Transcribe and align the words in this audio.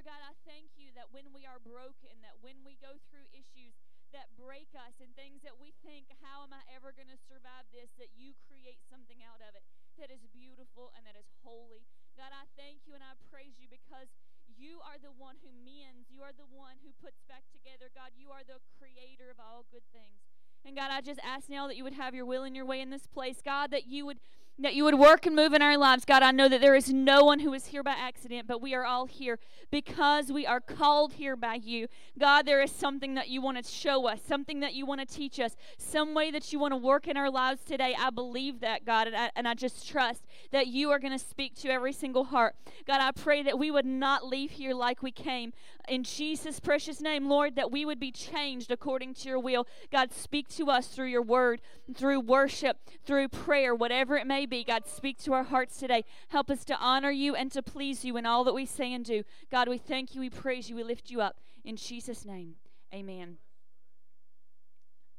God, 0.00 0.20
I 0.24 0.32
thank 0.48 0.72
you 0.80 0.90
that 0.96 1.12
when 1.12 1.28
we 1.36 1.44
are 1.44 1.60
broken, 1.60 2.16
that 2.24 2.40
when 2.40 2.64
we 2.64 2.80
go 2.80 2.96
through 3.12 3.28
issues 3.36 3.76
that 4.16 4.32
break 4.34 4.72
us 4.74 4.96
and 4.98 5.12
things 5.14 5.44
that 5.46 5.60
we 5.60 5.76
think, 5.86 6.10
how 6.24 6.42
am 6.42 6.50
I 6.50 6.62
ever 6.74 6.90
going 6.90 7.12
to 7.12 7.20
survive 7.30 7.68
this, 7.70 7.92
that 8.00 8.10
you 8.16 8.34
create 8.48 8.82
something 8.90 9.22
out 9.22 9.38
of 9.44 9.54
it 9.54 9.62
that 10.00 10.10
is 10.10 10.24
beautiful 10.32 10.90
and 10.96 11.04
that 11.04 11.14
is 11.14 11.28
holy. 11.44 11.84
God, 12.16 12.32
I 12.32 12.48
thank 12.56 12.88
you 12.88 12.96
and 12.96 13.04
I 13.04 13.14
praise 13.28 13.60
you 13.60 13.68
because 13.70 14.08
you 14.48 14.80
are 14.82 14.98
the 14.98 15.14
one 15.14 15.36
who 15.44 15.52
mends. 15.52 16.10
You 16.10 16.24
are 16.24 16.34
the 16.34 16.48
one 16.48 16.80
who 16.82 16.90
puts 16.98 17.22
back 17.30 17.46
together. 17.52 17.92
God, 17.92 18.16
you 18.16 18.32
are 18.32 18.42
the 18.42 18.58
creator 18.80 19.30
of 19.30 19.38
all 19.38 19.68
good 19.68 19.84
things. 19.92 20.24
And 20.64 20.76
God, 20.76 20.90
I 20.92 21.00
just 21.00 21.20
ask 21.24 21.48
now 21.48 21.68
that 21.68 21.76
you 21.76 21.84
would 21.84 21.96
have 21.96 22.14
your 22.14 22.26
will 22.26 22.44
and 22.44 22.56
your 22.56 22.66
way 22.66 22.80
in 22.80 22.90
this 22.90 23.06
place. 23.06 23.40
God, 23.40 23.70
that 23.70 23.86
you 23.86 24.04
would 24.04 24.20
that 24.60 24.74
you 24.74 24.84
would 24.84 24.98
work 24.98 25.26
and 25.26 25.34
move 25.34 25.54
in 25.54 25.62
our 25.62 25.76
lives. 25.76 26.04
God, 26.04 26.22
I 26.22 26.32
know 26.32 26.48
that 26.48 26.60
there 26.60 26.74
is 26.74 26.92
no 26.92 27.24
one 27.24 27.40
who 27.40 27.52
is 27.54 27.66
here 27.66 27.82
by 27.82 27.92
accident, 27.92 28.46
but 28.46 28.60
we 28.60 28.74
are 28.74 28.84
all 28.84 29.06
here 29.06 29.38
because 29.70 30.30
we 30.30 30.46
are 30.46 30.60
called 30.60 31.14
here 31.14 31.36
by 31.36 31.54
you. 31.54 31.88
God, 32.18 32.44
there 32.44 32.60
is 32.60 32.70
something 32.70 33.14
that 33.14 33.28
you 33.28 33.40
want 33.40 33.64
to 33.64 33.70
show 33.70 34.06
us, 34.06 34.20
something 34.26 34.60
that 34.60 34.74
you 34.74 34.84
want 34.84 35.00
to 35.00 35.06
teach 35.06 35.40
us, 35.40 35.56
some 35.78 36.14
way 36.14 36.30
that 36.30 36.52
you 36.52 36.58
want 36.58 36.72
to 36.72 36.76
work 36.76 37.08
in 37.08 37.16
our 37.16 37.30
lives 37.30 37.62
today. 37.64 37.96
I 37.98 38.10
believe 38.10 38.60
that, 38.60 38.84
God, 38.84 39.06
and 39.06 39.16
I, 39.16 39.30
and 39.34 39.48
I 39.48 39.54
just 39.54 39.88
trust 39.88 40.26
that 40.50 40.66
you 40.66 40.90
are 40.90 40.98
going 40.98 41.16
to 41.16 41.24
speak 41.24 41.54
to 41.60 41.68
every 41.68 41.92
single 41.92 42.24
heart. 42.24 42.54
God, 42.86 43.00
I 43.00 43.12
pray 43.12 43.42
that 43.42 43.58
we 43.58 43.70
would 43.70 43.86
not 43.86 44.26
leave 44.26 44.52
here 44.52 44.74
like 44.74 45.02
we 45.02 45.10
came. 45.10 45.52
In 45.88 46.04
Jesus' 46.04 46.60
precious 46.60 47.00
name, 47.00 47.28
Lord, 47.28 47.56
that 47.56 47.70
we 47.70 47.84
would 47.84 47.98
be 47.98 48.12
changed 48.12 48.70
according 48.70 49.14
to 49.14 49.28
your 49.28 49.38
will. 49.38 49.66
God, 49.90 50.12
speak 50.12 50.48
to 50.50 50.70
us 50.70 50.88
through 50.88 51.06
your 51.06 51.22
word, 51.22 51.60
through 51.94 52.20
worship, 52.20 52.78
through 53.04 53.28
prayer, 53.28 53.74
whatever 53.74 54.16
it 54.16 54.26
may 54.26 54.46
be. 54.46 54.49
God, 54.50 54.86
speak 54.86 55.18
to 55.18 55.32
our 55.32 55.44
hearts 55.44 55.78
today. 55.78 56.04
Help 56.28 56.50
us 56.50 56.64
to 56.66 56.76
honor 56.76 57.10
you 57.10 57.34
and 57.34 57.50
to 57.52 57.62
please 57.62 58.04
you 58.04 58.16
in 58.16 58.26
all 58.26 58.44
that 58.44 58.54
we 58.54 58.66
say 58.66 58.92
and 58.92 59.04
do. 59.04 59.22
God, 59.50 59.68
we 59.68 59.78
thank 59.78 60.14
you, 60.14 60.20
we 60.20 60.30
praise 60.30 60.68
you, 60.68 60.76
we 60.76 60.82
lift 60.82 61.10
you 61.10 61.20
up. 61.20 61.36
In 61.64 61.76
Jesus' 61.76 62.24
name, 62.24 62.56
amen. 62.92 63.38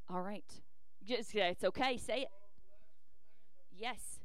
All 0.10 0.22
right. 0.22 0.44
Just, 1.04 1.34
it's 1.34 1.64
okay. 1.64 1.98
Say 1.98 2.24
it. 2.24 2.28
Yes. 3.78 4.20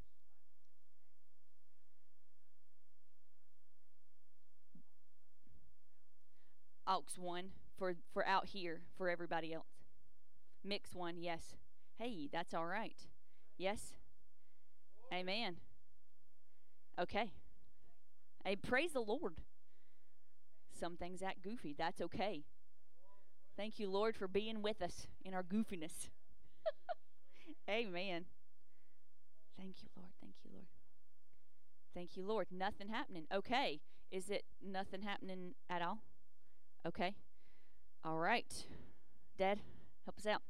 Aux 6.89 7.03
one 7.19 7.47
for 7.79 7.95
for 8.13 8.27
out 8.27 8.47
here 8.47 8.83
for 8.97 9.09
everybody 9.09 9.53
else. 9.53 9.85
Mix 10.65 10.95
one, 10.95 11.17
yes. 11.19 11.57
Hey, 11.99 12.29
that's 12.33 12.53
all 12.53 12.67
right. 12.67 13.01
Yes. 13.57 13.95
Amen. 15.13 15.57
Okay. 16.99 17.33
Hey, 18.45 18.57
praise 18.57 18.93
the 18.93 19.01
Lord. 19.01 19.35
Some 20.79 20.97
things 20.97 21.23
act 21.23 21.43
goofy. 21.43 21.75
That's 21.77 22.01
okay. 22.01 22.45
Thank 23.57 23.79
you, 23.79 23.89
Lord, 23.89 24.17
for 24.17 24.29
being 24.29 24.63
with 24.63 24.83
us 24.83 25.07
in 25.25 25.33
our 25.33 25.43
goofiness. 25.43 26.11
Amen. 27.71 28.27
Thank 29.57 29.83
you, 29.83 29.89
Lord. 29.97 30.11
Thank 30.21 30.35
you, 30.45 30.51
Lord. 30.53 30.67
Thank 31.95 32.17
you, 32.17 32.25
Lord. 32.25 32.49
Nothing 32.51 32.89
happening. 32.89 33.25
Okay. 33.33 33.81
Is 34.11 34.29
it 34.29 34.45
nothing 34.63 35.03
happening 35.03 35.55
at 35.71 35.81
all? 35.81 35.99
Okay. 36.87 37.15
All 38.05 38.19
right. 38.19 38.67
Dad, 39.39 39.61
help 40.05 40.19
us 40.19 40.27
out. 40.27 40.43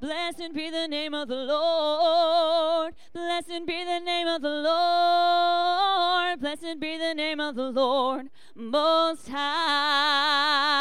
Blessed 0.00 0.54
be 0.54 0.70
the 0.70 0.88
name 0.88 1.14
of 1.14 1.28
the 1.28 1.36
Lord. 1.36 2.94
Blessed 3.12 3.66
be 3.66 3.84
the 3.84 4.00
name 4.00 4.26
of 4.26 4.42
the 4.42 4.48
Lord. 4.48 6.40
Blessed 6.40 6.80
be 6.80 6.96
the 6.98 7.14
name 7.14 7.38
of 7.38 7.54
the 7.54 7.70
Lord 7.70 8.30
Most 8.54 9.28
High. 9.28 10.72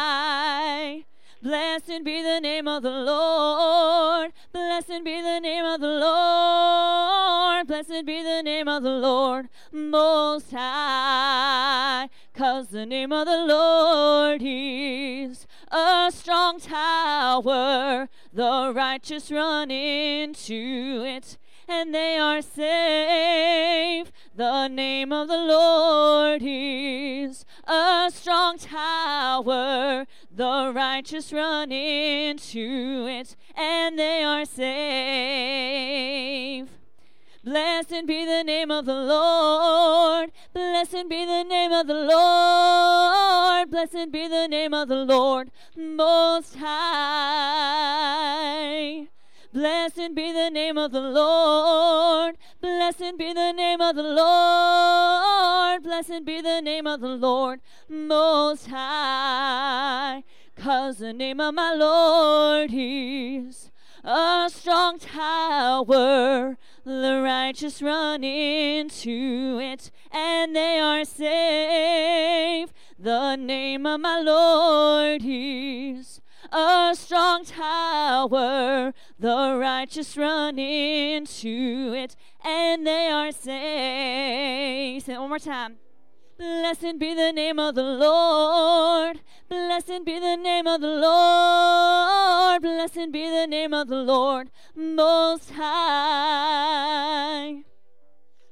Blessed 1.41 2.03
be 2.03 2.21
the 2.21 2.39
name 2.39 2.67
of 2.67 2.83
the 2.83 2.91
Lord. 2.91 4.31
Blessed 4.53 5.03
be 5.03 5.24
the 5.24 5.39
name 5.39 5.65
of 5.65 5.81
the 5.81 5.88
Lord. 5.88 7.65
Blessed 7.65 8.05
be 8.05 8.21
the 8.21 8.43
name 8.43 8.67
of 8.67 8.83
the 8.83 8.91
Lord 8.91 9.50
Most 9.71 10.51
High. 10.51 12.10
Cause 12.36 12.67
the 12.67 12.86
name 12.86 13.12
of 13.12 13.25
the 13.25 13.43
Lord 13.43 14.41
is 14.43 15.48
a 15.71 16.12
strong 16.13 16.60
tower. 16.60 18.07
The 18.31 18.71
righteous 18.75 19.31
run 19.31 19.71
into 19.71 21.03
it 21.03 21.39
and 21.72 21.96
they 21.96 22.18
are 22.18 22.42
safe. 22.42 24.12
The 24.36 24.68
name 24.68 25.13
of 25.13 25.30
the 25.30 25.38
Lord 25.38 26.42
is 26.44 27.46
a 27.66 28.12
strong 28.13 28.58
tower. 28.58 30.06
The 30.30 30.72
righteous 30.75 31.32
run 31.32 31.72
into 31.72 33.08
it 33.10 33.38
and 33.56 33.98
they 33.98 34.24
are 34.24 34.44
safe. 34.46 35.62
Blessed 37.44 38.06
be 38.06 38.24
the 38.25 38.44
name 38.44 38.70
of 38.70 38.86
the 38.86 38.94
Lord. 38.94 40.32
Blessed 40.54 41.10
be 41.10 41.25
the 41.25 41.44
name 41.44 41.72
of 41.72 41.88
the 41.88 41.96
Lord. 41.96 43.72
Blessed 43.72 44.12
be 44.12 44.28
the 44.28 44.48
name 44.48 44.74
of 44.74 44.90
the 44.90 45.04
Lord 45.06 45.50
Most 45.75 46.58
High. 46.58 46.72
Blessed 49.53 50.15
be 50.15 50.31
the 50.31 50.50
name 50.50 50.77
of 50.77 50.93
the 50.93 51.01
Lord. 51.01 52.38
Blessed 52.62 53.17
be 53.17 53.34
the 53.34 53.51
name 53.51 53.81
of 53.81 53.98
the 53.98 54.03
Lord. 54.03 55.84
Blessed 55.84 56.24
be 56.24 56.39
the 56.39 56.62
name 56.62 56.88
of 56.88 57.01
the 57.01 57.10
Lord 57.10 57.60
Most 57.89 58.67
High. 58.67 60.24
Cause 60.55 61.00
the 61.00 61.12
name 61.12 61.41
of 61.41 61.53
my 61.53 61.74
Lord 61.74 62.70
is 62.74 63.72
a 64.05 64.50
strong 64.50 65.00
tower. 65.00 66.58
The 66.86 67.22
righteous 67.22 67.81
run 67.81 68.24
into 68.24 69.60
it 69.62 69.91
and 70.13 70.55
they 70.55 70.79
are 70.79 71.03
saved. 71.03 72.72
The 72.98 73.36
name 73.36 73.86
of 73.86 74.00
my 74.00 74.22
Lord 74.22 75.24
is 75.25 76.22
a 76.51 76.93
strong 76.96 77.46
tower. 77.46 78.93
The 79.20 79.58
righteous 79.60 80.17
run 80.17 80.60
into 80.60 81.93
it 81.96 82.15
and 82.43 82.86
they 82.86 83.08
are 83.08 83.31
saved. 83.31 85.05
Say 85.05 85.13
it 85.13 85.20
one 85.20 85.29
more 85.29 85.39
time. 85.39 85.77
Blessed 86.38 86.98
be 86.98 87.13
the 87.13 87.31
name 87.31 87.60
of 87.60 87.75
the 87.75 87.84
Lord. 87.84 89.22
Blessed 89.48 90.03
be 90.05 90.20
the 90.20 90.36
name 90.36 90.65
of 90.65 90.81
the 90.81 90.88
Lord. 90.88 92.62
Blessed 92.63 93.12
be 93.12 93.29
the 93.29 93.46
name 93.46 93.74
of 93.74 93.88
the 93.88 94.01
Lord 94.01 94.50
Most 94.75 95.51
High. 95.51 96.81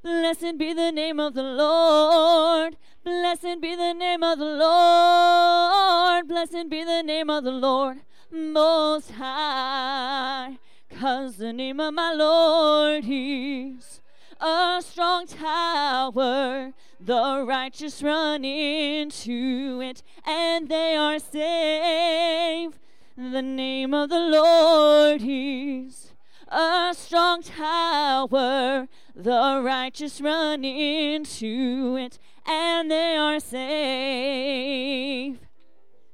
Blessed 0.04 0.58
be 0.58 0.72
the 0.74 0.92
name 0.92 1.20
of 1.20 1.34
the 1.34 1.44
Lord. 1.44 2.78
Blessed 3.04 3.62
be 3.62 3.76
the 3.76 3.94
name 3.94 4.24
of 4.24 4.40
the 4.40 4.46
Lord. 4.46 6.28
Blessed 6.28 6.70
be 6.70 6.84
the 6.84 7.02
name 7.02 7.30
of 7.30 7.46
the 7.46 7.52
Lord 7.52 8.02
Most 8.30 9.12
High. 9.12 10.58
Cause 10.90 11.38
the 11.38 11.54
name 11.54 11.80
of 11.80 11.94
my 11.94 12.12
Lord 12.12 13.06
is 13.08 14.02
a 14.42 14.82
strong 14.86 15.28
tower. 15.28 16.74
The 17.00 17.46
righteous 17.48 18.04
run 18.04 18.44
into 18.44 19.80
it 19.82 20.04
and 20.26 20.68
they 20.68 20.98
are 20.98 21.20
saved. 21.20 22.80
The 23.16 23.42
name 23.42 23.94
of 23.94 24.10
the 24.10 24.20
Lord 24.20 25.22
is 25.24 26.12
a 26.50 26.94
strong 26.98 27.44
tower. 27.44 28.88
The 29.16 29.62
righteous 29.64 30.20
run 30.20 30.66
into 30.66 31.96
it 31.98 32.20
and 32.50 32.90
they 32.90 33.16
are 33.16 33.40
safe. 33.40 35.38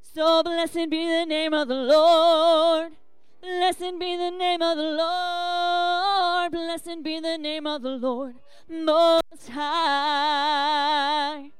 So 0.02 0.44
blessed 0.44 0.90
be 0.90 1.08
the 1.08 1.26
name 1.26 1.54
of 1.54 1.70
the 1.70 1.76
Lord. 1.76 2.92
Blessed 3.42 4.00
be 4.00 4.18
the 4.18 4.32
name 4.32 4.62
of 4.62 4.78
the 4.78 4.84
Lord. 4.84 6.52
Blessed 6.52 7.04
be 7.04 7.20
the 7.20 7.38
name 7.38 7.66
of 7.66 7.84
the 7.84 7.92
Lord 7.92 8.36
Most 8.70 9.50
High. 9.50 11.52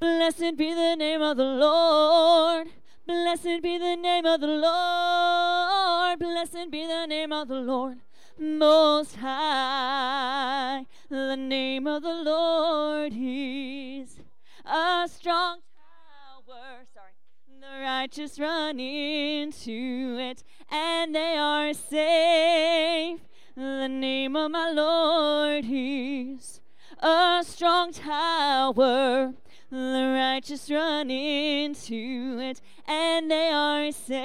Blessed 0.00 0.56
be 0.56 0.72
the 0.72 0.96
name 0.96 1.20
of 1.20 1.36
the 1.36 1.44
Lord. 1.44 2.68
Blessed 3.06 3.62
be 3.62 3.78
the 3.78 3.96
name 3.96 4.24
of 4.24 4.40
the 4.40 4.46
Lord. 4.46 6.18
Blessed 6.18 6.70
be 6.70 6.86
the 6.86 7.06
name 7.06 7.32
of 7.32 7.48
the 7.48 7.60
Lord 7.60 7.98
Most 8.38 9.16
High. 9.16 10.86
The 11.10 11.36
name 11.36 11.86
of 11.86 12.02
the 12.02 12.22
Lord 12.22 13.14
is 13.16 14.20
a 14.62 15.08
strong 15.10 15.60
tower. 15.72 16.84
Sorry. 16.92 17.12
The 17.58 17.80
righteous 17.82 18.38
run 18.38 18.78
into 18.78 20.18
it 20.20 20.44
and 20.70 21.14
they 21.14 21.38
are 21.38 21.72
safe. 21.72 23.20
The 23.56 23.88
name 23.88 24.36
of 24.36 24.50
my 24.50 24.70
Lord 24.70 25.64
is 25.66 26.60
a 26.98 27.42
strong 27.42 27.92
tower. 27.92 29.32
The 29.70 30.12
righteous 30.14 30.70
run 30.70 31.10
into 31.10 32.38
it 32.38 32.60
and 32.86 33.30
they 33.30 33.48
are 33.48 33.90
safe. 33.92 34.18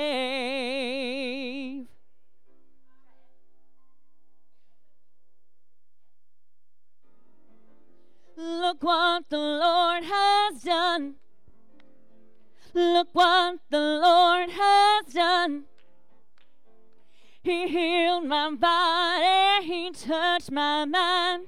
Look 8.44 8.84
what 8.84 9.30
the 9.30 9.38
Lord 9.38 10.04
has 10.04 10.64
done. 10.64 11.16
Look 12.74 13.08
what 13.14 13.60
the 13.70 13.80
Lord 13.80 14.50
has 14.50 15.14
done. 15.14 15.64
He 17.42 17.70
healed 17.70 18.26
my 18.26 18.52
body, 18.52 19.66
He 19.66 19.92
touched 19.92 20.52
my 20.52 20.84
mind. 20.84 21.48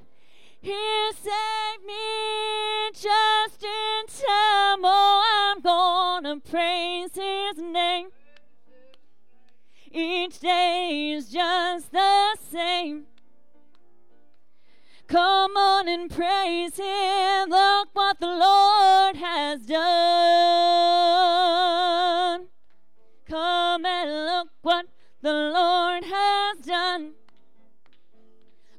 He 0.62 1.12
saved 1.12 1.86
me 1.86 2.92
just 2.94 3.62
in 3.62 4.06
time. 4.08 4.80
Oh, 4.86 5.52
I'm 5.52 5.62
gonna 5.62 6.40
praise 6.40 7.10
His 7.14 7.58
name. 7.58 8.08
Each 9.92 10.40
day 10.40 11.12
is 11.12 11.28
just 11.30 11.92
the 11.92 12.38
same. 12.50 13.08
Come 15.08 15.56
on 15.56 15.88
and 15.88 16.10
praise 16.10 16.78
Him. 16.78 17.50
Look 17.50 17.90
what 17.94 18.20
the 18.20 18.28
Lord 18.28 19.16
has 19.18 19.62
done. 19.62 19.86
Come 23.28 23.86
and 23.86 24.26
look 24.26 24.50
what 24.62 24.88
the 25.22 25.34
Lord 25.34 26.04
has 26.06 26.58
done. 26.66 27.14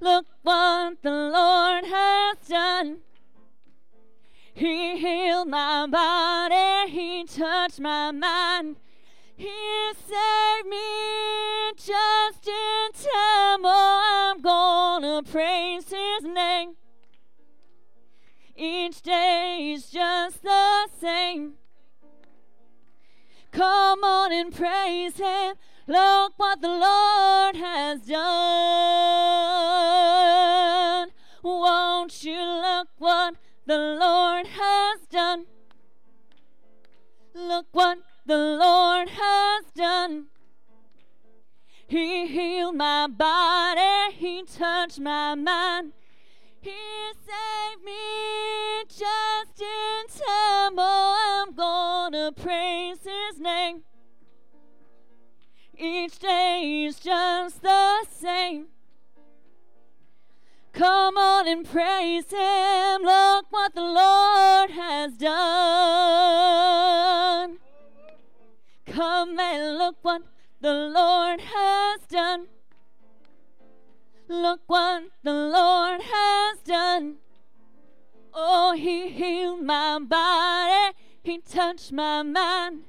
Look 0.00 0.26
what 0.42 1.00
the 1.02 1.10
Lord 1.10 1.84
has 1.84 2.36
done. 2.48 2.98
He 4.52 4.98
healed 4.98 5.48
my 5.48 5.86
body, 5.86 6.90
He 6.90 7.24
touched 7.24 7.78
my 7.78 8.10
mind. 8.10 8.76
He 9.38 9.92
saved 9.92 10.66
me 10.66 11.72
just 11.76 12.48
in 12.48 12.92
time. 12.92 13.60
Oh, 13.64 14.32
I'm 14.32 14.40
gonna 14.40 15.22
praise 15.22 15.90
His 15.90 16.24
name. 16.24 16.76
Each 18.56 19.02
day 19.02 19.72
is 19.74 19.90
just 19.90 20.42
the 20.42 20.88
same. 20.98 21.52
Come 23.52 24.02
on 24.02 24.32
and 24.32 24.54
praise 24.54 25.18
Him. 25.18 25.56
Look 25.86 26.32
what 26.38 26.62
the 26.62 26.68
Lord 26.68 27.56
has 27.56 28.00
done. 28.00 28.16
Won't 31.42 32.24
you 32.24 32.40
look 32.40 32.88
what 32.96 33.34
the 33.66 33.76
Lord 33.76 34.46
has 34.46 35.00
done? 35.10 35.44
Look 37.34 37.66
what 37.72 37.98
the 38.26 38.36
Lord 38.36 39.08
has 39.08 39.64
done. 39.74 40.26
He 41.86 42.26
healed 42.26 42.74
my 42.74 43.06
body, 43.06 44.14
He 44.16 44.42
touched 44.42 44.98
my 44.98 45.36
mind. 45.36 45.92
He 46.60 46.72
saved 47.14 47.84
me 47.84 48.82
just 48.88 49.60
in 49.60 50.06
time. 50.08 50.74
Oh, 50.76 51.44
I'm 51.46 51.54
gonna 51.54 52.32
praise 52.32 52.98
His 53.04 53.38
name. 53.38 53.82
Each 55.78 56.18
day 56.18 56.84
is 56.86 56.98
just 56.98 57.62
the 57.62 58.04
same. 58.10 58.66
Come 60.72 61.16
on 61.16 61.46
and 61.46 61.64
praise 61.64 62.30
Him. 62.30 63.02
Look 63.02 63.46
what 63.50 63.74
the 63.74 63.82
Lord 63.82 64.70
has 64.70 65.16
done. 65.16 67.15
Come 68.96 69.38
and 69.38 69.76
look 69.76 69.96
what 70.00 70.22
the 70.62 70.72
Lord 70.72 71.38
has 71.38 72.00
done. 72.08 72.46
Look 74.26 74.60
what 74.68 75.02
the 75.22 75.34
Lord 75.34 76.00
has 76.00 76.60
done. 76.60 77.16
Oh, 78.32 78.72
He 78.72 79.10
healed 79.10 79.64
my 79.64 79.98
body, 79.98 80.96
He 81.22 81.36
touched 81.36 81.92
my 81.92 82.22
mind. 82.22 82.84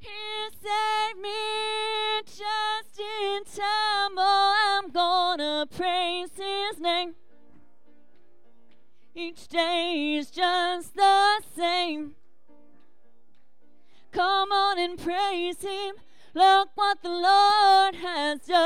He 0.00 0.08
saved 0.50 1.20
me 1.20 2.22
just 2.24 2.98
in 2.98 3.44
time. 3.44 4.16
Oh, 4.18 4.80
I'm 4.82 4.90
gonna 4.90 5.68
praise 5.70 6.30
His 6.34 6.80
name. 6.80 7.14
Each 9.14 9.46
day 9.46 10.16
is 10.16 10.28
just 10.28 10.96
the 10.96 11.40
same. 11.56 12.16
Come 14.16 14.50
on 14.50 14.78
and 14.78 14.98
praise 14.98 15.60
Him. 15.60 15.96
Look 16.32 16.70
what 16.74 17.02
the 17.02 17.10
Lord 17.10 17.96
has 17.96 18.40
done. 18.46 18.56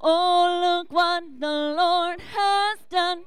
Oh, 0.00 0.60
look 0.62 0.92
what 0.92 1.24
the 1.40 1.74
Lord 1.76 2.20
has 2.20 2.78
done. 2.88 3.24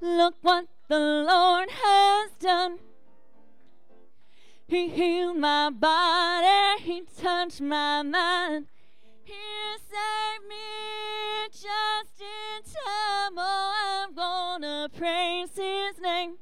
Look 0.00 0.34
what 0.42 0.66
the 0.88 0.98
Lord 0.98 1.70
has 1.70 2.32
done. 2.40 2.80
He 4.66 4.88
healed 4.88 5.36
my 5.38 5.70
body, 5.70 6.82
He 6.82 7.02
touched 7.16 7.60
my 7.60 8.02
mind. 8.02 8.66
He 9.22 9.34
saved 9.78 10.48
me 10.48 11.46
just 11.48 12.20
in 12.20 12.64
time. 12.64 13.34
Oh, 13.36 14.02
I'm 14.02 14.12
gonna 14.16 14.88
praise 14.92 15.50
His 15.54 16.00
name. 16.02 16.38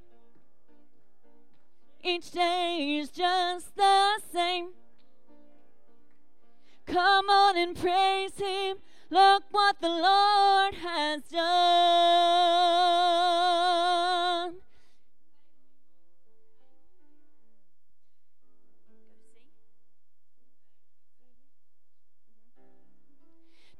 Each 2.06 2.30
day 2.32 2.98
is 3.00 3.08
just 3.08 3.74
the 3.76 4.20
same. 4.30 4.72
Come 6.84 7.30
on 7.30 7.56
and 7.56 7.74
praise 7.74 8.36
Him. 8.36 8.76
Look 9.08 9.44
what 9.50 9.80
the 9.80 9.88
Lord 9.88 10.74
has 10.74 11.22
done. 11.22 11.44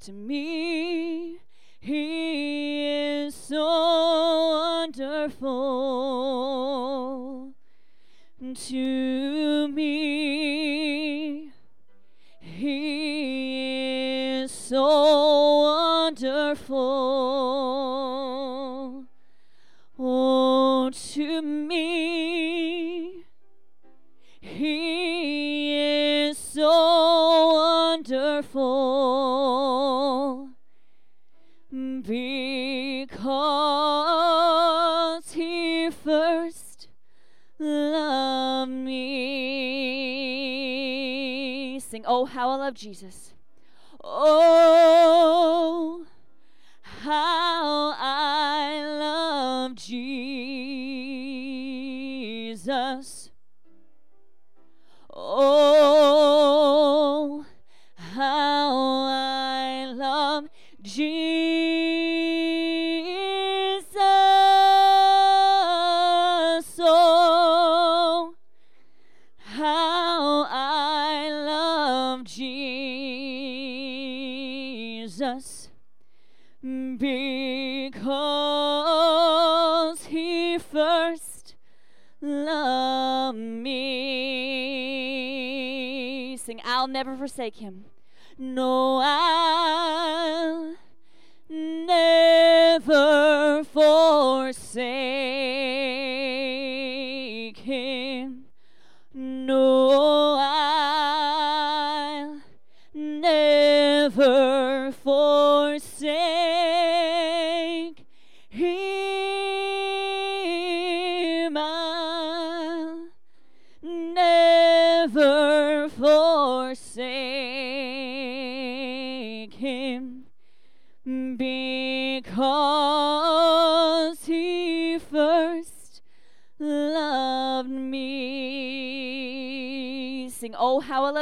To 0.01 0.13
me, 0.13 1.41
He 1.79 2.87
is 2.87 3.35
so 3.35 4.87
wonderful. 4.89 6.44
To 8.55 9.67
me, 9.69 11.51
He 12.41 13.71
is 14.43 14.53
so 14.53 16.05
wonderful. 16.05 16.77
Oh, 19.99 20.91
to 20.93 21.43
me, 21.43 23.25
He 24.41 25.75
is 26.29 26.39
so 26.39 27.55
wonderful 27.55 28.94
How 42.27 42.51
I 42.51 42.57
love 42.57 42.75
Jesus. 42.75 43.33
Oh, 44.03 46.05
how 46.83 47.95
I 47.99 48.24
I'll 86.85 86.89
never 86.89 87.17
forsake 87.17 87.57
him. 87.57 87.87
No, 88.37 89.01
I'll 89.03 90.24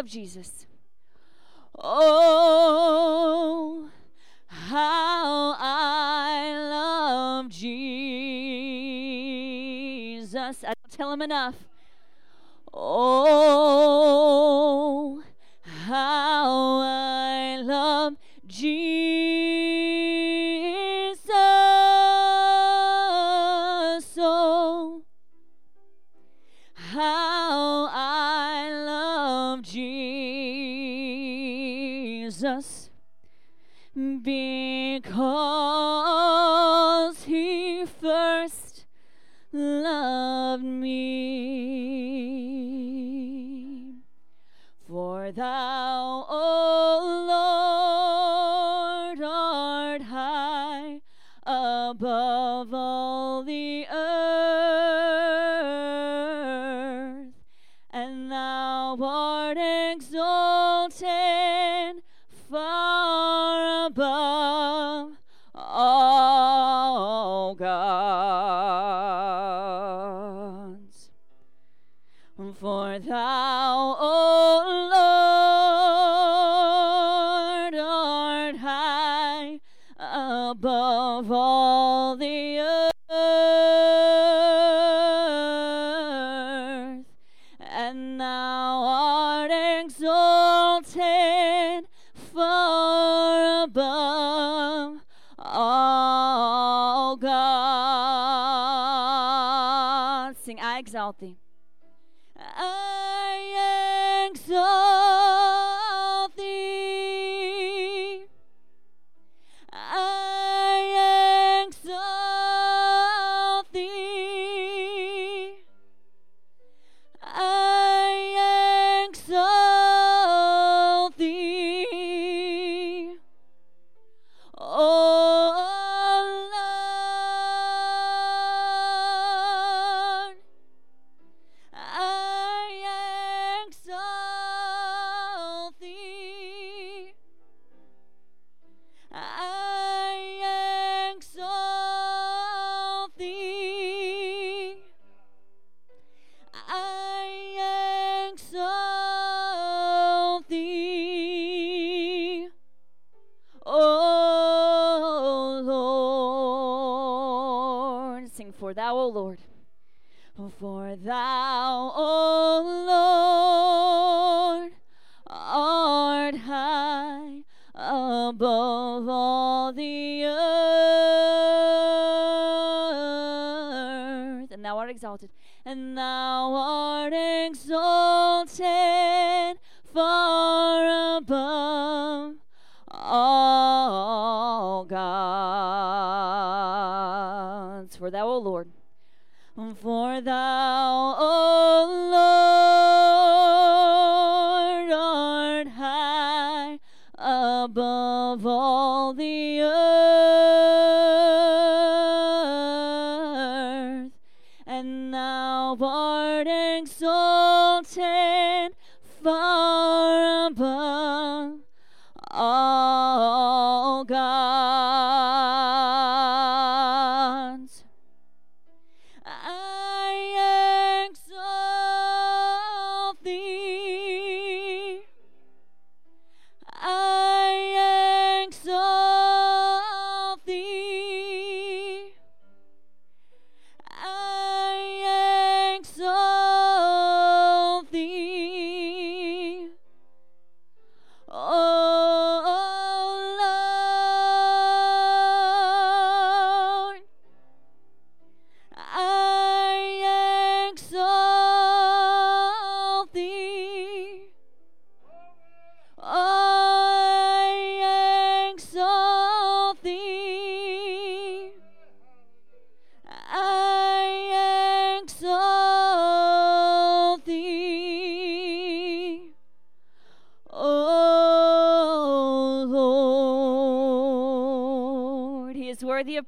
love 0.02 0.10
Jesus. 0.10 0.66
Oh, 1.78 3.08
how 4.48 5.54
I 5.56 6.58
love 6.68 7.48
Jesus. 7.48 7.84
I 10.64 10.74
don't 10.74 10.90
tell 10.90 11.12
him 11.12 11.22
enough. 11.22 11.54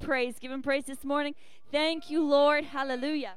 praise. 0.05 0.39
Give 0.39 0.53
him 0.53 0.63
praise 0.63 0.85
this 0.85 1.05
morning. 1.05 1.35
Thank 1.73 2.11
you, 2.11 2.25
Lord. 2.25 2.65
Hallelujah. 2.65 3.35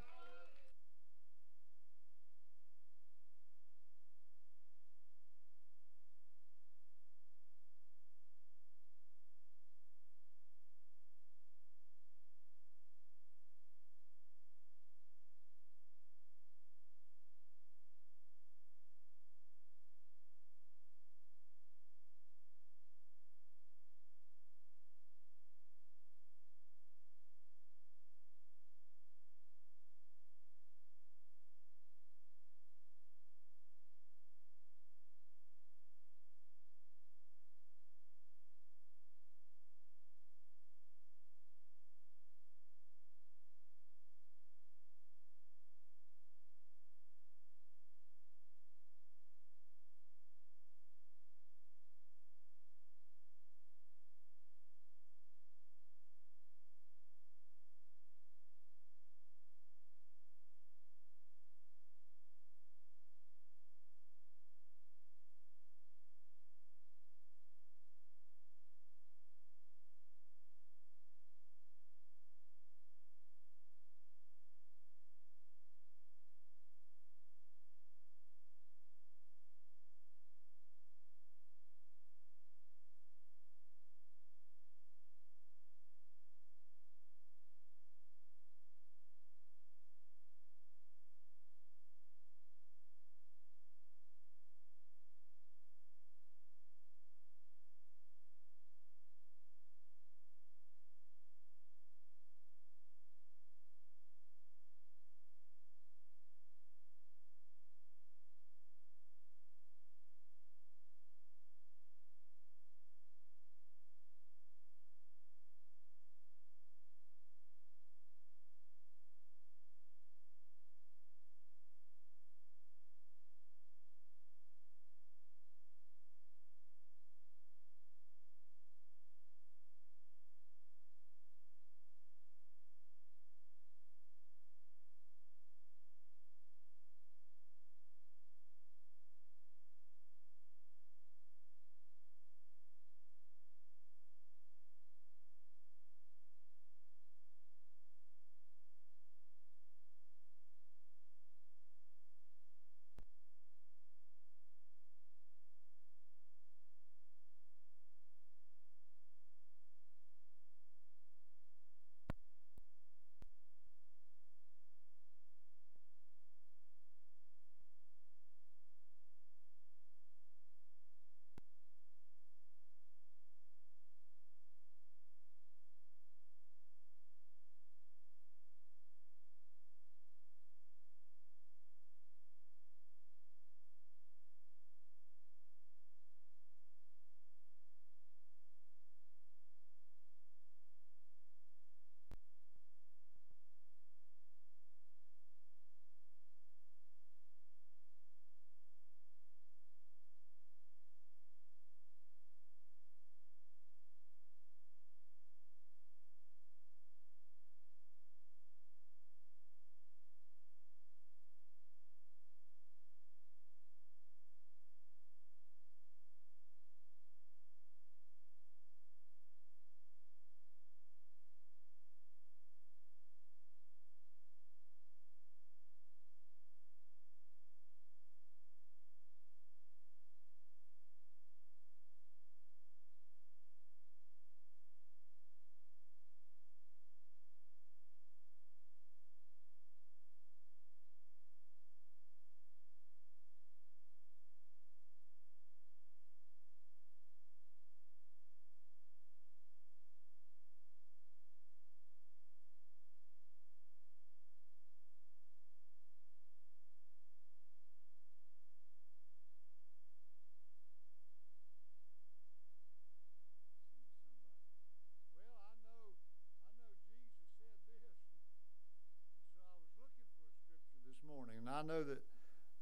I 271.58 271.62
know 271.62 271.82
that 271.82 272.02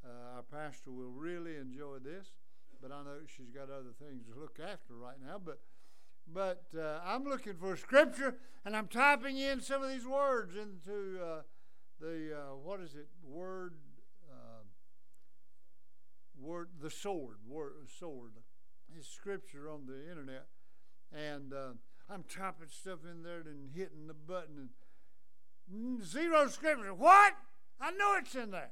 uh, 0.02 0.36
our 0.36 0.42
pastor 0.42 0.90
will 0.90 1.10
really 1.10 1.56
enjoy 1.56 1.98
this, 2.02 2.28
but 2.80 2.90
I 2.90 3.02
know 3.02 3.18
she's 3.26 3.50
got 3.50 3.64
other 3.64 3.92
things 4.00 4.24
to 4.32 4.40
look 4.40 4.58
after 4.58 4.94
right 4.94 5.16
now. 5.22 5.38
But 5.44 5.60
but 6.32 6.64
uh, 6.74 7.00
I'm 7.04 7.24
looking 7.24 7.56
for 7.60 7.76
scripture, 7.76 8.36
and 8.64 8.74
I'm 8.74 8.88
typing 8.88 9.36
in 9.36 9.60
some 9.60 9.82
of 9.82 9.90
these 9.90 10.06
words 10.06 10.54
into 10.56 11.22
uh, 11.22 11.42
the 12.00 12.38
uh, 12.38 12.56
what 12.56 12.80
is 12.80 12.94
it? 12.94 13.08
Word, 13.22 13.74
uh, 14.30 14.64
word, 16.40 16.70
the 16.80 16.90
sword, 16.90 17.36
word, 17.46 17.90
sword. 17.98 18.32
It's 18.96 19.08
scripture 19.08 19.68
on 19.68 19.84
the 19.86 20.10
internet, 20.10 20.46
and 21.12 21.52
uh, 21.52 21.72
I'm 22.08 22.24
typing 22.24 22.68
stuff 22.70 23.00
in 23.04 23.22
there 23.22 23.40
and 23.40 23.68
hitting 23.74 24.06
the 24.06 24.14
button 24.14 24.70
and 25.70 26.02
zero 26.02 26.48
scripture. 26.48 26.94
What? 26.94 27.34
I 27.78 27.90
know 27.90 28.14
it's 28.18 28.34
in 28.34 28.52
there. 28.52 28.70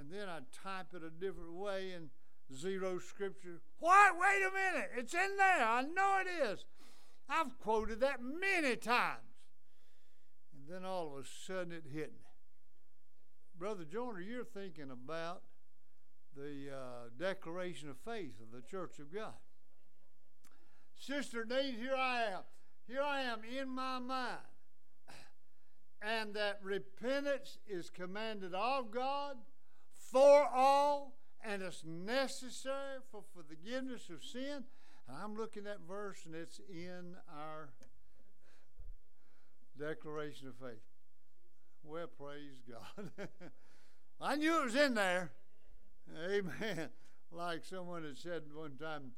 And 0.00 0.10
then 0.10 0.30
I 0.30 0.38
type 0.50 0.94
it 0.94 1.02
a 1.04 1.10
different 1.10 1.52
way 1.52 1.92
and 1.92 2.08
zero 2.56 2.98
scripture. 2.98 3.60
What? 3.80 4.14
Wait 4.14 4.42
a 4.48 4.74
minute. 4.74 4.90
It's 4.96 5.12
in 5.12 5.36
there. 5.36 5.62
I 5.62 5.82
know 5.82 6.22
it 6.24 6.50
is. 6.50 6.64
I've 7.28 7.58
quoted 7.58 8.00
that 8.00 8.20
many 8.22 8.76
times. 8.76 9.18
And 10.54 10.74
then 10.74 10.88
all 10.88 11.18
of 11.18 11.24
a 11.24 11.28
sudden 11.46 11.72
it 11.72 11.84
hit 11.92 12.12
me. 12.12 12.30
Brother 13.58 13.84
Joyner, 13.84 14.22
you're 14.22 14.42
thinking 14.42 14.90
about 14.90 15.42
the 16.34 16.70
uh, 16.74 17.08
declaration 17.18 17.90
of 17.90 17.98
faith 17.98 18.40
of 18.40 18.52
the 18.52 18.66
Church 18.66 18.98
of 19.00 19.12
God. 19.12 19.34
Sister 20.98 21.44
Dean, 21.44 21.74
here 21.74 21.94
I 21.94 22.22
am. 22.22 22.42
Here 22.88 23.02
I 23.02 23.20
am 23.20 23.40
in 23.44 23.68
my 23.68 23.98
mind. 23.98 24.38
And 26.00 26.32
that 26.32 26.60
repentance 26.62 27.58
is 27.68 27.90
commanded 27.90 28.54
of 28.54 28.90
God 28.90 29.36
for 30.10 30.46
all 30.52 31.14
and 31.44 31.62
it's 31.62 31.84
necessary 31.84 32.98
for, 33.10 33.22
for 33.34 33.42
forgiveness 33.42 34.10
of 34.10 34.22
sin. 34.22 34.64
And 35.08 35.16
I'm 35.22 35.36
looking 35.36 35.66
at 35.66 35.78
verse 35.88 36.26
and 36.26 36.34
it's 36.34 36.60
in 36.68 37.16
our 37.34 37.70
declaration 39.78 40.48
of 40.48 40.54
faith. 40.56 40.82
Well, 41.82 42.06
praise 42.06 42.60
God. 42.68 43.10
I 44.20 44.36
knew 44.36 44.60
it 44.60 44.64
was 44.64 44.74
in 44.74 44.94
there. 44.94 45.32
Amen. 46.28 46.88
Like 47.32 47.64
someone 47.64 48.02
had 48.02 48.18
said 48.18 48.42
one 48.52 48.76
time, 48.76 49.12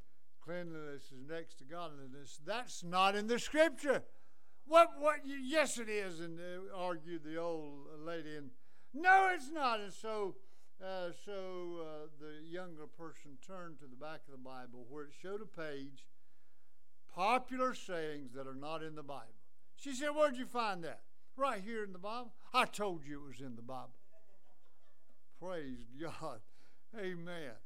cleanliness 0.44 1.04
is 1.04 1.26
next 1.26 1.54
to 1.60 1.64
godliness. 1.64 2.40
That's 2.44 2.84
not 2.84 3.16
in 3.16 3.26
the 3.26 3.38
scripture. 3.38 4.02
What? 4.66 4.90
What? 4.98 5.20
Yes, 5.24 5.78
it 5.78 5.88
is. 5.88 6.20
And 6.20 6.38
uh, 6.38 6.76
argued 6.76 7.24
the 7.24 7.38
old 7.38 7.86
lady. 8.04 8.36
And 8.36 8.50
no, 8.92 9.30
it's 9.34 9.50
not. 9.50 9.80
And 9.80 9.94
so, 9.94 10.34
uh, 10.82 11.10
so 11.24 11.80
uh, 11.80 12.06
the 12.20 12.48
younger 12.48 12.86
person 12.86 13.38
turned 13.46 13.78
to 13.78 13.86
the 13.86 13.96
back 13.96 14.20
of 14.26 14.32
the 14.32 14.38
Bible 14.38 14.86
where 14.88 15.04
it 15.04 15.12
showed 15.22 15.40
a 15.40 15.46
page, 15.46 16.06
popular 17.14 17.74
sayings 17.74 18.32
that 18.34 18.46
are 18.46 18.54
not 18.54 18.82
in 18.82 18.94
the 18.94 19.02
Bible. 19.02 19.40
She 19.76 19.92
said, 19.92 20.10
"Where'd 20.10 20.36
you 20.36 20.46
find 20.46 20.82
that?" 20.84 21.02
Right 21.36 21.62
here 21.64 21.84
in 21.84 21.92
the 21.92 21.98
Bible. 21.98 22.32
I 22.52 22.66
told 22.66 23.04
you 23.04 23.22
it 23.22 23.28
was 23.28 23.40
in 23.40 23.56
the 23.56 23.62
Bible. 23.62 23.94
Praise 25.40 25.86
God. 26.00 26.40
Amen. 26.98 27.56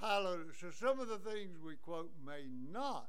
Hallelujah. 0.00 0.52
So 0.58 0.70
some 0.70 1.00
of 1.00 1.08
the 1.08 1.18
things 1.18 1.58
we 1.58 1.76
quote 1.76 2.12
may 2.24 2.46
not 2.70 3.08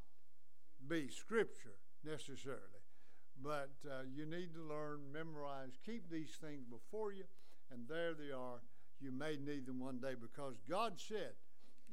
be 0.88 1.10
scripture 1.10 1.78
necessarily, 2.04 2.84
but 3.42 3.72
uh, 3.90 4.04
you 4.14 4.26
need 4.26 4.54
to 4.54 4.62
learn, 4.62 5.12
memorize, 5.12 5.78
keep 5.86 6.10
these 6.10 6.38
things 6.42 6.66
before 6.66 7.12
you, 7.14 7.24
and 7.72 7.88
there 7.88 8.14
they 8.14 8.32
are. 8.32 8.62
You 9.04 9.12
may 9.12 9.36
need 9.36 9.66
them 9.66 9.80
one 9.80 9.98
day 9.98 10.14
because 10.20 10.56
God 10.70 10.94
said 10.96 11.34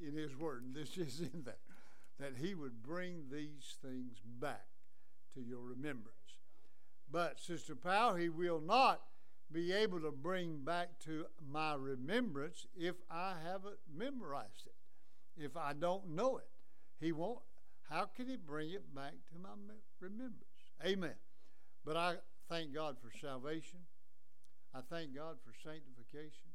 in 0.00 0.14
His 0.14 0.36
Word, 0.36 0.62
and 0.62 0.74
this 0.74 0.96
is 0.96 1.20
in 1.20 1.42
there, 1.44 1.54
that 2.20 2.34
He 2.40 2.54
would 2.54 2.82
bring 2.82 3.24
these 3.30 3.76
things 3.82 4.18
back 4.24 4.66
to 5.34 5.40
your 5.40 5.60
remembrance. 5.60 6.16
But, 7.10 7.40
Sister 7.40 7.74
Powell, 7.74 8.14
He 8.14 8.28
will 8.28 8.60
not 8.60 9.02
be 9.52 9.72
able 9.72 10.00
to 10.00 10.12
bring 10.12 10.58
back 10.58 11.00
to 11.00 11.26
my 11.50 11.74
remembrance 11.74 12.66
if 12.78 12.94
I 13.10 13.34
haven't 13.44 13.78
memorized 13.92 14.66
it, 14.66 15.44
if 15.44 15.56
I 15.56 15.72
don't 15.72 16.10
know 16.10 16.36
it. 16.36 16.48
He 17.00 17.10
won't. 17.10 17.40
How 17.88 18.04
can 18.04 18.28
He 18.28 18.36
bring 18.36 18.70
it 18.70 18.94
back 18.94 19.14
to 19.32 19.38
my 19.42 19.48
remembrance? 20.00 20.44
Amen. 20.86 21.14
But 21.84 21.96
I 21.96 22.16
thank 22.48 22.72
God 22.72 22.96
for 23.02 23.10
salvation. 23.20 23.80
I 24.72 24.80
thank 24.88 25.16
God 25.16 25.36
for 25.44 25.52
sanctification, 25.64 26.49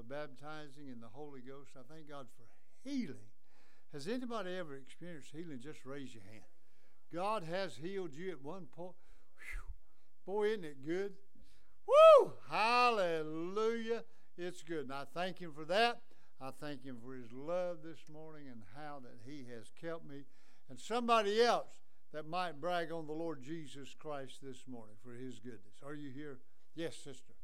for 0.00 0.14
baptizing 0.14 0.88
in 0.90 1.00
the 1.00 1.08
Holy 1.12 1.40
Ghost. 1.40 1.72
I 1.76 1.92
thank 1.92 2.08
God 2.08 2.26
for 2.34 2.88
healing. 2.88 3.28
Has 3.92 4.06
anybody 4.08 4.56
ever 4.56 4.74
experienced 4.74 5.30
healing? 5.32 5.60
Just 5.62 5.84
raise 5.84 6.14
your 6.14 6.22
hand. 6.24 6.44
God 7.12 7.42
has 7.42 7.76
healed 7.76 8.14
you 8.14 8.30
at 8.30 8.42
one 8.42 8.66
point. 8.66 8.94
Whew. 9.36 10.32
Boy, 10.32 10.48
isn't 10.48 10.64
it 10.64 10.86
good? 10.86 11.12
Woo! 11.86 12.32
Hallelujah. 12.48 14.04
It's 14.38 14.62
good. 14.62 14.84
And 14.84 14.92
I 14.92 15.04
thank 15.12 15.38
Him 15.38 15.52
for 15.52 15.64
that. 15.66 16.00
I 16.40 16.50
thank 16.50 16.84
Him 16.84 16.96
for 17.04 17.14
His 17.14 17.32
love 17.32 17.78
this 17.84 18.08
morning 18.10 18.46
and 18.50 18.62
how 18.76 19.00
that 19.00 19.18
He 19.26 19.46
has 19.54 19.70
kept 19.80 20.08
me. 20.08 20.22
And 20.70 20.78
somebody 20.78 21.42
else 21.42 21.80
that 22.14 22.28
might 22.28 22.60
brag 22.60 22.90
on 22.90 23.06
the 23.06 23.12
Lord 23.12 23.42
Jesus 23.42 23.94
Christ 23.98 24.38
this 24.42 24.64
morning 24.66 24.96
for 25.02 25.12
His 25.12 25.40
goodness. 25.40 25.82
Are 25.84 25.94
you 25.94 26.10
here? 26.10 26.38
Yes, 26.74 26.96
sister. 26.96 27.34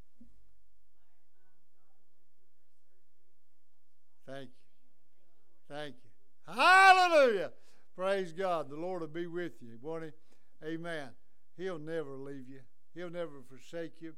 Thank 4.26 4.48
you. 4.48 5.74
Thank 5.74 5.94
you. 6.02 6.52
Hallelujah. 6.54 7.52
Praise 7.94 8.32
God. 8.32 8.68
The 8.68 8.76
Lord 8.76 9.00
will 9.00 9.08
be 9.08 9.26
with 9.26 9.62
you, 9.62 9.78
won't 9.80 10.04
He? 10.04 10.66
Amen. 10.66 11.08
He'll 11.56 11.78
never 11.78 12.16
leave 12.16 12.48
you. 12.48 12.60
He'll 12.94 13.10
never 13.10 13.42
forsake 13.48 14.00
you. 14.00 14.14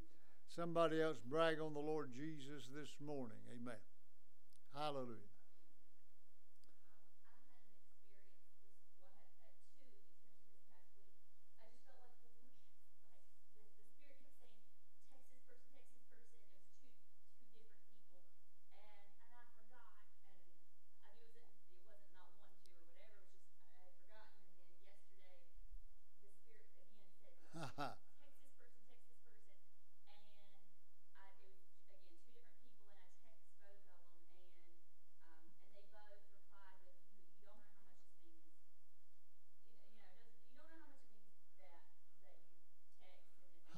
Somebody 0.47 1.03
else 1.03 1.19
brag 1.25 1.61
on 1.61 1.75
the 1.75 1.81
Lord 1.81 2.11
Jesus 2.15 2.69
this 2.75 2.89
morning. 3.05 3.37
Amen. 3.55 3.77
Hallelujah. 4.75 5.29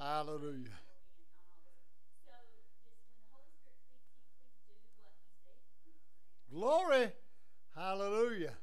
Hallelujah. 0.01 0.69
Glory. 6.51 7.11
Hallelujah. 7.75 8.53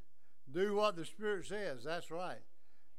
Do 0.52 0.77
what 0.88 0.96
the 0.96 1.04
Spirit 1.04 1.44
says. 1.44 1.84
That's 1.84 2.10
right. 2.10 2.40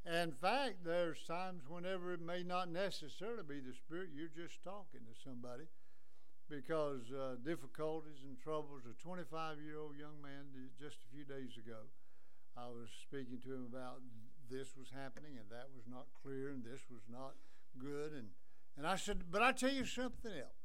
In 0.06 0.30
fact, 0.30 0.86
there's 0.86 1.18
times 1.26 1.66
whenever 1.66 2.14
it 2.14 2.22
may 2.22 2.44
not 2.46 2.70
necessarily 2.70 3.42
be 3.42 3.58
the 3.58 3.74
Spirit, 3.74 4.14
you're 4.14 4.30
just 4.30 4.62
talking 4.62 5.02
to 5.10 5.14
somebody 5.26 5.66
because 6.46 7.10
uh, 7.10 7.34
difficulties 7.42 8.22
and 8.22 8.38
troubles. 8.38 8.86
A 8.86 8.94
25 9.02 9.58
year 9.58 9.82
old 9.82 9.98
young 9.98 10.22
man, 10.22 10.54
just 10.78 11.02
a 11.02 11.10
few 11.10 11.26
days 11.26 11.58
ago, 11.58 11.90
I 12.56 12.70
was 12.70 12.94
speaking 13.02 13.42
to 13.42 13.58
him 13.58 13.66
about 13.66 13.98
this 14.46 14.78
was 14.78 14.94
happening 14.94 15.34
and 15.34 15.50
that 15.50 15.74
was 15.74 15.90
not 15.90 16.06
clear 16.22 16.54
and 16.54 16.62
this 16.62 16.86
was 16.94 17.02
not 17.10 17.34
good. 17.74 18.14
And 18.14 18.30
and 18.78 18.86
I 18.86 18.94
said, 18.94 19.34
But 19.34 19.42
I 19.42 19.50
tell 19.50 19.74
you 19.74 19.84
something 19.84 20.30
else. 20.30 20.62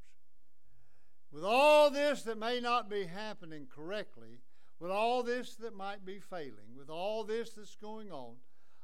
With 1.33 1.43
all 1.43 1.89
this 1.89 2.21
that 2.21 2.37
may 2.37 2.61
not 2.61 2.87
be 2.87 3.09
happening 3.09 3.65
correctly, 3.65 4.44
with 4.79 4.91
all 4.91 5.23
this 5.23 5.55
that 5.55 5.75
might 5.75 6.05
be 6.05 6.19
failing, 6.19 6.75
with 6.77 6.89
all 6.89 7.23
this 7.23 7.51
that's 7.51 7.75
going 7.75 8.11
on, 8.11 8.35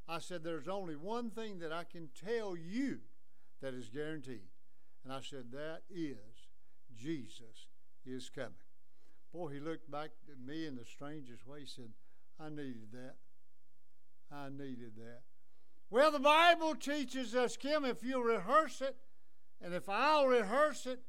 I 0.08 0.19
said, 0.19 0.43
There's 0.43 0.67
only 0.67 0.95
one 0.95 1.30
thing 1.30 1.60
that 1.60 1.71
I 1.71 1.84
can 1.84 2.10
tell 2.25 2.56
you 2.56 2.99
that 3.62 3.73
is 3.73 3.89
guaranteed. 3.89 4.49
And 5.04 5.13
I 5.13 5.21
said, 5.21 5.51
That 5.51 5.82
is 5.89 6.47
Jesus 6.95 7.67
is 8.06 8.30
coming. 8.30 8.54
Boy, 9.34 9.54
he 9.54 9.60
looked 9.60 9.89
back 9.89 10.12
at 10.30 10.45
me 10.45 10.65
in 10.65 10.75
the 10.75 10.86
strangest 10.86 11.47
way. 11.47 11.62
He 11.62 11.65
said, 11.65 11.91
I 12.39 12.49
needed 12.49 12.91
that. 12.93 13.15
I 14.32 14.49
needed 14.49 14.93
that. 14.97 15.21
Well, 15.89 16.12
the 16.12 16.19
Bible 16.19 16.75
teaches 16.75 17.36
us, 17.36 17.58
Kim, 17.58 17.84
if 17.86 18.04
you 18.04 18.23
rehearse 18.23 18.82
it, 18.82 18.95
and 19.62 19.73
if 19.73 19.88
I'll 19.89 20.25
rehearse 20.25 20.86
it 20.86 21.01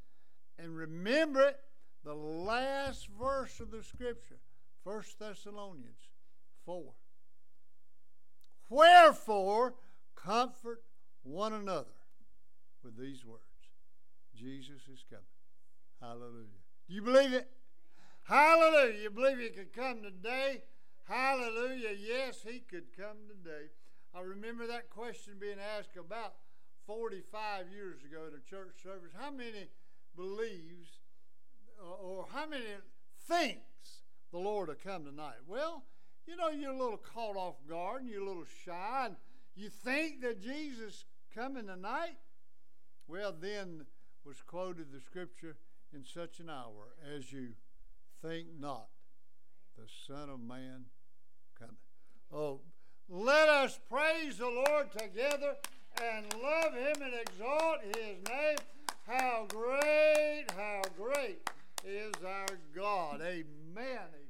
And 0.58 0.76
remember 0.76 1.40
it, 1.42 1.58
the 2.04 2.14
last 2.14 3.08
verse 3.18 3.58
of 3.60 3.70
the 3.70 3.82
scripture, 3.82 4.38
1 4.84 5.02
Thessalonians 5.18 6.10
4. 6.64 6.92
Wherefore, 8.68 9.74
comfort 10.16 10.82
one 11.22 11.52
another 11.52 11.94
with 12.82 12.98
these 12.98 13.24
words 13.24 13.42
Jesus 14.34 14.88
is 14.92 15.04
coming. 15.08 15.24
Hallelujah. 16.00 16.62
Do 16.88 16.94
you 16.94 17.02
believe 17.02 17.32
it? 17.32 17.48
Hallelujah. 18.24 19.02
You 19.02 19.10
believe 19.10 19.38
he 19.38 19.50
could 19.50 19.72
come 19.72 20.02
today? 20.02 20.62
Hallelujah. 21.08 21.90
Yes, 21.98 22.38
he 22.46 22.60
could 22.60 22.96
come 22.96 23.18
today. 23.28 23.66
I 24.14 24.20
remember 24.20 24.66
that 24.66 24.90
question 24.90 25.34
being 25.40 25.58
asked 25.78 25.96
about 25.96 26.34
45 26.86 27.66
years 27.70 28.00
ago 28.04 28.24
at 28.26 28.38
a 28.38 28.50
church 28.50 28.82
service. 28.82 29.12
How 29.18 29.30
many 29.30 29.68
believes 30.16 31.00
uh, 31.80 32.04
or 32.04 32.26
how 32.32 32.46
many 32.46 32.64
thinks 33.28 33.71
the 34.32 34.38
Lord 34.38 34.68
will 34.68 34.76
come 34.82 35.04
tonight? 35.04 35.36
Well, 35.46 35.84
you 36.26 36.36
know, 36.36 36.48
you're 36.48 36.72
a 36.72 36.78
little 36.78 36.98
caught 36.98 37.36
off 37.36 37.56
guard 37.68 38.02
and 38.02 38.10
you're 38.10 38.22
a 38.22 38.26
little 38.26 38.46
shy 38.64 39.02
and 39.06 39.16
you 39.54 39.68
think 39.68 40.22
that 40.22 40.42
Jesus 40.42 41.04
coming 41.35 41.66
tonight? 41.66 42.16
Well, 43.06 43.35
then 43.38 43.87
was 44.24 44.40
quoted 44.46 44.92
the 44.92 45.00
scripture 45.00 45.56
in 45.92 46.04
such 46.04 46.40
an 46.40 46.48
hour 46.48 46.94
as 47.14 47.33
you 47.33 47.48
think 48.22 48.46
not 48.58 48.88
the 49.76 49.85
Son 50.06 50.30
of 50.30 50.40
Man 50.40 50.87
coming. 51.58 51.76
Oh, 52.33 52.60
let 53.08 53.48
us 53.48 53.78
praise 53.90 54.38
the 54.38 54.46
Lord 54.46 54.90
together 54.92 55.56
and 56.02 56.26
love 56.42 56.74
Him 56.74 57.02
and 57.02 57.14
exalt 57.14 57.78
His 57.96 58.16
name. 58.28 58.58
How 59.06 59.46
great, 59.48 60.46
how 60.56 60.83
great 60.96 61.40
is 61.85 62.12
our 62.24 62.46
God. 62.74 63.20
Amen. 63.20 64.21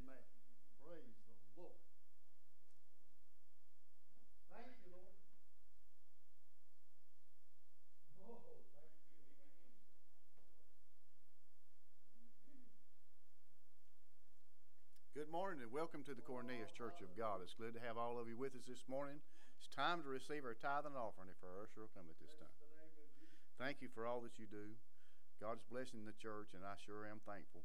Morning 15.32 15.64
and 15.64 15.68
welcome 15.68 16.00
to 16.04 16.16
the 16.16 16.24
Cornelius 16.24 16.72
Church 16.72 17.00
of 17.04 17.08
God. 17.16 17.40
It's 17.40 17.56
good 17.56 17.76
to 17.76 17.84
have 17.84 18.00
all 18.00 18.16
of 18.16 18.28
you 18.28 18.36
with 18.36 18.56
us 18.56 18.64
this 18.64 18.84
morning. 18.88 19.20
It's 19.60 19.68
time 19.68 20.00
to 20.04 20.08
receive 20.08 20.44
our 20.44 20.56
tithe 20.56 20.88
and 20.88 20.96
offering 20.96 21.28
if 21.28 21.40
our 21.40 21.64
usher 21.64 21.84
will 21.84 21.92
come 21.92 22.08
at 22.08 22.16
this 22.16 22.32
time. 22.36 22.56
Thank 23.60 23.84
you 23.84 23.92
for 23.92 24.08
all 24.08 24.24
that 24.24 24.40
you 24.40 24.48
do. 24.48 24.72
God's 25.36 25.60
blessing 25.68 26.08
the 26.08 26.16
church, 26.16 26.56
and 26.56 26.64
I 26.64 26.80
sure 26.84 27.04
am 27.04 27.20
thankful 27.28 27.60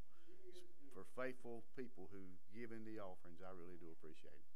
for 0.96 1.08
faithful 1.16 1.64
people 1.76 2.12
who 2.12 2.24
give 2.56 2.72
in 2.72 2.88
the 2.88 3.04
offerings. 3.04 3.40
I 3.40 3.56
really 3.56 3.80
do 3.80 3.96
appreciate 3.96 4.36
it. 4.36 4.52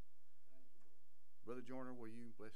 Brother 1.48 1.64
Joyner, 1.64 1.96
will 1.96 2.12
you 2.12 2.36
bless? 2.36 2.52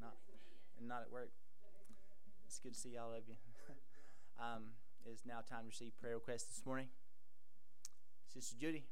Not 0.00 0.16
and 0.78 0.88
not 0.88 1.02
at 1.02 1.10
work. 1.12 1.30
It's 2.46 2.58
good 2.58 2.74
to 2.74 2.80
see 2.80 2.96
all 2.96 3.12
of 3.12 3.28
you. 3.28 3.36
um, 4.42 4.74
it's 5.04 5.26
now 5.26 5.40
time 5.46 5.62
to 5.62 5.70
receive 5.70 5.96
prayer 6.00 6.14
requests 6.14 6.56
this 6.56 6.64
morning. 6.66 6.88
Sister 8.32 8.56
Judy. 8.58 8.84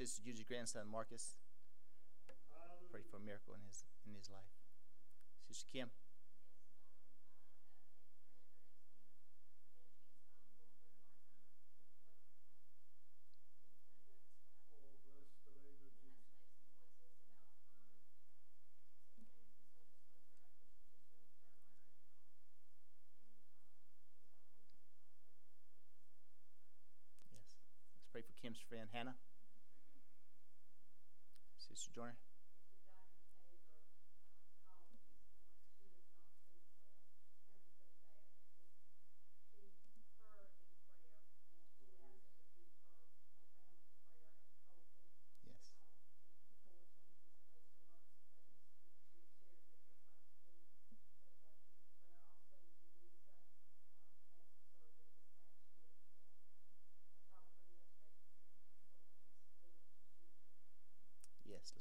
Sister 0.00 0.22
Judy's 0.24 0.44
grandson, 0.44 0.88
Marcus. 0.90 1.36
Pray 2.90 3.02
for 3.10 3.18
a 3.18 3.20
miracle 3.20 3.52
in 3.52 3.60
his, 3.68 3.84
in 4.08 4.14
his 4.14 4.30
life. 4.30 4.40
Sister 5.46 5.66
Kim. 5.70 5.90
Pray 28.10 28.22
for 28.22 28.32
Kim's 28.40 28.56
friend 28.66 28.88
Hannah. 28.94 29.16
Joyner. 31.90 32.29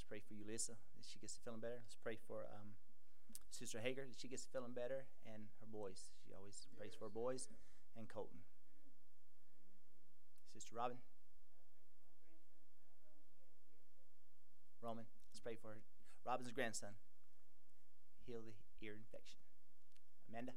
pray 0.10 0.20
for 0.20 0.34
Ulissa 0.34 0.74
that 0.98 1.06
she 1.06 1.20
gets 1.20 1.38
feeling 1.38 1.62
better. 1.62 1.78
Let's 1.86 1.96
pray 2.02 2.18
for 2.18 2.50
um, 2.50 2.74
Sister 3.52 3.78
Hager 3.80 4.02
that 4.10 4.20
she 4.20 4.28
gets 4.28 4.50
feeling 4.50 4.74
better, 4.74 5.06
and 5.24 5.54
her 5.62 5.70
boys. 5.72 6.10
She 6.26 6.34
always 6.34 6.66
yes. 6.66 6.78
prays 6.78 6.96
for 6.98 7.06
her 7.06 7.14
boys 7.14 7.48
and 7.96 8.10
Colton. 8.10 8.42
Sister 10.52 10.76
Robin. 10.76 10.98
Roman, 14.82 15.06
let's 15.30 15.40
pray 15.40 15.56
for 15.62 15.70
her. 15.70 15.82
Robin's 16.26 16.52
grandson. 16.52 16.98
Heal 18.26 18.42
the 18.42 18.86
ear 18.86 18.94
infection. 18.98 19.38
Amanda. 20.30 20.54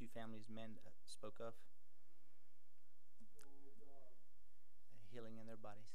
two 0.00 0.08
families 0.16 0.48
men 0.48 0.80
spoke 1.04 1.36
of? 1.44 1.52
Healing 5.12 5.36
in 5.36 5.44
their 5.44 5.60
bodies. 5.60 5.92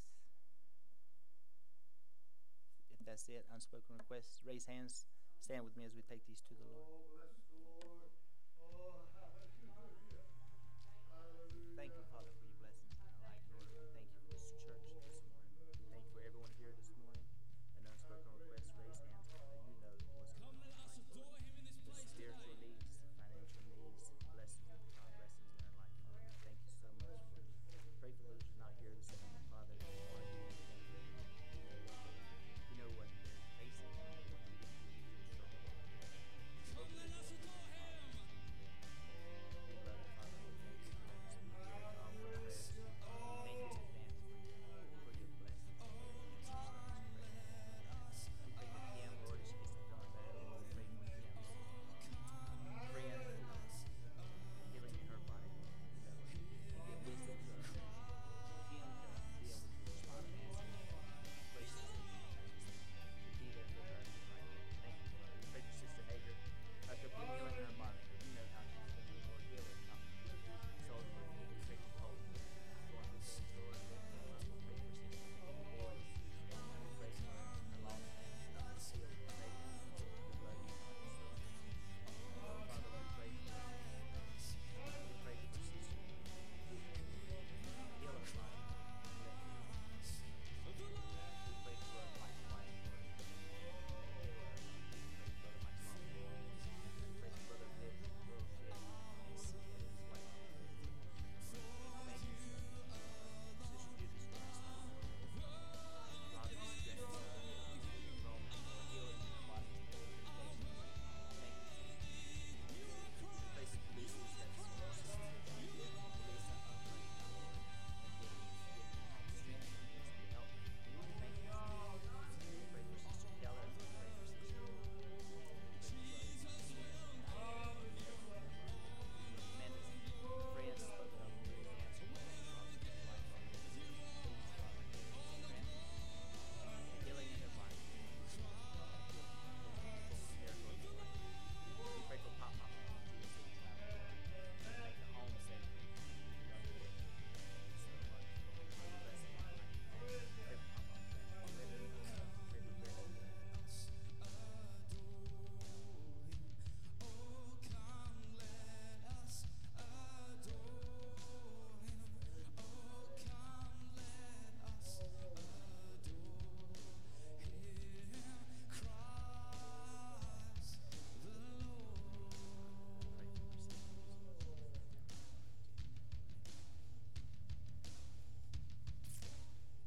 If 2.94 3.02
that's 3.02 3.26
it, 3.30 3.50
unspoken 3.50 3.98
requests, 3.98 4.46
raise 4.46 4.70
hands, 4.70 5.06
stand 5.42 5.66
with 5.66 5.76
me 5.76 5.86
as 5.90 5.96
we 5.98 6.04
take 6.06 6.22
these 6.30 6.46
to 6.46 6.54
the 6.54 6.62
Lord. 6.70 8.05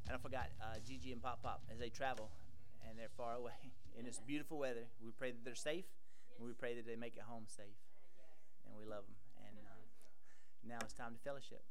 And 0.09 0.17
I 0.17 0.19
forgot 0.19 0.49
uh, 0.57 0.81
Gigi 0.81 1.13
and 1.13 1.21
Pop 1.21 1.43
Pop 1.43 1.61
as 1.71 1.77
they 1.77 1.89
travel 1.89 2.31
and 2.81 2.97
they're 2.97 3.13
far 3.15 3.35
away 3.35 3.53
in 3.97 4.05
this 4.05 4.19
beautiful 4.25 4.57
weather. 4.57 4.89
We 5.05 5.11
pray 5.11 5.29
that 5.29 5.45
they're 5.45 5.53
safe 5.53 5.85
and 6.37 6.47
we 6.47 6.53
pray 6.53 6.73
that 6.73 6.87
they 6.87 6.95
make 6.95 7.15
it 7.15 7.21
home 7.29 7.45
safe. 7.45 7.77
And 8.65 8.73
we 8.73 8.89
love 8.89 9.05
them. 9.05 9.21
And 9.45 9.55
uh, 9.61 9.85
now 10.65 10.79
it's 10.81 10.93
time 10.93 11.13
to 11.13 11.21
fellowship. 11.21 11.61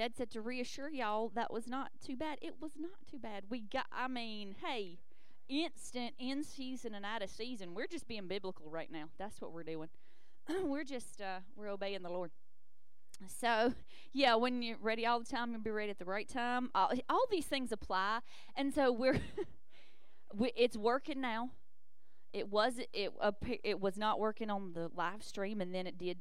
Dad 0.00 0.16
said 0.16 0.30
to 0.30 0.40
reassure 0.40 0.88
y'all 0.88 1.30
that 1.34 1.52
was 1.52 1.68
not 1.68 1.90
too 2.02 2.16
bad. 2.16 2.38
It 2.40 2.54
was 2.58 2.70
not 2.80 3.06
too 3.10 3.18
bad. 3.18 3.44
We 3.50 3.60
got, 3.60 3.84
I 3.92 4.08
mean, 4.08 4.54
hey, 4.64 4.96
instant 5.46 6.14
in 6.18 6.42
season 6.42 6.94
and 6.94 7.04
out 7.04 7.20
of 7.20 7.28
season. 7.28 7.74
We're 7.74 7.86
just 7.86 8.08
being 8.08 8.26
biblical 8.26 8.70
right 8.70 8.90
now. 8.90 9.10
That's 9.18 9.42
what 9.42 9.52
we're 9.52 9.62
doing. 9.62 9.90
we're 10.64 10.84
just, 10.84 11.20
uh, 11.20 11.40
we're 11.54 11.68
obeying 11.68 12.00
the 12.02 12.08
Lord. 12.08 12.30
So, 13.26 13.74
yeah, 14.14 14.36
when 14.36 14.62
you're 14.62 14.78
ready 14.80 15.04
all 15.04 15.18
the 15.18 15.26
time, 15.26 15.52
you'll 15.52 15.60
be 15.60 15.70
ready 15.70 15.90
at 15.90 15.98
the 15.98 16.06
right 16.06 16.26
time. 16.26 16.70
All, 16.74 16.90
all 17.10 17.26
these 17.30 17.44
things 17.44 17.70
apply. 17.70 18.20
And 18.56 18.72
so 18.72 18.90
we're, 18.90 19.20
we, 20.34 20.50
it's 20.56 20.78
working 20.78 21.20
now. 21.20 21.50
It 22.32 22.48
was 22.48 22.80
it 22.94 23.12
it 23.64 23.80
was 23.80 23.98
not 23.98 24.18
working 24.18 24.48
on 24.48 24.72
the 24.72 24.88
live 24.94 25.22
stream, 25.22 25.60
and 25.60 25.74
then 25.74 25.88
it 25.88 25.98
did, 25.98 26.16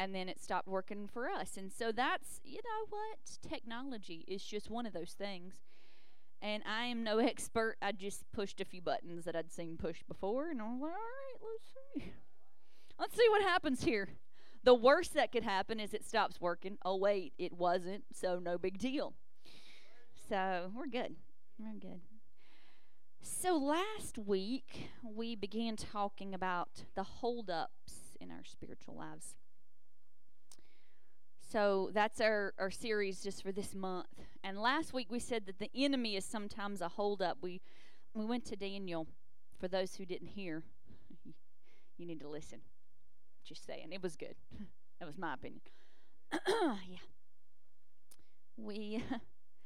and 0.00 0.14
then 0.14 0.30
it 0.30 0.40
stopped 0.40 0.66
working 0.66 1.06
for 1.06 1.28
us. 1.28 1.58
And 1.58 1.70
so 1.70 1.92
that's 1.92 2.40
you 2.42 2.56
know 2.56 2.86
what 2.88 3.18
technology 3.46 4.24
is 4.26 4.42
just 4.42 4.70
one 4.70 4.86
of 4.86 4.94
those 4.94 5.12
things. 5.12 5.60
And 6.40 6.62
I 6.66 6.86
am 6.86 7.04
no 7.04 7.18
expert. 7.18 7.76
I 7.82 7.92
just 7.92 8.24
pushed 8.32 8.62
a 8.62 8.64
few 8.64 8.80
buttons 8.80 9.26
that 9.26 9.36
I'd 9.36 9.52
seen 9.52 9.76
pushed 9.76 10.08
before, 10.08 10.48
and 10.48 10.60
I'm 10.60 10.80
like, 10.80 10.90
all 10.90 10.96
right, 10.96 11.40
let's 11.42 12.04
see, 12.06 12.12
let's 12.98 13.16
see 13.16 13.28
what 13.28 13.42
happens 13.42 13.84
here. 13.84 14.08
The 14.64 14.74
worst 14.74 15.12
that 15.14 15.32
could 15.32 15.42
happen 15.42 15.78
is 15.78 15.92
it 15.92 16.04
stops 16.04 16.40
working. 16.40 16.78
Oh 16.82 16.96
wait, 16.96 17.34
it 17.38 17.52
wasn't, 17.52 18.04
so 18.14 18.38
no 18.38 18.56
big 18.56 18.78
deal. 18.78 19.12
So 20.30 20.70
we're 20.74 20.86
good. 20.86 21.16
We're 21.58 21.78
good. 21.78 22.00
So 23.20 23.54
last 23.56 24.16
week 24.16 24.88
we 25.04 25.34
began 25.36 25.76
talking 25.76 26.32
about 26.32 26.84
the 26.94 27.02
holdups 27.02 28.16
in 28.18 28.30
our 28.30 28.44
spiritual 28.44 28.96
lives. 28.96 29.34
So 31.50 31.90
that's 31.92 32.20
our, 32.20 32.54
our 32.58 32.70
series 32.70 33.22
just 33.22 33.42
for 33.42 33.50
this 33.50 33.74
month. 33.74 34.06
And 34.44 34.56
last 34.60 34.92
week 34.92 35.08
we 35.10 35.18
said 35.18 35.46
that 35.46 35.58
the 35.58 35.70
enemy 35.74 36.14
is 36.14 36.24
sometimes 36.24 36.80
a 36.80 36.88
holdup. 36.88 37.38
We 37.42 37.60
we 38.14 38.24
went 38.24 38.44
to 38.46 38.56
Daniel. 38.56 39.08
For 39.58 39.66
those 39.66 39.96
who 39.96 40.06
didn't 40.06 40.28
hear, 40.28 40.62
you 41.98 42.06
need 42.06 42.20
to 42.20 42.28
listen. 42.28 42.60
Just 43.44 43.66
saying, 43.66 43.88
it 43.90 44.02
was 44.02 44.16
good. 44.16 44.36
that 45.00 45.06
was 45.06 45.18
my 45.18 45.34
opinion. 45.34 45.60
yeah. 46.32 46.98
We 48.56 49.02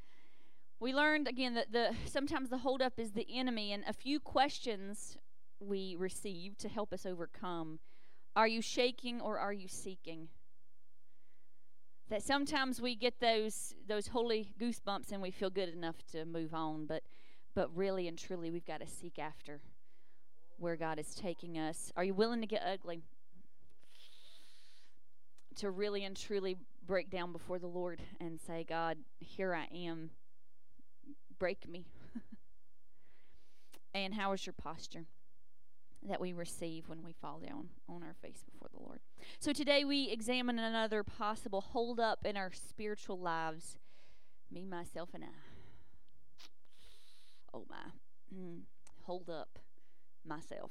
we 0.81 0.95
learned 0.95 1.29
again 1.29 1.53
that 1.53 1.73
the 1.73 1.95
sometimes 2.07 2.49
the 2.49 2.59
holdup 2.59 2.99
is 2.99 3.13
the 3.13 3.27
enemy, 3.31 3.73
and 3.73 3.85
a 3.87 3.93
few 3.93 4.21
questions 4.21 5.19
we 5.61 5.97
received 5.99 6.61
to 6.61 6.71
help 6.71 6.95
us 6.95 7.05
overcome. 7.05 7.79
Are 8.35 8.49
you 8.49 8.63
shaking 8.63 9.21
or 9.21 9.39
are 9.39 9.53
you 9.53 9.69
seeking? 9.69 10.29
That 12.11 12.23
sometimes 12.23 12.81
we 12.81 12.95
get 12.95 13.21
those 13.21 13.75
those 13.89 14.09
holy 14.09 14.53
goosebumps 14.61 15.11
and 15.11 15.23
we 15.23 15.31
feel 15.31 15.51
good 15.51 15.71
enough 15.71 15.97
to 16.13 16.25
move 16.25 16.55
on, 16.55 16.87
but 16.87 17.03
but 17.55 17.75
really 17.75 18.09
and 18.09 18.19
truly 18.19 18.51
we've 18.51 18.67
got 18.67 18.81
to 18.81 18.87
seek 18.87 19.19
after 19.19 19.61
where 20.59 20.77
God 20.77 20.99
is 20.99 21.15
taking 21.15 21.59
us. 21.59 21.93
Are 21.97 22.05
you 22.05 22.15
willing 22.15 22.41
to 22.41 22.47
get 22.47 22.63
ugly? 22.63 23.03
To 25.57 25.71
really 25.71 26.05
and 26.05 26.17
truly 26.17 26.57
break 26.87 27.11
down 27.11 27.33
before 27.33 27.59
the 27.59 27.67
Lord 27.67 28.03
and 28.21 28.41
say, 28.41 28.65
God, 28.69 28.99
here 29.21 29.55
I 29.55 29.69
am 29.75 30.11
break 31.39 31.69
me. 31.69 31.87
and 33.95 34.15
how 34.15 34.33
is 34.33 34.45
your 34.47 34.53
posture 34.53 35.07
that 36.07 36.21
we 36.21 36.33
receive 36.33 36.89
when 36.89 37.03
we 37.03 37.13
fall 37.13 37.41
down 37.41 37.69
on 37.89 38.03
our 38.03 38.15
face 38.23 38.43
before 38.45 38.69
the 38.73 38.83
Lord? 38.83 39.01
So 39.39 39.53
today 39.53 39.85
we 39.85 40.11
examine 40.11 40.59
another 40.59 41.03
possible 41.03 41.61
hold 41.61 41.99
up 42.01 42.25
in 42.25 42.37
our 42.37 42.53
spiritual 42.53 43.19
lives. 43.19 43.79
Me, 44.51 44.65
myself, 44.65 45.11
and 45.15 45.25
I. 45.25 45.29
Oh 47.53 47.67
my. 47.69 48.37
Mm. 48.37 48.63
Hold 49.03 49.31
up 49.31 49.59
myself. 50.27 50.71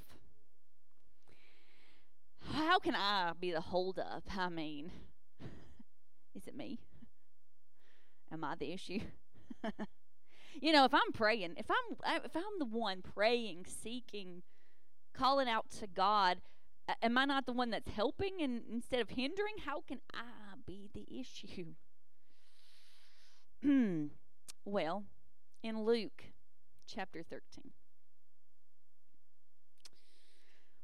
How 2.52 2.80
can 2.80 2.96
I 2.96 3.32
be 3.40 3.52
the 3.52 3.62
hold 3.62 4.00
up? 4.00 4.24
I 4.38 4.50
mean, 4.50 4.92
is 6.36 6.48
it 6.48 6.56
me? 6.56 6.80
Am 8.32 8.44
I 8.44 8.56
the 8.56 8.74
issue? 8.74 9.00
you 10.62 10.72
know, 10.72 10.86
if 10.86 10.94
I'm 10.94 11.12
praying, 11.14 11.54
if 11.58 11.68
I'm 11.70 12.22
if 12.24 12.36
I'm 12.36 12.60
the 12.60 12.66
one 12.66 13.02
praying, 13.02 13.66
seeking, 13.68 14.42
calling 15.14 15.48
out 15.48 15.70
to 15.80 15.88
God, 15.88 16.42
am 17.02 17.18
I 17.18 17.26
not 17.26 17.46
the 17.46 17.54
one 17.54 17.70
that's 17.70 17.90
helping 17.90 18.42
and 18.42 18.62
instead 18.72 19.00
of 19.00 19.10
hindering? 19.10 19.56
How 19.66 19.82
can 19.82 20.00
I 20.14 20.56
be 20.66 20.90
the 20.94 21.06
issue? 21.20 21.74
well, 24.66 25.04
in 25.62 25.84
Luke 25.84 26.24
chapter 26.88 27.24
13. 27.24 27.72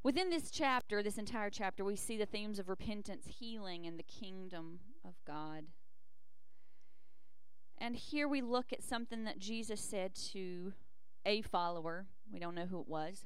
Within 0.02 0.30
this 0.30 0.50
chapter, 0.50 1.04
this 1.04 1.18
entire 1.18 1.50
chapter, 1.50 1.84
we 1.84 1.98
see 1.98 2.18
the 2.18 2.26
themes 2.26 2.58
of 2.58 2.70
repentance, 2.70 3.26
healing, 3.40 3.86
and 3.86 4.00
the 4.00 4.04
kingdom 4.04 4.80
of 5.06 5.14
God. 5.28 5.66
And 7.78 7.96
here 7.96 8.28
we 8.28 8.42
look 8.42 8.72
at 8.72 8.84
something 8.84 9.26
that 9.26 9.40
Jesus 9.40 9.82
said 9.82 10.16
to 10.32 10.74
a 11.26 11.42
follower. 11.42 12.08
We 12.32 12.40
don't 12.40 12.56
know 12.56 12.66
who 12.66 12.80
it 12.80 12.88
was, 12.88 13.26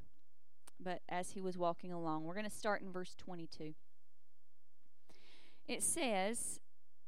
but 0.83 1.01
as 1.09 1.31
he 1.31 1.41
was 1.41 1.57
walking 1.57 1.91
along, 1.91 2.23
we're 2.23 2.33
going 2.33 2.49
to 2.49 2.55
start 2.55 2.81
in 2.81 2.91
verse 2.91 3.15
22. 3.17 3.73
It 5.67 5.81
says, 5.81 6.59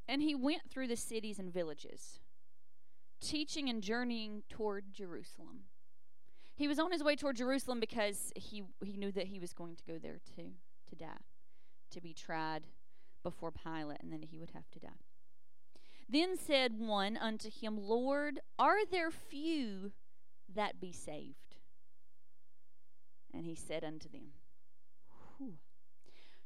And 0.08 0.22
he 0.22 0.36
went 0.36 0.70
through 0.70 0.88
the 0.88 0.96
cities 0.96 1.40
and 1.40 1.54
villages, 1.54 2.20
teaching 3.22 3.70
and 3.70 3.82
journeying 3.82 4.44
toward 4.50 4.94
Jerusalem. 4.94 5.66
He 6.56 6.68
was 6.68 6.80
on 6.80 6.92
his 6.92 7.04
way 7.04 7.16
toward 7.16 7.36
Jerusalem 7.36 7.80
because 7.80 8.32
he, 8.36 8.64
he 8.84 8.96
knew 8.96 9.12
that 9.12 9.28
he 9.28 9.40
was 9.40 9.52
going 9.52 9.76
to 9.76 9.84
go 9.84 9.98
there 9.98 10.20
to, 10.36 10.44
to 10.90 10.96
die, 10.96 11.26
to 11.92 12.02
be 12.02 12.14
tried 12.14 12.64
before 13.24 13.52
Pilate, 13.52 14.02
and 14.02 14.14
then 14.14 14.22
he 14.22 14.40
would 14.40 14.52
have 14.52 14.70
to 14.72 14.80
die. 14.80 15.02
Then 16.08 16.38
said 16.38 16.78
one 16.78 17.18
unto 17.18 17.50
him, 17.50 17.78
Lord, 17.78 18.40
are 18.60 18.86
there 18.86 19.12
few 19.12 19.92
that 20.54 20.80
be 20.80 20.92
saved? 20.92 21.45
And 23.36 23.46
he 23.46 23.56
said 23.56 23.84
unto 23.84 24.08
them, 24.08 24.32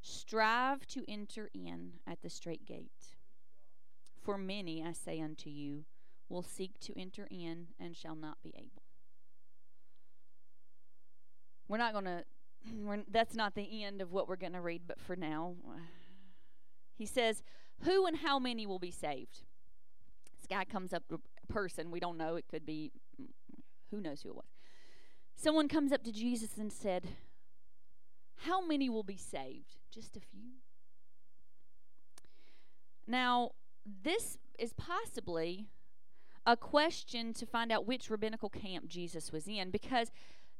Strive 0.01 0.87
to 0.87 1.03
enter 1.07 1.49
in 1.53 1.93
at 2.07 2.21
the 2.21 2.29
strait 2.29 2.65
gate. 2.65 3.15
For 4.21 4.37
many, 4.37 4.83
I 4.83 4.93
say 4.93 5.21
unto 5.21 5.49
you, 5.49 5.85
will 6.29 6.41
seek 6.41 6.79
to 6.79 6.99
enter 6.99 7.27
in 7.29 7.67
and 7.79 7.95
shall 7.95 8.15
not 8.15 8.37
be 8.41 8.53
able. 8.57 8.83
We're 11.67 11.77
not 11.77 11.93
going 11.93 12.05
to, 12.05 12.23
that's 13.11 13.35
not 13.35 13.55
the 13.55 13.83
end 13.83 14.01
of 14.01 14.11
what 14.11 14.27
we're 14.27 14.35
going 14.35 14.53
to 14.53 14.61
read, 14.61 14.83
but 14.87 14.99
for 14.99 15.15
now, 15.15 15.55
he 16.97 17.05
says, 17.05 17.43
Who 17.83 18.05
and 18.07 18.17
how 18.17 18.39
many 18.39 18.65
will 18.65 18.79
be 18.79 18.91
saved? 18.91 19.41
This 20.37 20.47
guy 20.49 20.65
comes 20.65 20.93
up, 20.93 21.03
a 21.11 21.19
person, 21.53 21.91
we 21.91 21.99
don't 21.99 22.17
know, 22.17 22.35
it 22.35 22.45
could 22.49 22.65
be, 22.65 22.91
who 23.91 24.01
knows 24.01 24.21
who 24.21 24.29
it 24.29 24.35
was. 24.35 24.58
Someone 25.41 25.69
comes 25.69 25.93
up 25.93 26.03
to 26.03 26.11
Jesus 26.11 26.57
and 26.57 26.69
said, 26.69 27.07
How 28.39 28.65
many 28.65 28.89
will 28.89 29.03
be 29.03 29.15
saved? 29.15 29.77
Just 29.89 30.17
a 30.17 30.19
few. 30.19 30.55
Now, 33.07 33.51
this 34.03 34.37
is 34.59 34.73
possibly 34.73 35.67
a 36.45 36.57
question 36.57 37.31
to 37.35 37.45
find 37.45 37.71
out 37.71 37.87
which 37.87 38.09
rabbinical 38.09 38.49
camp 38.49 38.89
Jesus 38.89 39.31
was 39.31 39.47
in 39.47 39.71
because 39.71 40.11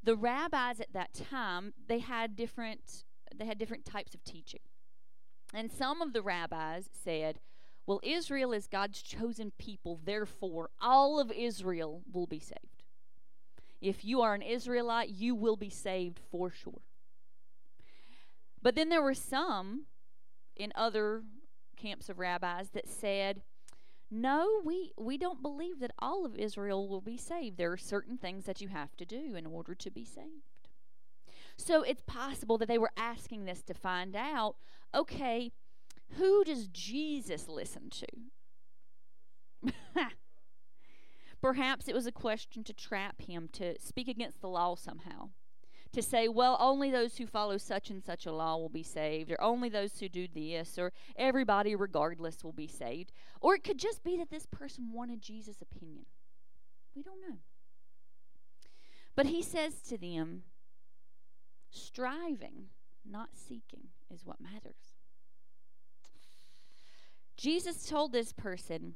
the 0.02 0.16
rabbis 0.16 0.80
at 0.80 0.94
that 0.94 1.14
time 1.14 1.74
they 1.88 2.00
had 2.00 2.38
different 2.38 3.04
they 3.36 3.46
had 3.46 3.58
different 3.58 3.84
types 3.84 4.14
of 4.14 4.24
teaching. 4.24 4.62
And 5.54 5.70
some 5.70 6.02
of 6.02 6.14
the 6.14 6.22
rabbis 6.22 6.90
said 6.94 7.42
well, 7.86 8.00
Israel 8.02 8.54
is 8.54 8.68
God's 8.68 9.02
chosen 9.02 9.52
people, 9.58 10.00
therefore, 10.02 10.70
all 10.80 11.20
of 11.20 11.32
Israel 11.32 12.04
will 12.14 12.28
be 12.28 12.40
saved. 12.40 12.79
If 13.82 14.04
you 14.04 14.22
are 14.22 14.34
an 14.34 14.42
Israelite, 14.42 15.10
you 15.10 15.36
will 15.36 15.56
be 15.56 15.70
saved 15.70 16.20
for 16.32 16.52
sure. 16.52 16.82
But 18.62 18.76
then 18.76 18.90
there 18.90 19.02
were 19.02 19.14
some 19.14 19.86
in 20.56 20.74
other 20.76 21.24
camps 21.78 22.10
of 22.10 22.20
rabbis 22.20 22.70
that 22.72 22.90
said, 22.90 23.42
no, 24.12 24.62
we, 24.66 24.92
we 24.98 25.18
don't 25.18 25.42
believe 25.42 25.80
that 25.80 25.94
all 26.00 26.26
of 26.26 26.36
Israel 26.36 26.88
will 26.90 27.02
be 27.02 27.16
saved. 27.16 27.58
There 27.58 27.72
are 27.72 27.78
certain 27.78 28.18
things 28.18 28.46
that 28.46 28.60
you 28.60 28.68
have 28.68 28.98
to 28.98 29.06
do 29.06 29.36
in 29.36 29.46
order 29.46 29.76
to 29.76 29.92
be 29.92 30.04
saved. 30.04 30.50
So 31.58 31.84
it's 31.84 32.02
possible 32.06 32.58
that 32.58 32.68
they 32.68 32.78
were 32.78 32.92
asking 32.98 33.46
this 33.46 33.62
to 33.64 33.74
find 33.74 34.16
out 34.16 34.56
okay, 34.96 35.52
who 36.18 36.44
does 36.44 36.68
Jesus 36.68 37.48
listen 37.48 37.92
to? 37.92 38.08
Perhaps 41.42 41.88
it 41.88 41.96
was 41.96 42.06
a 42.06 42.12
question 42.12 42.64
to 42.66 42.74
trap 42.74 43.22
him 43.22 43.50
to 43.54 43.80
speak 43.80 44.08
against 44.08 44.42
the 44.42 44.50
law 44.50 44.76
somehow, 44.76 45.30
to 45.94 46.02
say, 46.02 46.28
well, 46.28 46.58
only 46.60 46.92
those 46.92 47.18
who 47.18 47.26
follow 47.26 47.58
such 47.58 47.90
and 47.90 48.04
such 48.04 48.26
a 48.26 48.32
law 48.32 48.58
will 48.58 48.70
be 48.70 48.84
saved, 48.84 49.32
or 49.32 49.42
only 49.42 49.70
those 49.70 50.00
who 50.00 50.10
do 50.10 50.28
this, 50.28 50.78
or 50.78 50.92
everybody 51.16 51.76
regardless 51.76 52.44
will 52.44 52.52
be 52.52 52.68
saved. 52.68 53.12
Or 53.42 53.56
it 53.56 53.64
could 53.64 53.80
just 53.80 54.04
be 54.04 54.18
that 54.18 54.30
this 54.30 54.46
person 54.46 54.92
wanted 54.92 55.22
Jesus' 55.22 55.62
opinion. 55.62 56.06
We 56.96 57.04
don't 57.04 57.22
know. 57.22 57.38
But 59.16 59.28
he 59.28 59.42
says 59.42 59.82
to 59.90 59.98
them, 59.98 60.44
striving, 61.72 62.68
not 63.10 63.30
seeking, 63.34 63.90
is 64.14 64.26
what 64.26 64.42
matters. 64.42 64.96
Jesus 67.38 67.86
told 67.86 68.12
this 68.12 68.34
person, 68.34 68.96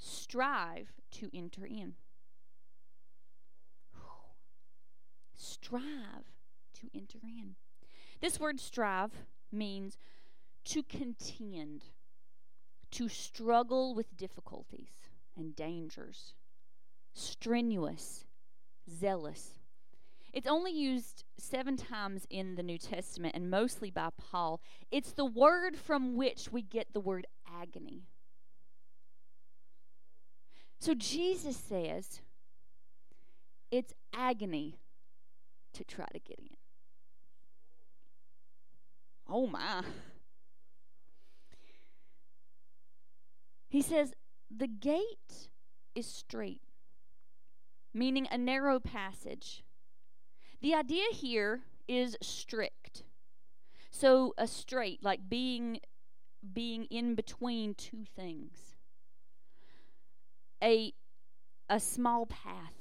strive 0.00 0.92
to 1.12 1.30
enter 1.34 1.66
in. 1.66 1.94
Strive 5.36 6.32
to 6.74 6.88
enter 6.94 7.18
in. 7.22 7.54
This 8.20 8.40
word 8.40 8.60
strive 8.60 9.12
means 9.52 9.96
to 10.64 10.82
contend, 10.82 11.84
to 12.90 13.08
struggle 13.08 13.94
with 13.94 14.16
difficulties 14.16 14.90
and 15.36 15.54
dangers, 15.54 16.34
strenuous, 17.14 18.24
zealous. 18.88 19.60
It's 20.32 20.46
only 20.46 20.72
used 20.72 21.24
seven 21.38 21.76
times 21.76 22.26
in 22.30 22.54
the 22.54 22.62
New 22.62 22.78
Testament 22.78 23.34
and 23.34 23.50
mostly 23.50 23.90
by 23.90 24.10
Paul. 24.16 24.60
It's 24.90 25.12
the 25.12 25.24
word 25.24 25.76
from 25.76 26.14
which 26.16 26.52
we 26.52 26.62
get 26.62 26.92
the 26.92 27.00
word 27.00 27.26
agony. 27.50 28.04
So 30.80 30.94
Jesus 30.94 31.58
says 31.58 32.22
it's 33.70 33.92
agony 34.14 34.80
to 35.74 35.84
try 35.84 36.06
to 36.06 36.18
get 36.18 36.38
in. 36.38 36.56
Oh 39.28 39.46
my. 39.46 39.82
He 43.68 43.82
says 43.82 44.14
the 44.50 44.66
gate 44.66 45.50
is 45.94 46.06
strait, 46.06 46.62
meaning 47.92 48.26
a 48.30 48.38
narrow 48.38 48.80
passage. 48.80 49.62
The 50.62 50.74
idea 50.74 51.04
here 51.12 51.60
is 51.86 52.16
strict. 52.22 53.04
So 53.90 54.34
a 54.38 54.46
strait, 54.46 55.04
like 55.04 55.28
being 55.28 55.80
being 56.54 56.86
in 56.86 57.14
between 57.14 57.74
two 57.74 58.04
things. 58.16 58.69
A 60.62 60.92
a 61.68 61.78
small 61.78 62.26
path 62.26 62.74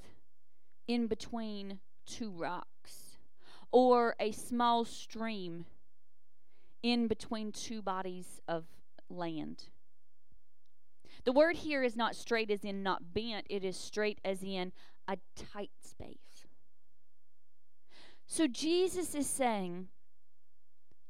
in 0.87 1.05
between 1.05 1.79
two 2.07 2.31
rocks 2.31 3.17
or 3.71 4.15
a 4.19 4.31
small 4.31 4.83
stream 4.83 5.65
in 6.81 7.07
between 7.07 7.51
two 7.51 7.81
bodies 7.83 8.41
of 8.47 8.65
land. 9.09 9.65
The 11.23 11.31
word 11.31 11.57
here 11.57 11.83
is 11.83 11.95
not 11.95 12.15
straight 12.15 12.49
as 12.49 12.63
in 12.63 12.81
not 12.81 13.13
bent, 13.13 13.45
it 13.49 13.63
is 13.63 13.77
strait 13.77 14.19
as 14.25 14.41
in 14.41 14.71
a 15.07 15.17
tight 15.35 15.71
space. 15.83 16.47
So 18.25 18.47
Jesus 18.47 19.13
is 19.13 19.27
saying 19.27 19.89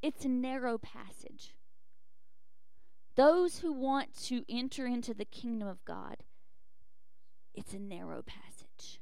it's 0.01 0.25
a 0.25 0.29
narrow 0.29 0.77
passage. 0.77 1.55
Those 3.15 3.59
who 3.59 3.71
want 3.71 4.15
to 4.25 4.43
enter 4.49 4.85
into 4.85 5.13
the 5.13 5.25
kingdom 5.25 5.67
of 5.67 5.83
God, 5.85 6.23
it's 7.59 7.73
a 7.73 7.79
narrow 7.79 8.21
passage. 8.21 9.01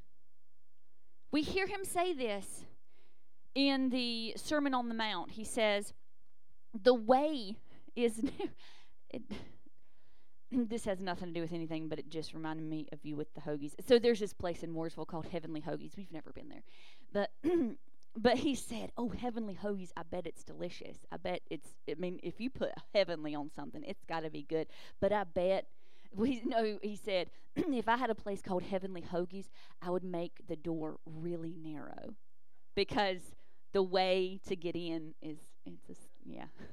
We 1.31 1.43
hear 1.43 1.67
him 1.67 1.85
say 1.85 2.13
this 2.13 2.65
in 3.53 3.89
the 3.89 4.33
Sermon 4.35 4.73
on 4.73 4.89
the 4.89 4.95
Mount. 4.95 5.31
He 5.31 5.43
says, 5.43 5.93
The 6.73 6.93
way 6.93 7.57
is. 7.95 8.19
it, 9.11 9.21
this 10.49 10.85
has 10.85 11.01
nothing 11.01 11.27
to 11.27 11.33
do 11.33 11.41
with 11.41 11.53
anything, 11.53 11.89
but 11.89 11.99
it 11.99 12.09
just 12.09 12.33
reminded 12.33 12.65
me 12.65 12.87
of 12.93 12.99
you 13.03 13.15
with 13.15 13.33
the 13.33 13.41
hoagies. 13.41 13.73
So 13.85 13.99
there's 13.99 14.21
this 14.21 14.33
place 14.33 14.63
in 14.63 14.73
Mooresville 14.73 15.05
called 15.05 15.27
Heavenly 15.27 15.61
Hoagies. 15.61 15.97
We've 15.97 16.11
never 16.11 16.31
been 16.31 16.49
there, 16.49 16.63
but 17.13 17.31
but 18.15 18.37
he 18.37 18.55
said, 18.55 18.91
"Oh, 18.97 19.09
Heavenly 19.09 19.55
Hoagies, 19.61 19.91
I 19.95 20.01
bet 20.09 20.25
it's 20.25 20.43
delicious. 20.43 20.97
I 21.11 21.17
bet 21.17 21.41
it's. 21.51 21.75
I 21.87 21.95
mean, 21.99 22.19
if 22.23 22.39
you 22.39 22.49
put 22.49 22.71
heavenly 22.95 23.35
on 23.35 23.51
something, 23.55 23.83
it's 23.83 24.03
got 24.05 24.21
to 24.21 24.31
be 24.31 24.43
good. 24.49 24.67
But 24.99 25.13
I 25.13 25.25
bet." 25.25 25.67
We 26.15 26.41
know 26.45 26.79
he 26.81 26.95
said, 26.95 27.29
if 27.55 27.87
I 27.87 27.97
had 27.97 28.09
a 28.09 28.15
place 28.15 28.41
called 28.41 28.63
Heavenly 28.63 29.01
Hoagies, 29.01 29.49
I 29.81 29.89
would 29.89 30.03
make 30.03 30.41
the 30.47 30.55
door 30.55 30.97
really 31.05 31.55
narrow, 31.61 32.15
because 32.75 33.21
the 33.73 33.83
way 33.83 34.39
to 34.47 34.55
get 34.55 34.75
in 34.75 35.13
is 35.21 35.37
it's 35.65 35.89
a, 35.89 35.95
yeah. 36.25 36.45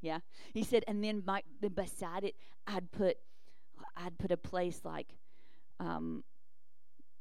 Yeah. 0.00 0.18
He 0.52 0.64
said, 0.64 0.82
and 0.88 1.02
then 1.04 1.22
my, 1.24 1.42
beside 1.74 2.24
it, 2.24 2.34
I'd 2.66 2.90
put, 2.90 3.18
I'd 3.96 4.18
put 4.18 4.32
a 4.32 4.36
place 4.36 4.80
like, 4.84 5.14
um, 5.78 6.24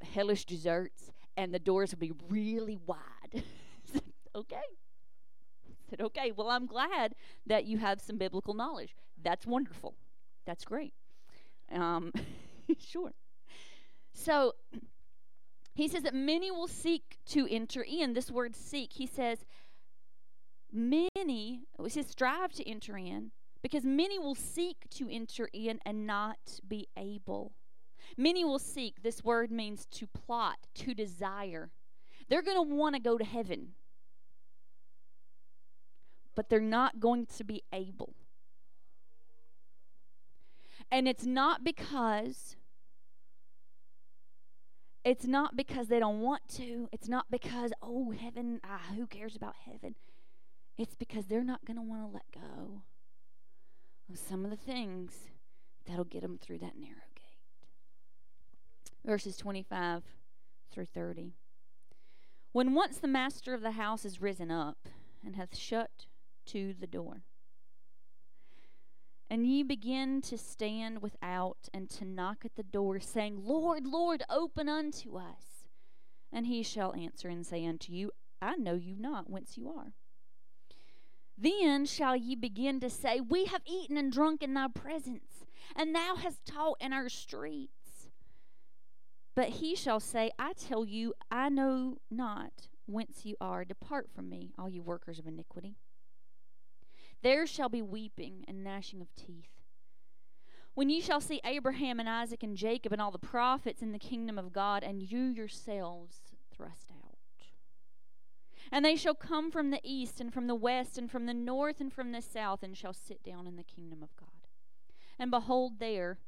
hellish 0.01 0.45
desserts, 0.45 1.11
and 1.37 1.53
the 1.53 1.59
doors 1.59 1.91
would 1.91 1.99
be 1.99 2.11
really 2.29 2.77
wide. 2.85 3.43
okay. 4.35 4.61
Said, 5.89 6.01
okay. 6.01 6.31
Well, 6.31 6.49
I'm 6.49 6.65
glad 6.65 7.15
that 7.45 7.65
you 7.65 7.77
have 7.77 8.01
some 8.01 8.17
biblical 8.17 8.53
knowledge. 8.53 8.95
That's 9.21 9.45
wonderful. 9.45 9.95
That's 10.45 10.65
great. 10.65 10.93
Um, 11.73 12.11
sure. 12.79 13.11
So 14.13 14.53
he 15.73 15.87
says 15.87 16.03
that 16.03 16.13
many 16.13 16.51
will 16.51 16.67
seek 16.67 17.17
to 17.27 17.47
enter 17.49 17.81
in. 17.81 18.13
This 18.13 18.29
word 18.29 18.55
seek, 18.55 18.93
he 18.93 19.07
says, 19.07 19.45
many, 20.71 21.63
it 21.83 21.91
says 21.91 22.07
strive 22.07 22.51
to 22.53 22.69
enter 22.69 22.97
in, 22.97 23.31
because 23.61 23.85
many 23.85 24.19
will 24.19 24.35
seek 24.35 24.89
to 24.91 25.09
enter 25.09 25.49
in 25.53 25.79
and 25.85 26.05
not 26.05 26.59
be 26.67 26.87
able. 26.97 27.53
Many 28.17 28.43
will 28.43 28.59
seek. 28.59 29.03
This 29.03 29.23
word 29.23 29.51
means 29.51 29.85
to 29.91 30.07
plot, 30.07 30.57
to 30.75 30.93
desire. 30.93 31.71
They're 32.29 32.41
going 32.41 32.57
to 32.57 32.75
want 32.75 32.95
to 32.95 33.01
go 33.01 33.17
to 33.17 33.23
heaven, 33.23 33.69
but 36.35 36.49
they're 36.49 36.59
not 36.59 36.99
going 36.99 37.25
to 37.37 37.43
be 37.43 37.63
able. 37.73 38.15
And 40.91 41.07
it's 41.07 41.25
not 41.25 41.63
because 41.63 42.57
it's 45.03 45.25
not 45.25 45.55
because 45.55 45.87
they 45.87 45.99
don't 45.99 46.21
want 46.21 46.47
to. 46.57 46.87
It's 46.91 47.07
not 47.07 47.25
because 47.31 47.71
oh 47.81 48.11
heaven, 48.11 48.59
ah 48.63 48.93
who 48.95 49.07
cares 49.07 49.35
about 49.35 49.55
heaven? 49.65 49.95
It's 50.77 50.95
because 50.95 51.25
they're 51.25 51.43
not 51.43 51.65
going 51.65 51.77
to 51.77 51.83
want 51.83 52.03
to 52.03 52.13
let 52.13 52.25
go 52.33 52.81
of 54.11 54.17
some 54.17 54.43
of 54.43 54.51
the 54.51 54.57
things 54.57 55.29
that'll 55.87 56.03
get 56.03 56.21
them 56.21 56.37
through 56.39 56.59
that 56.59 56.77
narrow 56.77 57.09
gate. 57.15 57.67
Verses 59.05 59.37
25 59.37 60.03
through 60.71 60.85
30. 60.85 61.33
When 62.51 62.73
once 62.73 62.97
the 62.97 63.07
master 63.07 63.53
of 63.53 63.61
the 63.61 63.71
house 63.71 64.05
is 64.05 64.21
risen 64.21 64.51
up 64.51 64.89
and 65.25 65.35
hath 65.35 65.57
shut 65.57 66.05
to 66.47 66.73
the 66.77 66.87
door, 66.87 67.23
and 69.31 69.47
ye 69.47 69.63
begin 69.63 70.21
to 70.21 70.37
stand 70.37 71.01
without 71.01 71.69
and 71.73 71.89
to 71.89 72.03
knock 72.03 72.43
at 72.43 72.57
the 72.57 72.63
door, 72.63 72.99
saying, 72.99 73.39
Lord, 73.41 73.87
Lord, 73.87 74.23
open 74.29 74.67
unto 74.67 75.15
us. 75.15 75.69
And 76.33 76.47
he 76.47 76.63
shall 76.63 76.93
answer 76.93 77.29
and 77.29 77.47
say 77.47 77.65
unto 77.65 77.93
you, 77.93 78.11
I 78.41 78.57
know 78.57 78.73
you 78.75 78.97
not 78.99 79.29
whence 79.29 79.57
you 79.57 79.69
are. 79.69 79.93
Then 81.37 81.85
shall 81.85 82.13
ye 82.13 82.35
begin 82.35 82.81
to 82.81 82.89
say, 82.89 83.21
We 83.21 83.45
have 83.45 83.61
eaten 83.65 83.95
and 83.95 84.11
drunk 84.11 84.43
in 84.43 84.53
thy 84.53 84.67
presence, 84.67 85.45
and 85.77 85.95
thou 85.95 86.17
hast 86.17 86.45
taught 86.45 86.81
in 86.81 86.91
our 86.91 87.07
streets. 87.07 88.09
But 89.33 89.47
he 89.47 89.77
shall 89.77 90.01
say, 90.01 90.31
I 90.37 90.51
tell 90.51 90.83
you, 90.83 91.13
I 91.31 91.47
know 91.47 91.99
not 92.11 92.67
whence 92.85 93.21
you 93.23 93.37
are. 93.39 93.63
Depart 93.63 94.09
from 94.13 94.27
me, 94.27 94.51
all 94.59 94.69
you 94.69 94.83
workers 94.83 95.19
of 95.19 95.25
iniquity. 95.25 95.77
There 97.21 97.45
shall 97.45 97.69
be 97.69 97.81
weeping 97.81 98.45
and 98.47 98.63
gnashing 98.63 99.01
of 99.01 99.13
teeth. 99.15 99.61
When 100.73 100.89
ye 100.89 101.01
shall 101.01 101.21
see 101.21 101.41
Abraham 101.43 101.99
and 101.99 102.07
Isaac 102.07 102.43
and 102.43 102.55
Jacob 102.55 102.93
and 102.93 103.01
all 103.01 103.11
the 103.11 103.19
prophets 103.19 103.81
in 103.81 103.91
the 103.91 103.99
kingdom 103.99 104.37
of 104.37 104.53
God, 104.53 104.83
and 104.83 105.03
you 105.03 105.25
yourselves 105.25 106.21
thrust 106.55 106.91
out. 106.91 107.17
And 108.71 108.85
they 108.85 108.95
shall 108.95 109.13
come 109.13 109.51
from 109.51 109.69
the 109.69 109.81
east 109.83 110.21
and 110.21 110.33
from 110.33 110.47
the 110.47 110.55
west 110.55 110.97
and 110.97 111.11
from 111.11 111.25
the 111.25 111.33
north 111.33 111.81
and 111.81 111.91
from 111.91 112.13
the 112.13 112.21
south 112.21 112.63
and 112.63 112.77
shall 112.77 112.93
sit 112.93 113.21
down 113.21 113.45
in 113.45 113.57
the 113.57 113.63
kingdom 113.63 114.01
of 114.01 114.15
God. 114.15 114.29
And 115.19 115.29
behold, 115.29 115.79
there 115.79 116.19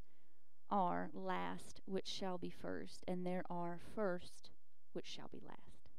are 0.69 1.09
last 1.13 1.81
which 1.85 2.07
shall 2.07 2.37
be 2.37 2.49
first, 2.49 3.03
and 3.07 3.25
there 3.25 3.43
are 3.49 3.79
first 3.95 4.49
which 4.91 5.05
shall 5.05 5.29
be 5.31 5.41
last. 5.47 5.89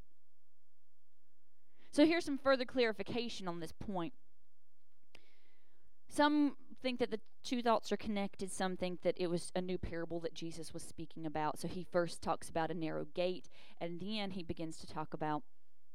So 1.91 2.05
here's 2.05 2.25
some 2.25 2.39
further 2.39 2.65
clarification 2.65 3.49
on 3.49 3.61
this 3.61 3.73
point. 3.73 4.13
Some 6.15 6.57
think 6.81 7.01
that 7.01 7.11
the 7.11 7.19
two 7.43 7.61
thoughts 7.61 7.91
are 7.91 7.97
connected. 7.97 8.53
Some 8.53 8.77
think 8.77 9.03
that 9.03 9.17
it 9.17 9.27
was 9.27 9.51
a 9.57 9.61
new 9.61 9.79
parable 9.79 10.21
that 10.21 10.33
Jesus 10.33 10.73
was 10.73 10.85
speaking 10.85 11.27
about. 11.27 11.59
So 11.59 11.67
he 11.67 11.83
first 11.83 12.23
talks 12.23 12.49
about 12.49 12.71
a 12.71 12.75
narrow 12.75 13.07
gate, 13.15 13.49
and 13.81 14.01
then 14.01 14.31
he 14.31 14.45
begins 14.45 14.77
to 14.79 14.87
talk 14.87 15.13
about 15.13 15.43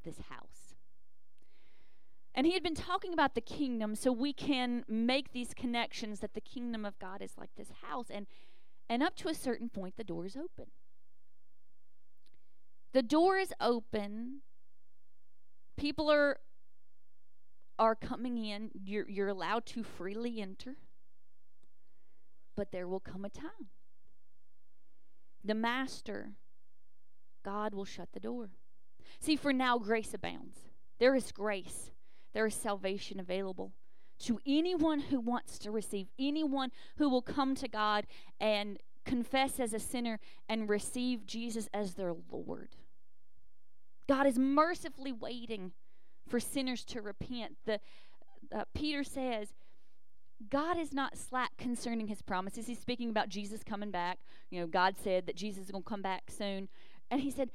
this 0.03 0.17
house. 0.29 0.75
And 2.35 2.45
he 2.45 2.53
had 2.53 2.63
been 2.63 2.75
talking 2.75 3.13
about 3.13 3.33
the 3.33 3.41
kingdom, 3.41 3.95
so 3.95 4.11
we 4.11 4.33
can 4.33 4.83
make 4.89 5.31
these 5.31 5.53
connections 5.53 6.19
that 6.19 6.33
the 6.33 6.41
kingdom 6.41 6.85
of 6.85 6.99
God 6.99 7.21
is 7.21 7.37
like 7.37 7.51
this 7.55 7.71
house. 7.87 8.07
And, 8.09 8.27
and 8.89 9.01
up 9.01 9.15
to 9.17 9.29
a 9.29 9.33
certain 9.33 9.69
point, 9.69 9.95
the 9.95 10.03
door 10.03 10.25
is 10.25 10.35
open. 10.35 10.65
The 12.91 13.03
door 13.03 13.37
is 13.37 13.53
open. 13.61 14.41
People 15.77 16.11
are 16.11 16.39
are 17.79 17.95
coming 17.95 18.37
in. 18.37 18.69
You're, 18.73 19.09
you're 19.09 19.29
allowed 19.29 19.65
to 19.67 19.83
freely 19.83 20.41
enter. 20.41 20.75
But 22.55 22.71
there 22.71 22.87
will 22.87 22.99
come 22.99 23.25
a 23.25 23.29
time. 23.29 23.69
The 25.43 25.55
master, 25.55 26.33
God 27.43 27.73
will 27.73 27.85
shut 27.85 28.09
the 28.13 28.19
door. 28.19 28.49
See, 29.19 29.35
for 29.35 29.53
now, 29.53 29.79
grace 29.79 30.13
abounds. 30.13 30.59
There 30.99 31.15
is 31.15 31.31
grace, 31.31 31.91
there 32.33 32.45
is 32.45 32.53
salvation 32.53 33.19
available 33.19 33.71
to 34.19 34.39
anyone 34.45 34.99
who 34.99 35.19
wants 35.19 35.57
to 35.59 35.71
receive, 35.71 36.07
anyone 36.19 36.71
who 36.97 37.09
will 37.09 37.21
come 37.21 37.55
to 37.55 37.69
God 37.69 38.05
and 38.39 38.77
confess 39.05 39.59
as 39.59 39.73
a 39.73 39.79
sinner 39.79 40.19
and 40.47 40.69
receive 40.69 41.25
Jesus 41.25 41.69
as 41.73 41.93
their 41.93 42.13
Lord. 42.29 42.75
God 44.07 44.27
is 44.27 44.37
mercifully 44.37 45.13
waiting 45.13 45.71
for 46.27 46.39
sinners 46.39 46.83
to 46.85 47.01
repent. 47.01 47.57
The 47.65 47.79
uh, 48.55 48.63
Peter 48.73 49.03
says, 49.03 49.49
God 50.49 50.77
is 50.77 50.93
not 50.93 51.17
slack 51.17 51.51
concerning 51.57 52.07
his 52.07 52.21
promises. 52.21 52.67
He's 52.67 52.79
speaking 52.79 53.09
about 53.09 53.29
Jesus 53.29 53.61
coming 53.63 53.91
back. 53.91 54.19
You 54.49 54.61
know, 54.61 54.67
God 54.67 54.95
said 55.01 55.25
that 55.25 55.35
Jesus 55.35 55.65
is 55.65 55.71
going 55.71 55.83
to 55.83 55.89
come 55.89 56.01
back 56.01 56.23
soon. 56.29 56.69
And 57.11 57.21
he 57.21 57.31
said, 57.31 57.49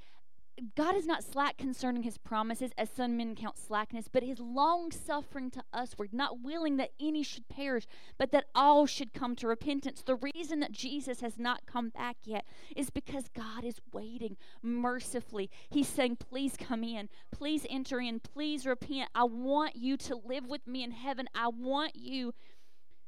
God 0.77 0.95
is 0.95 1.05
not 1.05 1.25
slack 1.25 1.57
concerning 1.57 2.05
his 2.05 2.17
promises, 2.17 2.71
as 2.79 2.89
some 2.89 3.17
men 3.17 3.35
count 3.35 3.59
slackness, 3.59 4.07
but 4.07 4.23
his 4.23 4.39
long 4.39 4.93
suffering 4.93 5.51
to 5.51 5.65
usward, 5.77 6.13
not 6.13 6.41
willing 6.41 6.77
that 6.77 6.93
any 7.01 7.25
should 7.25 7.49
perish, 7.49 7.87
but 8.19 8.31
that 8.31 8.47
all 8.55 8.87
should 8.87 9.13
come 9.13 9.35
to 9.37 9.49
repentance. 9.49 10.03
The 10.03 10.15
reason 10.35 10.61
that 10.61 10.71
Jesus 10.71 11.21
has 11.23 11.39
not 11.39 11.67
come 11.67 11.89
back 11.89 12.19
yet 12.25 12.47
is 12.77 12.89
because 12.91 13.29
God 13.35 13.65
is 13.65 13.81
waiting 13.93 14.37
mercifully. 14.63 15.51
He's 15.71 15.89
saying, 15.89 16.17
Please 16.17 16.57
come 16.57 16.85
in, 16.85 17.09
please 17.33 17.67
enter 17.69 18.01
in, 18.01 18.21
please 18.21 18.65
repent. 18.65 19.11
I 19.15 19.25
want 19.25 19.75
you 19.75 19.97
to 19.97 20.15
live 20.25 20.47
with 20.47 20.67
me 20.69 20.85
in 20.85 20.93
heaven. 20.93 21.27
I 21.35 21.49
want 21.49 21.97
you 21.97 22.33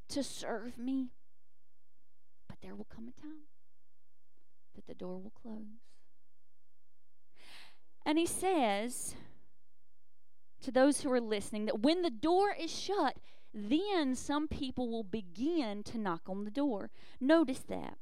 to 0.08 0.24
serve 0.24 0.78
me. 0.78 1.10
But 2.48 2.58
there 2.60 2.74
will 2.74 2.88
come 2.92 3.08
a 3.08 3.20
time 3.20 3.46
that 4.74 4.88
the 4.88 4.94
door 4.94 5.18
will 5.18 5.32
close. 5.42 5.85
And 8.06 8.18
he 8.18 8.24
says 8.24 9.16
to 10.62 10.70
those 10.70 11.00
who 11.00 11.10
are 11.10 11.20
listening 11.20 11.66
that 11.66 11.80
when 11.80 12.02
the 12.02 12.10
door 12.10 12.54
is 12.58 12.70
shut, 12.72 13.16
then 13.52 14.14
some 14.14 14.46
people 14.46 14.88
will 14.88 15.02
begin 15.02 15.82
to 15.82 15.98
knock 15.98 16.22
on 16.28 16.44
the 16.44 16.50
door. 16.52 16.90
Notice 17.20 17.64
that. 17.68 17.98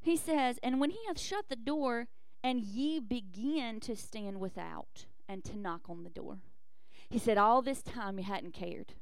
He 0.00 0.16
says, 0.16 0.58
And 0.64 0.80
when 0.80 0.90
he 0.90 0.98
hath 1.06 1.20
shut 1.20 1.48
the 1.48 1.56
door, 1.56 2.08
and 2.42 2.60
ye 2.60 2.98
begin 2.98 3.78
to 3.78 3.94
stand 3.94 4.40
without 4.40 5.06
and 5.28 5.44
to 5.44 5.56
knock 5.56 5.82
on 5.88 6.02
the 6.02 6.10
door. 6.10 6.38
He 7.08 7.20
said, 7.20 7.38
All 7.38 7.62
this 7.62 7.82
time 7.82 8.18
you 8.18 8.24
hadn't 8.24 8.52
cared. 8.52 8.94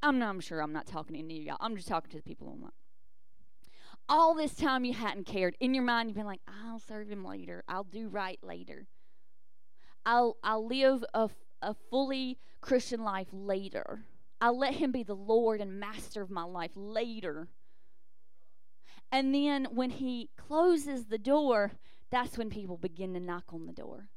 I'm 0.00 0.20
not 0.20 0.28
I'm 0.28 0.40
sure 0.40 0.60
I'm 0.60 0.72
not 0.72 0.86
talking 0.86 1.14
to 1.14 1.18
any 1.18 1.38
of 1.38 1.44
y'all. 1.44 1.56
I'm 1.58 1.74
just 1.74 1.88
talking 1.88 2.10
to 2.12 2.18
the 2.18 2.22
people 2.22 2.48
online 2.48 2.70
all 4.08 4.34
this 4.34 4.54
time 4.54 4.84
you 4.84 4.92
hadn't 4.92 5.26
cared. 5.26 5.56
In 5.60 5.74
your 5.74 5.84
mind, 5.84 6.08
you've 6.08 6.16
been 6.16 6.26
like, 6.26 6.42
I'll 6.46 6.78
serve 6.78 7.08
him 7.08 7.24
later. 7.24 7.64
I'll 7.68 7.84
do 7.84 8.08
right 8.08 8.38
later. 8.42 8.86
I'll, 10.06 10.36
I'll 10.42 10.66
live 10.66 11.04
a, 11.14 11.30
a 11.62 11.74
fully 11.90 12.38
Christian 12.60 13.02
life 13.02 13.28
later. 13.32 14.04
I'll 14.40 14.58
let 14.58 14.74
him 14.74 14.92
be 14.92 15.02
the 15.02 15.14
Lord 15.14 15.60
and 15.60 15.80
master 15.80 16.20
of 16.20 16.30
my 16.30 16.42
life 16.42 16.72
later. 16.74 17.48
And 19.10 19.34
then 19.34 19.68
when 19.70 19.90
he 19.90 20.30
closes 20.36 21.06
the 21.06 21.18
door, 21.18 21.72
that's 22.10 22.36
when 22.36 22.50
people 22.50 22.76
begin 22.76 23.14
to 23.14 23.20
knock 23.20 23.44
on 23.52 23.66
the 23.66 23.72
door. 23.72 24.08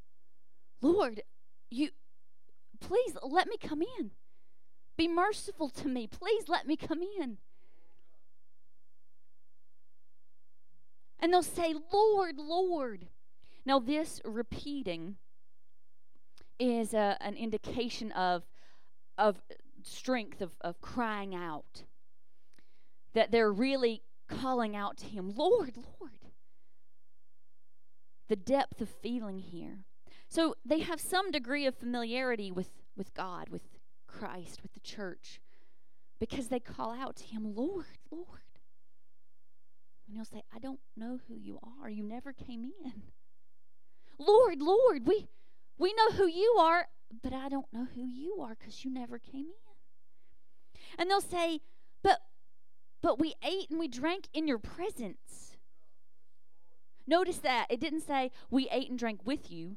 Lord, 0.82 1.22
you 1.70 1.90
please 2.80 3.16
let 3.22 3.48
me 3.48 3.56
come 3.56 3.82
in. 3.82 4.10
Be 4.96 5.08
merciful 5.08 5.68
to 5.70 5.88
me. 5.88 6.06
Please 6.06 6.48
let 6.48 6.66
me 6.66 6.76
come 6.76 7.00
in. 7.20 7.38
And 11.20 11.32
they'll 11.32 11.42
say, 11.42 11.74
Lord, 11.92 12.38
Lord. 12.38 13.08
Now, 13.64 13.78
this 13.78 14.20
repeating 14.24 15.16
is 16.58 16.94
a, 16.94 17.16
an 17.20 17.34
indication 17.36 18.12
of, 18.12 18.44
of 19.16 19.42
strength, 19.82 20.40
of, 20.40 20.52
of 20.60 20.80
crying 20.80 21.34
out. 21.34 21.84
That 23.14 23.30
they're 23.30 23.52
really 23.52 24.02
calling 24.28 24.76
out 24.76 24.96
to 24.98 25.06
Him, 25.06 25.32
Lord, 25.34 25.76
Lord. 25.76 26.12
The 28.28 28.36
depth 28.36 28.80
of 28.80 28.88
feeling 28.88 29.38
here. 29.38 29.84
So 30.28 30.54
they 30.64 30.80
have 30.80 31.00
some 31.00 31.30
degree 31.30 31.66
of 31.66 31.74
familiarity 31.74 32.52
with, 32.52 32.70
with 32.96 33.14
God, 33.14 33.48
with 33.48 33.62
Christ, 34.06 34.62
with 34.62 34.74
the 34.74 34.80
church, 34.80 35.40
because 36.20 36.48
they 36.48 36.60
call 36.60 36.92
out 36.92 37.16
to 37.16 37.24
Him, 37.24 37.54
Lord, 37.54 37.86
Lord. 38.10 38.47
And 40.08 40.16
he'll 40.16 40.24
say, 40.24 40.42
I 40.54 40.58
don't 40.58 40.80
know 40.96 41.20
who 41.28 41.34
you 41.34 41.58
are. 41.62 41.90
You 41.90 42.02
never 42.02 42.32
came 42.32 42.64
in. 42.64 43.02
Lord, 44.18 44.60
Lord, 44.60 45.06
we 45.06 45.28
we 45.76 45.92
know 45.92 46.10
who 46.12 46.26
you 46.26 46.56
are, 46.58 46.88
but 47.22 47.32
I 47.34 47.48
don't 47.48 47.70
know 47.72 47.86
who 47.94 48.04
you 48.04 48.40
are 48.40 48.56
because 48.58 48.84
you 48.84 48.90
never 48.92 49.18
came 49.18 49.46
in. 49.46 50.90
And 50.98 51.10
they'll 51.10 51.20
say, 51.20 51.60
But 52.02 52.20
but 53.02 53.18
we 53.18 53.34
ate 53.44 53.68
and 53.70 53.78
we 53.78 53.86
drank 53.86 54.28
in 54.32 54.48
your 54.48 54.58
presence. 54.58 55.56
Notice 57.06 57.38
that 57.38 57.66
it 57.70 57.78
didn't 57.78 58.00
say 58.02 58.32
we 58.50 58.68
ate 58.70 58.88
and 58.88 58.98
drank 58.98 59.20
with 59.26 59.50
you. 59.50 59.76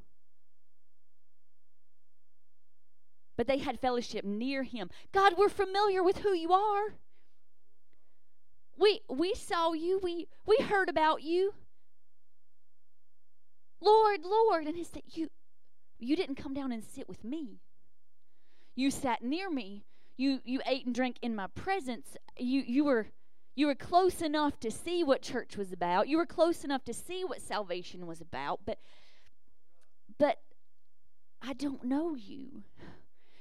But 3.38 3.47
they 3.47 3.57
had 3.57 3.79
fellowship 3.79 4.23
near 4.23 4.63
him. 4.63 4.89
God, 5.11 5.34
we're 5.38 5.49
familiar 5.49 6.03
with 6.03 6.19
who 6.19 6.34
you 6.34 6.51
are. 6.53 6.95
We 8.82 9.01
we 9.07 9.36
saw 9.36 9.73
you. 9.73 9.99
We 10.01 10.27
we 10.45 10.57
heard 10.57 10.89
about 10.89 11.21
you. 11.21 11.53
Lord, 13.79 14.21
Lord, 14.23 14.65
and 14.65 14.75
he 14.75 14.84
said, 14.84 15.03
"You 15.05 15.29
you 15.99 16.15
didn't 16.15 16.36
come 16.36 16.55
down 16.55 16.71
and 16.71 16.84
sit 16.84 17.07
with 17.07 17.23
me. 17.23 17.61
You 18.75 18.89
sat 18.89 19.23
near 19.23 19.51
me. 19.51 19.86
You 20.17 20.39
you 20.43 20.61
ate 20.65 20.88
and 20.88 20.95
drank 20.95 21.17
in 21.21 21.36
my 21.36 21.45
presence. 21.45 22.17
You 22.39 22.63
you 22.65 22.84
were 22.84 23.07
you 23.55 23.67
were 23.67 23.75
close 23.75 24.19
enough 24.19 24.59
to 24.61 24.71
see 24.71 25.03
what 25.03 25.21
church 25.21 25.55
was 25.55 25.71
about. 25.71 26.07
You 26.07 26.17
were 26.17 26.25
close 26.25 26.63
enough 26.63 26.84
to 26.86 26.93
see 26.93 27.23
what 27.23 27.39
salvation 27.39 28.07
was 28.07 28.19
about, 28.19 28.61
but 28.65 28.79
but 30.17 30.38
I 31.39 31.53
don't 31.53 31.84
know 31.84 32.15
you. 32.15 32.63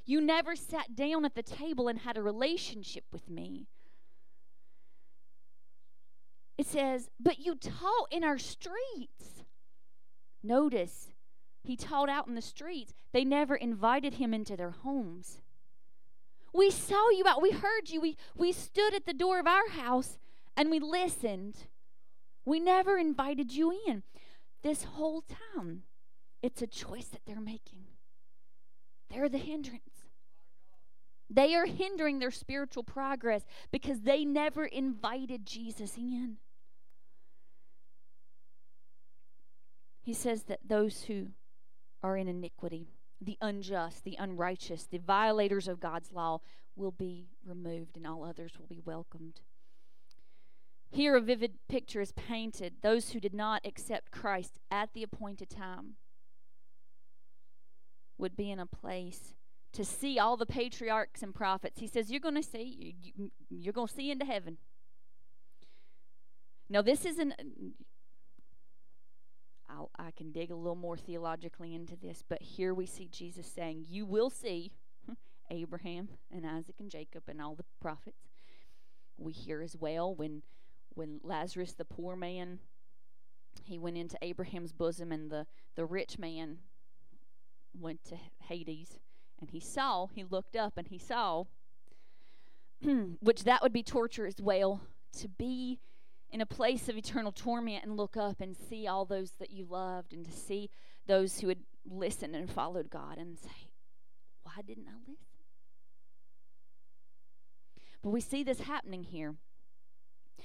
You 0.04 0.20
never 0.20 0.54
sat 0.54 0.94
down 0.94 1.24
at 1.24 1.34
the 1.34 1.42
table 1.42 1.88
and 1.88 2.00
had 2.00 2.18
a 2.18 2.22
relationship 2.22 3.04
with 3.10 3.30
me. 3.30 3.68
It 6.60 6.66
says, 6.66 7.08
But 7.18 7.38
you 7.38 7.54
taught 7.54 8.08
in 8.10 8.22
our 8.22 8.36
streets. 8.36 9.44
Notice, 10.42 11.08
he 11.64 11.74
taught 11.74 12.10
out 12.10 12.28
in 12.28 12.34
the 12.34 12.42
streets. 12.42 12.92
They 13.14 13.24
never 13.24 13.56
invited 13.56 14.14
him 14.14 14.34
into 14.34 14.58
their 14.58 14.72
homes. 14.72 15.40
We 16.52 16.70
saw 16.70 17.08
you 17.08 17.24
out. 17.26 17.40
We 17.40 17.52
heard 17.52 17.88
you. 17.88 18.02
We, 18.02 18.18
we 18.36 18.52
stood 18.52 18.92
at 18.92 19.06
the 19.06 19.14
door 19.14 19.40
of 19.40 19.46
our 19.46 19.70
house 19.70 20.18
and 20.54 20.70
we 20.70 20.80
listened. 20.80 21.56
We 22.44 22.60
never 22.60 22.98
invited 22.98 23.54
you 23.54 23.72
in. 23.86 24.02
This 24.62 24.84
whole 24.84 25.22
time, 25.56 25.84
it's 26.42 26.60
a 26.60 26.66
choice 26.66 27.06
that 27.06 27.22
they're 27.26 27.40
making. 27.40 27.86
They're 29.08 29.30
the 29.30 29.38
hindrance. 29.38 29.80
They 31.30 31.54
are 31.54 31.64
hindering 31.64 32.18
their 32.18 32.30
spiritual 32.30 32.82
progress 32.82 33.46
because 33.72 34.02
they 34.02 34.26
never 34.26 34.66
invited 34.66 35.46
Jesus 35.46 35.96
in. 35.96 36.36
He 40.10 40.14
says 40.14 40.42
that 40.48 40.58
those 40.66 41.04
who 41.04 41.28
are 42.02 42.16
in 42.16 42.26
iniquity, 42.26 42.88
the 43.20 43.38
unjust, 43.40 44.02
the 44.02 44.16
unrighteous, 44.18 44.88
the 44.90 44.98
violators 44.98 45.68
of 45.68 45.78
God's 45.78 46.10
law 46.10 46.40
will 46.74 46.90
be 46.90 47.28
removed 47.46 47.96
and 47.96 48.04
all 48.04 48.24
others 48.24 48.54
will 48.58 48.66
be 48.66 48.80
welcomed. 48.84 49.40
Here, 50.90 51.14
a 51.14 51.20
vivid 51.20 51.60
picture 51.68 52.00
is 52.00 52.10
painted. 52.10 52.82
Those 52.82 53.10
who 53.10 53.20
did 53.20 53.32
not 53.32 53.64
accept 53.64 54.10
Christ 54.10 54.58
at 54.68 54.94
the 54.94 55.04
appointed 55.04 55.48
time 55.48 55.94
would 58.18 58.36
be 58.36 58.50
in 58.50 58.58
a 58.58 58.66
place 58.66 59.36
to 59.74 59.84
see 59.84 60.18
all 60.18 60.36
the 60.36 60.44
patriarchs 60.44 61.22
and 61.22 61.32
prophets. 61.32 61.78
He 61.78 61.86
says, 61.86 62.10
You're 62.10 62.18
going 62.18 62.34
to 62.34 62.42
see, 62.42 62.96
you're 63.48 63.72
going 63.72 63.86
to 63.86 63.94
see 63.94 64.10
into 64.10 64.24
heaven. 64.24 64.58
Now, 66.68 66.82
this 66.82 67.04
isn't 67.04 67.32
I'll, 69.74 69.90
I 69.98 70.10
can 70.10 70.32
dig 70.32 70.50
a 70.50 70.56
little 70.56 70.74
more 70.74 70.96
theologically 70.96 71.74
into 71.74 71.96
this, 71.96 72.22
but 72.28 72.42
here 72.42 72.74
we 72.74 72.86
see 72.86 73.08
Jesus 73.10 73.46
saying, 73.46 73.86
You 73.88 74.04
will 74.06 74.30
see 74.30 74.72
Abraham 75.50 76.08
and 76.30 76.46
Isaac 76.46 76.76
and 76.78 76.90
Jacob 76.90 77.24
and 77.28 77.40
all 77.40 77.54
the 77.54 77.64
prophets. 77.80 78.28
We 79.16 79.32
hear 79.32 79.62
as 79.62 79.76
well 79.76 80.14
when 80.14 80.42
when 80.94 81.20
Lazarus, 81.22 81.72
the 81.72 81.84
poor 81.84 82.16
man, 82.16 82.58
he 83.64 83.78
went 83.78 83.96
into 83.96 84.18
Abraham's 84.22 84.72
bosom, 84.72 85.12
and 85.12 85.30
the, 85.30 85.46
the 85.76 85.84
rich 85.84 86.18
man 86.18 86.58
went 87.78 88.04
to 88.04 88.16
Hades, 88.48 88.98
and 89.40 89.50
he 89.50 89.60
saw, 89.60 90.08
he 90.08 90.24
looked 90.24 90.56
up 90.56 90.76
and 90.76 90.88
he 90.88 90.98
saw, 90.98 91.44
which 93.20 93.44
that 93.44 93.62
would 93.62 93.72
be 93.72 93.82
torture 93.82 94.26
as 94.26 94.40
well, 94.40 94.80
to 95.18 95.28
be 95.28 95.78
in 96.32 96.40
a 96.40 96.46
place 96.46 96.88
of 96.88 96.96
eternal 96.96 97.32
torment 97.32 97.84
and 97.84 97.96
look 97.96 98.16
up 98.16 98.40
and 98.40 98.56
see 98.56 98.86
all 98.86 99.04
those 99.04 99.32
that 99.38 99.50
you 99.50 99.66
loved 99.68 100.12
and 100.12 100.24
to 100.24 100.32
see 100.32 100.70
those 101.06 101.40
who 101.40 101.48
had 101.48 101.60
listened 101.84 102.36
and 102.36 102.50
followed 102.50 102.90
God 102.90 103.18
and 103.18 103.38
say, 103.38 103.70
Why 104.42 104.62
didn't 104.66 104.86
I 104.88 104.98
listen? 105.00 105.16
But 108.02 108.10
we 108.10 108.20
see 108.20 108.42
this 108.42 108.60
happening 108.60 109.04
here. 109.04 109.34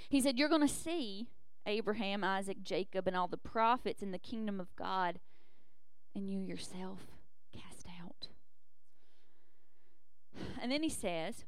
He 0.10 0.22
said, 0.22 0.38
You're 0.38 0.50
going 0.50 0.68
to 0.68 0.74
see 0.74 1.28
Abraham, 1.66 2.24
Isaac, 2.24 2.58
Jacob, 2.64 3.08
and 3.08 3.16
all 3.16 3.28
the 3.28 3.38
prophets 3.38 4.02
in 4.02 4.12
the 4.12 4.20
kingdom 4.20 4.60
of 4.60 4.76
God, 4.76 5.20
and 6.14 6.30
you 6.30 6.40
yourself 6.40 7.00
cast 7.54 7.88
out. 8.02 8.28
And 10.62 10.72
then 10.72 10.84
he 10.84 10.90
says, 10.90 11.46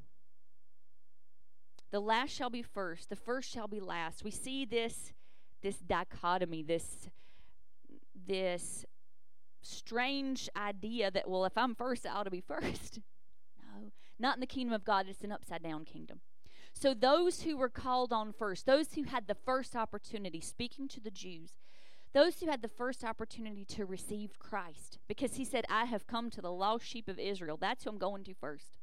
The 1.91 1.99
last 1.99 2.31
shall 2.31 2.49
be 2.49 2.61
first, 2.61 3.09
the 3.09 3.15
first 3.15 3.49
shall 3.49 3.67
be 3.67 3.79
last. 3.79 4.23
We 4.23 4.31
see 4.31 4.65
this 4.65 5.13
this 5.61 5.77
dichotomy, 5.77 6.63
this 6.63 7.09
this 8.27 8.85
strange 9.61 10.49
idea 10.55 11.11
that 11.11 11.29
well 11.29 11.45
if 11.45 11.57
I'm 11.57 11.75
first 11.75 12.05
I 12.05 12.11
ought 12.11 12.23
to 12.23 12.31
be 12.31 12.41
first. 12.41 12.99
No, 13.59 13.91
not 14.17 14.37
in 14.37 14.39
the 14.39 14.47
kingdom 14.47 14.73
of 14.73 14.85
God, 14.85 15.07
it's 15.07 15.23
an 15.23 15.31
upside 15.31 15.61
down 15.61 15.85
kingdom. 15.85 16.21
So, 16.79 16.93
those 16.93 17.41
who 17.41 17.57
were 17.57 17.69
called 17.69 18.13
on 18.13 18.31
first, 18.31 18.67
those 18.67 18.93
who 18.93 19.03
had 19.03 19.27
the 19.27 19.35
first 19.35 19.75
opportunity, 19.75 20.39
speaking 20.39 20.87
to 20.89 20.99
the 20.99 21.09
Jews, 21.09 21.57
those 22.13 22.39
who 22.39 22.49
had 22.49 22.61
the 22.61 22.67
first 22.67 23.03
opportunity 23.03 23.65
to 23.65 23.85
receive 23.85 24.37
Christ, 24.37 24.99
because 25.07 25.35
he 25.35 25.45
said, 25.45 25.65
I 25.69 25.85
have 25.85 26.05
come 26.05 26.29
to 26.29 26.41
the 26.41 26.51
lost 26.51 26.85
sheep 26.85 27.07
of 27.07 27.17
Israel. 27.17 27.57
That's 27.59 27.83
who 27.83 27.89
I'm 27.89 27.97
going 27.97 28.23
to 28.25 28.33
first. 28.35 28.76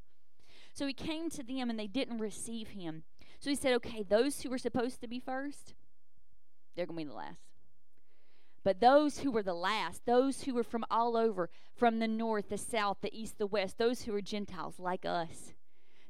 So, 0.74 0.86
he 0.86 0.92
came 0.92 1.30
to 1.30 1.42
them 1.42 1.70
and 1.70 1.78
they 1.78 1.86
didn't 1.86 2.18
receive 2.18 2.68
him. 2.68 3.04
So, 3.40 3.48
he 3.48 3.56
said, 3.56 3.72
Okay, 3.74 4.02
those 4.02 4.42
who 4.42 4.50
were 4.50 4.58
supposed 4.58 5.00
to 5.00 5.08
be 5.08 5.18
first, 5.18 5.72
they're 6.76 6.84
going 6.84 6.98
to 6.98 7.04
be 7.04 7.08
the 7.08 7.16
last. 7.16 7.38
But 8.62 8.80
those 8.80 9.20
who 9.20 9.30
were 9.30 9.42
the 9.42 9.54
last, 9.54 10.06
those 10.06 10.42
who 10.42 10.54
were 10.54 10.64
from 10.64 10.84
all 10.90 11.16
over, 11.16 11.48
from 11.74 11.98
the 11.98 12.08
north, 12.08 12.48
the 12.48 12.58
south, 12.58 12.98
the 13.02 13.14
east, 13.18 13.38
the 13.38 13.46
west, 13.46 13.78
those 13.78 14.02
who 14.02 14.12
were 14.12 14.22
Gentiles 14.22 14.78
like 14.78 15.04
us, 15.04 15.52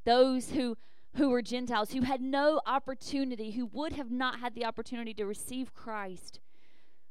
those 0.05 0.51
who 0.51 0.77
who 1.17 1.31
were 1.31 1.43
Gentiles, 1.43 1.93
who 1.93 2.03
had 2.03 2.21
no 2.21 2.61
opportunity, 2.67 3.53
who 3.53 3.67
would 3.67 3.93
have 3.93 4.11
not 4.11 4.41
had 4.41 4.55
the 4.55 4.65
opportunity 4.65 5.15
to 5.15 5.25
receive 5.25 5.73
Christ, 5.73 6.41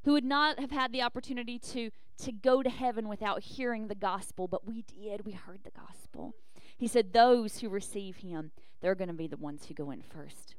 who 0.04 0.12
would 0.12 0.26
not 0.26 0.60
have 0.60 0.72
had 0.72 0.92
the 0.92 1.02
opportunity 1.02 1.58
to, 1.60 1.90
to 2.18 2.32
go 2.32 2.62
to 2.62 2.70
heaven 2.70 3.08
without 3.08 3.44
hearing 3.44 3.88
the 3.88 3.96
gospel, 3.96 4.48
but 4.48 4.68
we 4.68 4.82
did. 4.82 5.26
We 5.26 5.32
heard 5.32 5.62
the 5.64 5.72
gospel. 5.72 6.36
He 6.78 6.88
said, 6.88 7.14
Those 7.14 7.60
who 7.60 7.70
receive 7.70 8.18
him, 8.18 8.52
they're 8.82 8.96
going 8.96 9.10
to 9.10 9.14
be 9.14 9.28
the 9.28 9.38
ones 9.38 9.66
who 9.66 9.74
go 9.74 9.92
in 9.92 10.02
first. 10.02 10.56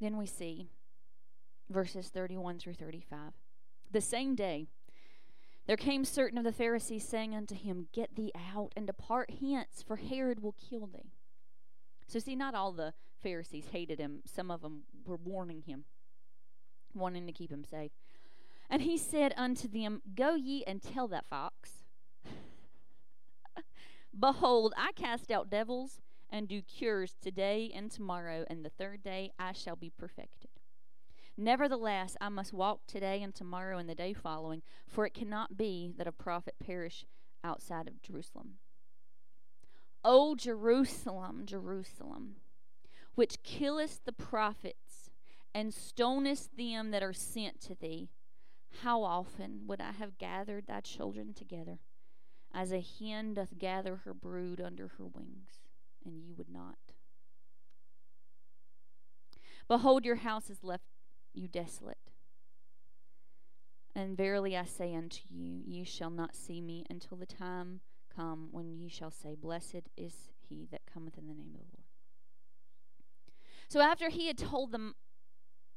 Then 0.00 0.16
we 0.16 0.26
see 0.26 0.70
verses 1.68 2.08
31 2.08 2.58
through 2.58 2.74
35. 2.74 3.32
The 3.92 4.00
same 4.00 4.34
day, 4.34 4.66
there 5.66 5.76
came 5.76 6.04
certain 6.04 6.38
of 6.38 6.44
the 6.44 6.52
Pharisees 6.52 7.06
saying 7.06 7.34
unto 7.34 7.54
him, 7.54 7.88
Get 7.92 8.16
thee 8.16 8.32
out 8.54 8.72
and 8.76 8.86
depart 8.86 9.30
hence, 9.40 9.84
for 9.86 9.96
Herod 9.96 10.42
will 10.42 10.54
kill 10.68 10.86
thee. 10.86 11.12
So, 12.06 12.18
see, 12.18 12.34
not 12.34 12.54
all 12.54 12.72
the 12.72 12.94
Pharisees 13.22 13.66
hated 13.70 14.00
him. 14.00 14.22
Some 14.24 14.50
of 14.50 14.62
them 14.62 14.82
were 15.04 15.16
warning 15.16 15.62
him, 15.62 15.84
wanting 16.94 17.26
to 17.26 17.32
keep 17.32 17.52
him 17.52 17.64
safe. 17.64 17.92
And 18.70 18.82
he 18.82 18.96
said 18.96 19.34
unto 19.36 19.66
them, 19.66 20.00
Go 20.14 20.36
ye 20.36 20.62
and 20.64 20.80
tell 20.80 21.08
that 21.08 21.26
fox, 21.26 21.82
Behold, 24.18 24.72
I 24.76 24.92
cast 24.92 25.30
out 25.30 25.50
devils 25.50 26.00
and 26.30 26.46
do 26.46 26.62
cures 26.62 27.16
today 27.20 27.72
and 27.74 27.90
tomorrow, 27.90 28.44
and 28.48 28.64
the 28.64 28.70
third 28.70 29.02
day 29.02 29.32
I 29.38 29.52
shall 29.52 29.74
be 29.74 29.90
perfected. 29.90 30.50
Nevertheless, 31.36 32.16
I 32.20 32.28
must 32.28 32.52
walk 32.52 32.86
today 32.86 33.22
and 33.22 33.34
tomorrow 33.34 33.78
and 33.78 33.88
the 33.88 33.94
day 33.94 34.12
following, 34.12 34.62
for 34.86 35.04
it 35.04 35.14
cannot 35.14 35.56
be 35.56 35.92
that 35.96 36.06
a 36.06 36.12
prophet 36.12 36.54
perish 36.64 37.04
outside 37.42 37.88
of 37.88 38.02
Jerusalem. 38.02 38.58
O 40.04 40.36
Jerusalem, 40.36 41.42
Jerusalem, 41.44 42.36
which 43.14 43.42
killest 43.42 44.04
the 44.04 44.12
prophets 44.12 45.10
and 45.52 45.74
stonest 45.74 46.56
them 46.56 46.90
that 46.90 47.02
are 47.02 47.12
sent 47.12 47.60
to 47.62 47.74
thee, 47.74 48.10
how 48.82 49.02
often 49.02 49.66
would 49.66 49.80
I 49.80 49.92
have 49.92 50.18
gathered 50.18 50.66
thy 50.66 50.80
children 50.80 51.34
together, 51.34 51.78
as 52.52 52.72
a 52.72 52.80
hen 52.80 53.34
doth 53.34 53.58
gather 53.58 53.96
her 53.96 54.14
brood 54.14 54.60
under 54.60 54.88
her 54.98 55.06
wings, 55.06 55.60
and 56.04 56.16
ye 56.18 56.32
would 56.32 56.48
not? 56.48 56.78
Behold, 59.68 60.04
your 60.04 60.16
house 60.16 60.50
is 60.50 60.64
left 60.64 60.84
you 61.32 61.46
desolate. 61.46 62.10
And 63.94 64.16
verily 64.16 64.56
I 64.56 64.64
say 64.64 64.94
unto 64.94 65.20
you, 65.28 65.62
ye 65.64 65.84
shall 65.84 66.10
not 66.10 66.34
see 66.34 66.60
me 66.60 66.84
until 66.88 67.16
the 67.16 67.26
time 67.26 67.80
come 68.14 68.48
when 68.50 68.72
ye 68.72 68.88
shall 68.88 69.10
say, 69.10 69.34
Blessed 69.34 69.88
is 69.96 70.30
he 70.48 70.66
that 70.70 70.86
cometh 70.92 71.18
in 71.18 71.26
the 71.26 71.34
name 71.34 71.54
of 71.54 71.60
the 71.60 71.66
Lord. 71.76 71.86
So 73.68 73.80
after 73.80 74.08
he 74.08 74.26
had 74.26 74.38
told 74.38 74.72
them 74.72 74.94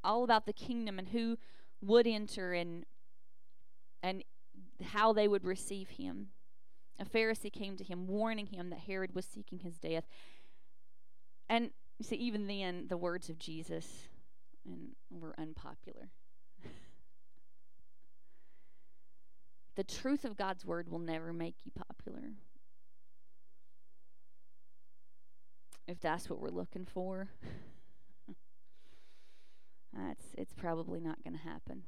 all 0.04 0.24
about 0.24 0.46
the 0.46 0.54
kingdom 0.54 1.00
and 1.00 1.10
who 1.10 1.38
would 1.84 2.08
enter 2.08 2.54
and 2.54 2.86
and 4.02 4.24
how 4.84 5.14
they 5.14 5.28
would 5.28 5.46
receive 5.46 5.90
him, 5.92 6.28
a 7.00 7.06
Pharisee 7.06 7.52
came 7.52 7.78
to 7.78 7.84
him, 7.84 8.08
warning 8.08 8.48
him 8.48 8.70
that 8.70 8.80
Herod 8.80 9.16
was 9.16 9.26
seeking 9.26 9.60
his 9.60 9.78
death. 9.78 10.04
And 11.50 11.72
you 11.98 12.06
see, 12.06 12.16
even 12.18 12.48
then, 12.48 12.88
the 12.90 12.98
words 12.98 13.30
of 13.30 13.40
Jesus 13.40 13.88
and 14.66 14.90
were 15.10 15.34
unpopular. 15.38 16.10
the 19.76 19.84
truth 19.84 20.26
of 20.26 20.36
God's 20.36 20.66
word 20.66 20.90
will 20.90 21.00
never 21.00 21.32
make 21.34 21.56
you 21.64 21.72
popular. 21.72 22.34
If 25.88 26.00
that's 26.00 26.30
what 26.30 26.40
we're 26.40 26.50
looking 26.50 26.86
for, 26.86 27.30
that's 29.96 30.26
it's 30.38 30.54
probably 30.54 31.00
not 31.00 31.24
going 31.24 31.38
to 31.38 31.44
happen. 31.44 31.84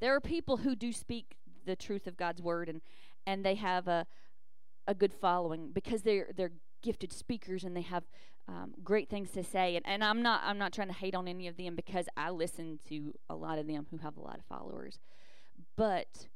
There 0.00 0.14
are 0.14 0.20
people 0.20 0.58
who 0.58 0.76
do 0.76 0.92
speak 0.92 1.36
the 1.64 1.76
truth 1.76 2.06
of 2.06 2.16
God's 2.16 2.42
word 2.42 2.68
and 2.68 2.80
and 3.26 3.44
they 3.44 3.54
have 3.56 3.88
a 3.88 4.06
a 4.86 4.94
good 4.94 5.12
following 5.12 5.70
because 5.72 6.02
they're 6.02 6.28
they're 6.36 6.52
gifted 6.82 7.12
speakers 7.12 7.64
and 7.64 7.76
they 7.76 7.82
have 7.82 8.04
um, 8.48 8.74
great 8.84 9.08
things 9.08 9.30
to 9.32 9.42
say. 9.42 9.76
And, 9.76 9.84
and 9.86 10.04
I'm 10.04 10.22
not 10.22 10.42
I'm 10.44 10.58
not 10.58 10.72
trying 10.72 10.88
to 10.88 10.94
hate 10.94 11.14
on 11.14 11.28
any 11.28 11.48
of 11.48 11.56
them 11.56 11.74
because 11.74 12.06
I 12.16 12.30
listen 12.30 12.78
to 12.88 13.14
a 13.28 13.34
lot 13.34 13.58
of 13.58 13.66
them 13.66 13.86
who 13.90 13.98
have 13.98 14.16
a 14.16 14.20
lot 14.20 14.38
of 14.38 14.44
followers, 14.44 15.00
but 15.76 16.28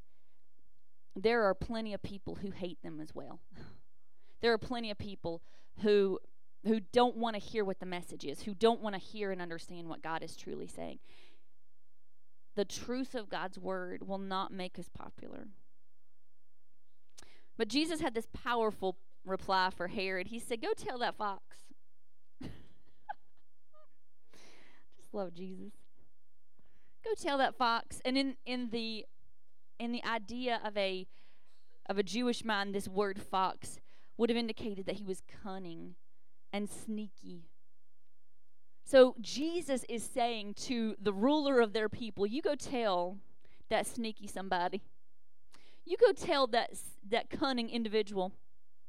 there 1.17 1.43
are 1.45 1.55
plenty 1.55 1.93
of 1.95 2.03
people 2.03 2.37
who 2.37 2.51
hate 2.51 2.83
them 2.83 3.01
as 3.01 3.15
well. 3.15 3.41
there 4.41 4.53
are 4.53 4.59
plenty 4.59 4.91
of 4.91 4.99
people 4.99 5.43
who 5.83 6.19
who 6.65 6.81
don't 6.93 7.17
want 7.17 7.37
to 7.37 7.41
hear 7.41 7.65
what 7.65 7.81
the 7.81 7.87
message 7.87 8.25
is, 8.25 8.43
who 8.43 8.55
don't 8.55 8.81
want 8.81 8.95
to 8.95 9.01
hear 9.01 9.31
and 9.31 9.41
understand 9.41 9.89
what 9.89 10.03
God 10.03 10.23
is 10.23 10.37
truly 10.37 10.67
saying. 10.67 10.99
The 12.57 12.65
truth 12.65 13.15
of 13.15 13.29
God's 13.29 13.59
word 13.59 14.07
will 14.07 14.19
not 14.19 14.53
make 14.53 14.79
us 14.79 14.89
popular. 14.89 15.49
But 17.57 17.69
Jesus 17.69 18.01
had 18.01 18.15
this 18.15 18.29
powerful 18.33 18.97
reply 19.25 19.71
for 19.75 19.89
Herod. 19.89 20.29
He 20.29 20.39
said, 20.39 20.61
Go 20.61 20.73
tell 20.77 20.99
that 20.99 21.17
fox. 21.17 21.43
Just 22.43 22.53
love 25.13 25.33
Jesus. 25.35 25.73
Go 27.05 27.11
tell 27.21 27.39
that 27.39 27.57
fox. 27.57 28.01
And 28.05 28.19
in, 28.19 28.37
in 28.45 28.71
the 28.71 29.07
in 29.79 29.93
the 29.93 30.05
idea 30.05 30.61
of 30.65 30.77
a 30.77 31.07
of 31.89 31.99
a 31.99 32.03
Jewish 32.03 32.45
mind, 32.45 32.75
this 32.75 32.89
word 32.89 33.21
fox 33.21 33.79
would 34.17 34.29
have 34.29 34.37
indicated 34.37 34.87
that 34.87 34.97
he 34.97 35.05
was 35.05 35.23
cunning 35.43 35.95
and 36.53 36.69
sneaky. 36.69 37.45
So 38.85 39.15
Jesus 39.21 39.85
is 39.89 40.03
saying 40.03 40.55
to 40.67 40.97
the 41.01 41.13
ruler 41.13 41.61
of 41.61 41.73
their 41.73 41.89
people, 41.89 42.27
you 42.27 42.43
go 42.43 42.55
tell 42.55 43.19
that 43.69 43.87
sneaky 43.87 44.27
somebody. 44.27 44.83
You 45.85 45.97
go 45.97 46.13
tell 46.13 46.47
that 46.49 46.71
that 47.09 47.31
cunning 47.31 47.71
individual 47.71 48.33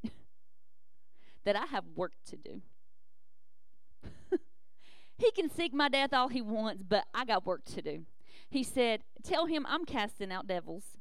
that 1.45 1.55
I 1.55 1.65
have 1.67 1.85
work 1.95 2.13
to 2.27 2.37
do. 2.37 2.61
He 5.17 5.29
can 5.29 5.51
seek 5.51 5.71
my 5.71 5.87
death 5.87 6.13
all 6.13 6.29
he 6.29 6.41
wants, 6.41 6.81
but 6.81 7.05
I 7.13 7.25
got 7.25 7.45
work 7.45 7.63
to 7.65 7.81
do. 7.83 8.05
He 8.49 8.63
said, 8.63 9.03
Tell 9.23 9.45
him 9.45 9.67
I'm 9.69 9.85
casting 9.85 10.31
out 10.31 10.47
devils. 10.47 10.97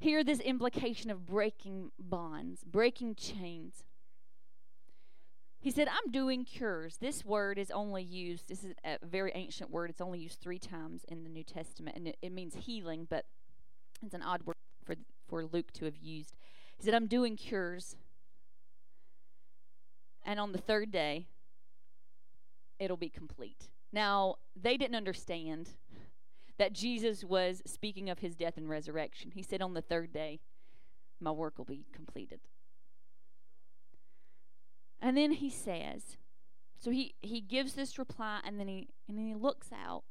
Hear 0.00 0.24
this 0.24 0.40
implication 0.40 1.10
of 1.10 1.26
breaking 1.26 1.90
bonds, 1.98 2.64
breaking 2.64 3.16
chains. 3.16 3.84
He 5.60 5.70
said, 5.70 5.88
I'm 5.88 6.12
doing 6.12 6.44
cures. 6.44 6.98
This 6.98 7.24
word 7.24 7.58
is 7.58 7.70
only 7.70 8.02
used, 8.02 8.48
this 8.48 8.62
is 8.62 8.74
a 8.84 8.98
very 9.04 9.32
ancient 9.34 9.70
word. 9.70 9.90
It's 9.90 10.00
only 10.00 10.20
used 10.20 10.40
three 10.40 10.58
times 10.58 11.04
in 11.08 11.24
the 11.24 11.28
New 11.28 11.42
Testament, 11.42 11.96
and 11.96 12.08
it, 12.08 12.16
it 12.22 12.32
means 12.32 12.54
healing, 12.54 13.06
but 13.10 13.24
it's 14.04 14.14
an 14.14 14.22
odd 14.22 14.42
word 14.44 14.54
for, 14.84 14.94
for 15.28 15.44
Luke 15.44 15.72
to 15.72 15.84
have 15.84 15.96
used. 15.96 16.36
He 16.76 16.84
said, 16.84 16.94
I'm 16.94 17.08
doing 17.08 17.36
cures. 17.36 17.96
And 20.24 20.38
on 20.38 20.52
the 20.52 20.58
third 20.58 20.92
day, 20.92 21.26
it'll 22.78 22.96
be 22.96 23.08
complete. 23.08 23.68
Now, 23.92 24.36
they 24.54 24.76
didn't 24.76 24.96
understand 24.96 25.70
that 26.58 26.72
Jesus 26.72 27.24
was 27.24 27.62
speaking 27.66 28.10
of 28.10 28.18
his 28.18 28.34
death 28.34 28.56
and 28.56 28.68
resurrection. 28.68 29.32
He 29.34 29.42
said, 29.42 29.62
On 29.62 29.74
the 29.74 29.82
third 29.82 30.12
day, 30.12 30.40
my 31.20 31.30
work 31.30 31.58
will 31.58 31.64
be 31.64 31.86
completed. 31.92 32.40
And 35.00 35.16
then 35.16 35.32
he 35.32 35.50
says, 35.50 36.16
so 36.78 36.90
he, 36.90 37.14
he 37.20 37.40
gives 37.40 37.74
this 37.74 37.98
reply 37.98 38.40
and 38.44 38.58
then 38.58 38.68
he 38.68 38.88
and 39.08 39.18
then 39.18 39.26
he 39.26 39.34
looks 39.34 39.68
out 39.72 40.04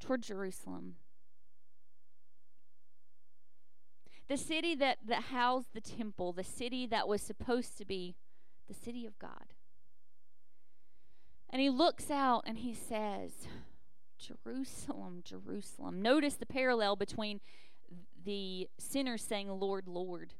toward 0.00 0.22
Jerusalem. 0.22 0.94
The 4.28 4.36
city 4.36 4.74
that, 4.74 4.98
that 5.06 5.24
housed 5.24 5.68
the 5.72 5.80
temple, 5.80 6.32
the 6.32 6.42
city 6.42 6.86
that 6.86 7.06
was 7.06 7.22
supposed 7.22 7.78
to 7.78 7.84
be 7.84 8.16
the 8.66 8.74
city 8.74 9.06
of 9.06 9.18
God. 9.18 9.54
And 11.48 11.62
he 11.62 11.70
looks 11.70 12.10
out 12.10 12.42
and 12.44 12.58
he 12.58 12.74
says, 12.74 13.46
Jerusalem, 14.18 15.22
Jerusalem. 15.24 16.02
Notice 16.02 16.34
the 16.34 16.46
parallel 16.46 16.96
between 16.96 17.40
the 18.24 18.68
sinners 18.78 19.22
saying, 19.22 19.48
Lord, 19.48 19.86
Lord, 19.86 20.34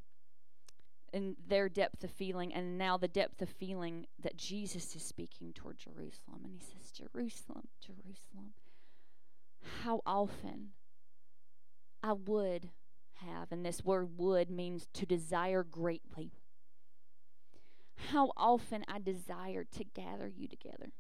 and 1.13 1.37
their 1.49 1.69
depth 1.69 2.05
of 2.05 2.11
feeling, 2.11 2.53
and 2.53 2.79
now 2.79 2.97
the 2.97 3.09
depth 3.09 3.41
of 3.43 3.49
feeling 3.49 4.07
that 4.23 4.37
Jesus 4.37 4.95
is 4.95 5.03
speaking 5.03 5.53
toward 5.53 5.79
Jerusalem. 5.79 6.43
And 6.45 6.53
he 6.53 6.61
says, 6.61 6.91
Jerusalem, 6.91 7.69
Jerusalem. 7.81 8.55
How 9.83 10.01
often 10.07 10.71
I 12.03 12.13
would 12.13 12.71
have, 13.15 13.51
and 13.51 13.65
this 13.65 13.85
word 13.85 14.19
would 14.19 14.51
means 14.51 14.87
to 14.95 15.07
desire 15.07 15.63
greatly. 15.63 16.33
How 18.11 18.33
often 18.37 18.85
I 18.87 18.99
desired 18.99 19.73
to 19.73 19.85
gather 19.85 20.29
you 20.29 20.47
together 20.47 20.93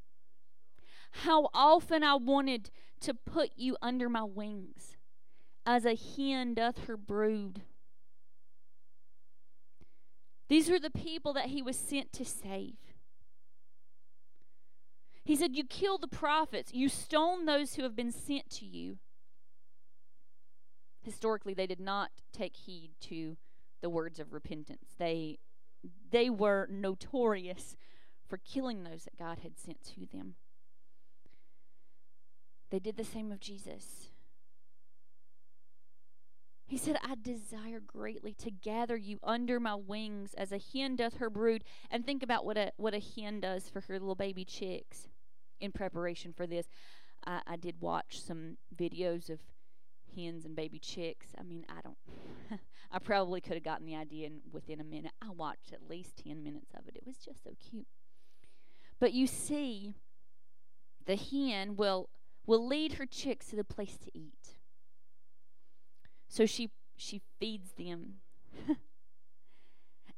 how 1.24 1.49
often 1.55 2.03
I 2.03 2.15
wanted 2.15 2.70
to 3.01 3.15
put 3.15 3.51
you 3.57 3.77
under 3.81 4.09
my 4.09 4.23
wings, 4.23 4.97
as 5.65 5.85
a 5.85 5.97
hen 5.97 6.55
doth 6.55 6.85
her 6.87 6.97
brood. 6.97 7.62
These 10.48 10.70
are 10.70 10.78
the 10.78 10.90
people 10.90 11.32
that 11.32 11.47
he 11.47 11.62
was 11.62 11.77
sent 11.77 12.12
to 12.14 12.24
save. 12.24 12.77
He 15.24 15.35
said, 15.35 15.56
You 15.56 15.64
kill 15.64 15.98
the 15.98 16.06
prophets, 16.06 16.73
you 16.73 16.89
stone 16.89 17.47
those 17.47 17.74
who 17.74 17.82
have 17.82 17.97
been 17.97 18.12
sent 18.12 18.48
to 18.51 18.64
you. 18.64 18.98
Historically, 21.02 21.55
they 21.55 21.66
did 21.66 21.81
not 21.81 22.10
take 22.32 22.56
heed 22.56 22.90
to 23.01 23.36
the 23.81 23.90
words 23.90 24.20
of 24.20 24.32
repentance. 24.32 24.94
They, 24.98 25.39
they 26.10 26.31
were 26.31 26.68
notorious 26.70 27.77
for 28.28 28.39
killing 28.39 28.82
those 28.82 29.05
that 29.05 29.18
God 29.18 29.40
had 29.40 29.59
sent 29.59 29.82
to 29.94 30.06
them. 30.06 30.35
They 32.70 32.78
did 32.78 32.97
the 32.97 33.05
same 33.05 33.31
of 33.31 33.40
Jesus. 33.40 34.10
He 36.66 36.76
said, 36.76 36.97
I 37.02 37.14
desire 37.20 37.80
greatly 37.80 38.34
to 38.34 38.51
gather 38.51 38.97
you 38.97 39.20
under 39.22 39.60
my 39.60 39.76
wings 39.76 40.34
as 40.34 40.51
a 40.51 40.59
hen 40.59 40.97
doth 40.97 41.18
her 41.18 41.30
brood. 41.30 41.62
And 41.90 42.05
think 42.05 42.24
about 42.24 42.44
what 42.44 42.56
a 42.56 42.72
what 42.76 42.93
a 42.93 42.98
hen 43.01 43.40
does 43.40 43.68
for 43.68 43.80
her 43.82 43.94
little 43.94 44.16
baby 44.16 44.44
chicks 44.44 45.09
in 45.60 45.70
preparation 45.70 46.32
for 46.32 46.47
this. 46.47 46.66
I, 47.24 47.40
I 47.47 47.56
did 47.56 47.80
watch 47.80 48.20
some 48.20 48.56
videos 48.74 49.30
of 49.30 49.38
hens 50.16 50.44
and 50.44 50.56
baby 50.56 50.80
chicks. 50.80 51.28
I 51.38 51.44
mean, 51.44 51.64
I 51.68 51.80
don't 51.82 51.98
I 52.93 52.98
probably 52.98 53.40
could 53.40 53.55
have 53.55 53.62
gotten 53.62 53.86
the 53.86 53.94
idea 53.94 54.26
in, 54.26 54.40
within 54.52 54.80
a 54.80 54.84
minute. 54.84 55.12
I 55.22 55.30
watched 55.30 55.72
at 55.72 55.88
least 55.88 56.22
10 56.26 56.43
minutes 56.43 56.72
of 56.74 56.88
it. 56.88 56.97
It 56.97 57.06
was 57.06 57.18
just 57.18 57.44
so 57.44 57.51
cute. 57.70 57.86
But 58.98 59.12
you 59.12 59.28
see, 59.28 59.94
the 61.05 61.16
hen 61.16 61.76
will 61.76 62.09
will 62.44 62.66
lead 62.66 62.94
her 62.94 63.06
chicks 63.06 63.47
to 63.48 63.56
the 63.56 63.64
place 63.64 63.97
to 63.98 64.10
eat. 64.18 64.56
So 66.28 66.47
she 66.47 66.70
she 66.97 67.20
feeds 67.39 67.73
them. 67.73 68.15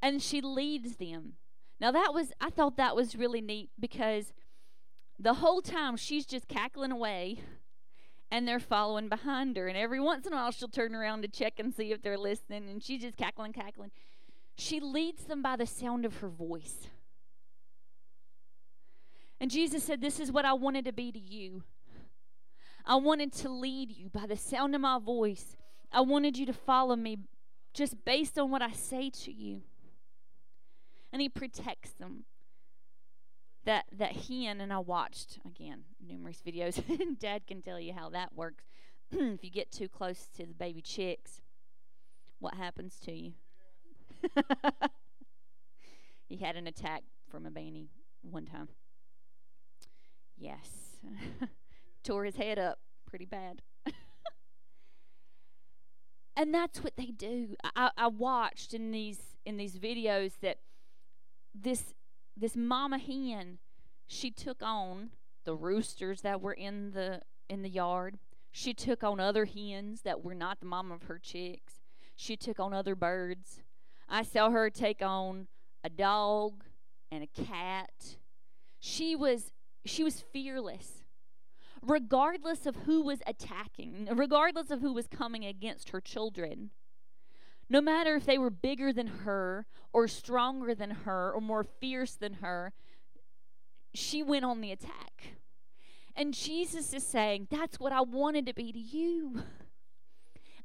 and 0.03 0.23
she 0.23 0.41
leads 0.41 0.97
them. 0.97 1.35
Now 1.81 1.91
that 1.93 2.13
was 2.13 2.33
I 2.41 2.51
thought 2.51 2.77
that 2.77 2.97
was 2.97 3.17
really 3.17 3.41
neat 3.41 3.71
because 3.79 4.33
the 5.19 5.35
whole 5.35 5.61
time 5.61 5.97
she's 5.97 6.27
just 6.27 6.49
cackling 6.49 6.93
away 6.93 7.41
and 8.31 8.47
they're 8.47 8.61
following 8.61 9.09
behind 9.09 9.57
her 9.57 9.69
and 9.69 9.77
every 9.77 10.01
once 10.01 10.27
in 10.27 10.33
a 10.33 10.37
while 10.37 10.51
she'll 10.51 10.69
turn 10.69 10.95
around 10.95 11.23
to 11.23 11.29
check 11.29 11.55
and 11.59 11.75
see 11.75 11.93
if 11.93 12.03
they're 12.03 12.19
listening 12.19 12.69
and 12.69 12.83
she's 12.83 13.03
just 13.03 13.17
cackling 13.17 13.53
cackling. 13.53 13.91
She 14.57 14.81
leads 14.81 15.25
them 15.25 15.43
by 15.43 15.57
the 15.57 15.67
sound 15.67 16.05
of 16.05 16.17
her 16.19 16.29
voice. 16.29 16.89
And 19.41 19.51
Jesus 19.51 19.85
said, 19.85 20.01
This 20.01 20.19
is 20.19 20.33
what 20.33 20.45
I 20.45 20.53
wanted 20.53 20.85
to 20.87 20.93
be 20.93 21.13
to 21.13 21.19
you. 21.19 21.63
I 22.85 22.97
wanted 22.97 23.33
to 23.35 23.51
lead 23.51 23.93
you 23.93 24.09
by 24.09 24.27
the 24.27 24.37
sound 24.37 24.75
of 24.75 24.81
my 24.81 24.99
voice. 24.99 25.57
I 25.93 26.01
wanted 26.01 26.37
you 26.37 26.47
to 26.47 26.53
follow 26.53 26.97
me 26.97 27.19
just 27.75 28.05
based 28.05 28.39
on 28.39 28.51
what 28.51 28.63
I 28.63 28.73
say 28.73 29.11
to 29.11 29.33
you. 29.33 29.63
And 31.13 31.23
he 31.23 31.29
protects 31.29 31.93
them. 31.93 32.25
That 33.65 33.87
that 33.93 34.13
hen 34.13 34.61
and 34.61 34.73
I 34.73 34.79
watched 34.79 35.41
again 35.45 35.85
numerous 36.01 36.41
videos 36.47 36.83
and 37.01 37.19
dad 37.19 37.47
can 37.47 37.61
tell 37.61 37.79
you 37.79 37.93
how 37.93 38.09
that 38.11 38.35
works. 38.35 38.65
if 39.11 39.45
you 39.45 39.51
get 39.51 39.71
too 39.71 39.89
close 39.89 40.29
to 40.37 40.47
the 40.47 40.55
baby 40.55 40.81
chicks, 40.81 41.43
what 42.39 42.55
happens 42.55 42.99
to 43.05 43.13
you? 43.13 43.33
he 46.29 46.37
had 46.37 46.57
an 46.57 46.67
attack 46.67 47.03
from 47.31 47.47
a 47.47 47.51
banny 47.51 47.89
one 48.23 48.47
time. 48.47 48.69
Yes. 50.37 50.97
tore 52.05 52.25
his 52.25 52.37
head 52.37 52.59
up 52.59 52.79
pretty 53.07 53.27
bad. 53.27 53.63
And 56.39 56.55
that's 56.55 56.85
what 56.85 56.97
they 56.97 57.07
do. 57.07 57.57
I, 57.75 57.91
I 57.99 58.07
watched 58.07 58.73
in 58.73 58.93
these 58.93 59.19
in 59.45 59.57
these 59.57 59.77
videos 59.77 60.35
that 60.41 60.59
this 61.53 61.95
this 62.37 62.55
mama 62.55 62.99
hen 62.99 63.59
she 64.07 64.31
took 64.31 64.63
on 64.63 65.11
the 65.45 65.55
roosters 65.55 66.21
that 66.23 66.41
were 66.41 66.53
in 66.53 66.93
the 66.93 67.23
in 67.51 67.63
the 67.63 67.69
yard. 67.69 68.19
She 68.53 68.73
took 68.73 69.03
on 69.03 69.19
other 69.19 69.47
hens 69.47 70.03
that 70.03 70.25
were 70.25 70.35
not 70.35 70.61
the 70.61 70.67
mom 70.67 70.93
of 70.93 71.03
her 71.03 71.19
chicks. 71.19 71.81
She 72.17 72.37
took 72.37 72.61
on 72.61 72.73
other 72.73 72.95
birds. 72.95 73.61
I 74.09 74.23
saw 74.23 74.51
her 74.51 74.71
take 74.71 75.03
on 75.03 75.49
a 75.83 75.91
dog 75.91 76.65
and 77.11 77.25
a 77.25 77.27
cat. 77.27 78.17
She 78.79 79.17
was 79.17 79.53
she 79.85 80.05
was 80.05 80.23
fearless 80.33 81.03
regardless 81.83 82.67
of 82.67 82.77
who 82.87 83.03
was 83.03 83.21
attacking, 83.27 84.09
regardless 84.13 84.71
of 84.71 84.81
who 84.81 84.93
was 84.93 85.07
coming 85.07 85.45
against 85.45 85.91
her 85.91 86.01
children. 86.01 86.71
No 87.71 87.81
matter 87.81 88.17
if 88.17 88.25
they 88.25 88.39
were 88.39 88.51
bigger 88.51 88.93
than 88.93 89.07
her, 89.07 89.67
or 89.93 90.09
stronger 90.09 90.75
than 90.75 90.91
her, 90.91 91.33
or 91.33 91.41
more 91.41 91.65
fierce 91.65 92.15
than 92.15 92.35
her, 92.35 92.73
she 93.95 94.23
went 94.23 94.45
on 94.45 94.61
the 94.61 94.73
attack. 94.73 95.35
And 96.15 96.35
Jesus 96.35 96.93
is 96.93 97.07
saying, 97.07 97.49
That's 97.51 97.79
what 97.79 97.93
I 97.93 98.01
wanted 98.01 98.47
to 98.47 98.55
be 98.55 98.73
to 98.73 98.79
you. 98.79 99.43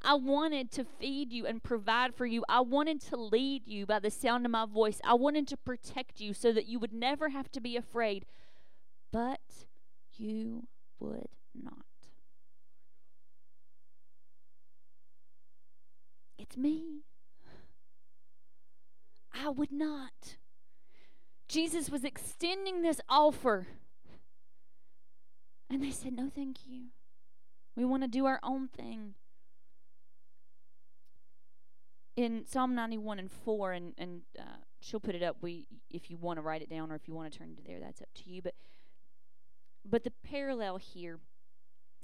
I 0.06 0.16
wanted 0.16 0.70
to 0.72 0.84
feed 0.84 1.32
you 1.32 1.46
and 1.46 1.64
provide 1.64 2.14
for 2.14 2.26
you. 2.26 2.44
I 2.50 2.60
wanted 2.60 3.00
to 3.04 3.16
lead 3.16 3.68
you 3.68 3.86
by 3.86 4.00
the 4.00 4.12
sound 4.12 4.46
of 4.46 4.52
my 4.52 4.66
voice. 4.66 5.00
I 5.04 5.14
wanted 5.14 5.48
to 5.50 5.58
protect 5.58 6.20
you 6.20 6.34
so 6.34 6.52
that 6.52 6.66
you 6.66 6.78
would 6.80 6.92
never 6.92 7.30
have 7.30 7.50
to 7.54 7.62
be 7.62 7.78
afraid. 7.78 8.26
But 9.12 9.40
you 10.18 10.68
would 11.04 11.28
not. 11.54 11.86
It's 16.38 16.58
me. 16.58 17.04
I 19.34 19.50
would 19.50 19.72
not. 19.72 20.38
Jesus 21.48 21.90
was 21.90 22.04
extending 22.04 22.82
this 22.82 23.02
offer. 23.10 23.68
And 25.70 25.84
they 25.84 25.92
said, 25.92 26.14
No, 26.14 26.30
thank 26.34 26.68
you. 26.68 26.86
We 27.76 27.86
want 27.86 28.04
to 28.04 28.10
do 28.10 28.26
our 28.26 28.40
own 28.44 28.68
thing. 28.68 29.16
In 32.16 32.46
Psalm 32.46 32.76
91 32.76 33.18
and 33.18 33.32
4, 33.32 33.72
and, 33.72 33.94
and 33.98 34.22
uh, 34.40 34.60
she'll 34.80 35.00
put 35.00 35.16
it 35.16 35.24
up 35.24 35.38
we 35.42 35.66
if 35.90 36.12
you 36.12 36.18
want 36.18 36.38
to 36.38 36.42
write 36.42 36.62
it 36.62 36.70
down 36.70 36.92
or 36.92 36.96
if 36.96 37.08
you 37.08 37.16
want 37.16 37.32
to 37.32 37.40
turn 37.40 37.56
to 37.56 37.64
there, 37.64 37.80
that's 37.80 38.02
up 38.02 38.10
to 38.16 38.30
you. 38.30 38.42
But 38.42 38.54
But 39.86 40.04
the 40.04 40.12
parallel 40.12 40.78
here, 40.78 41.20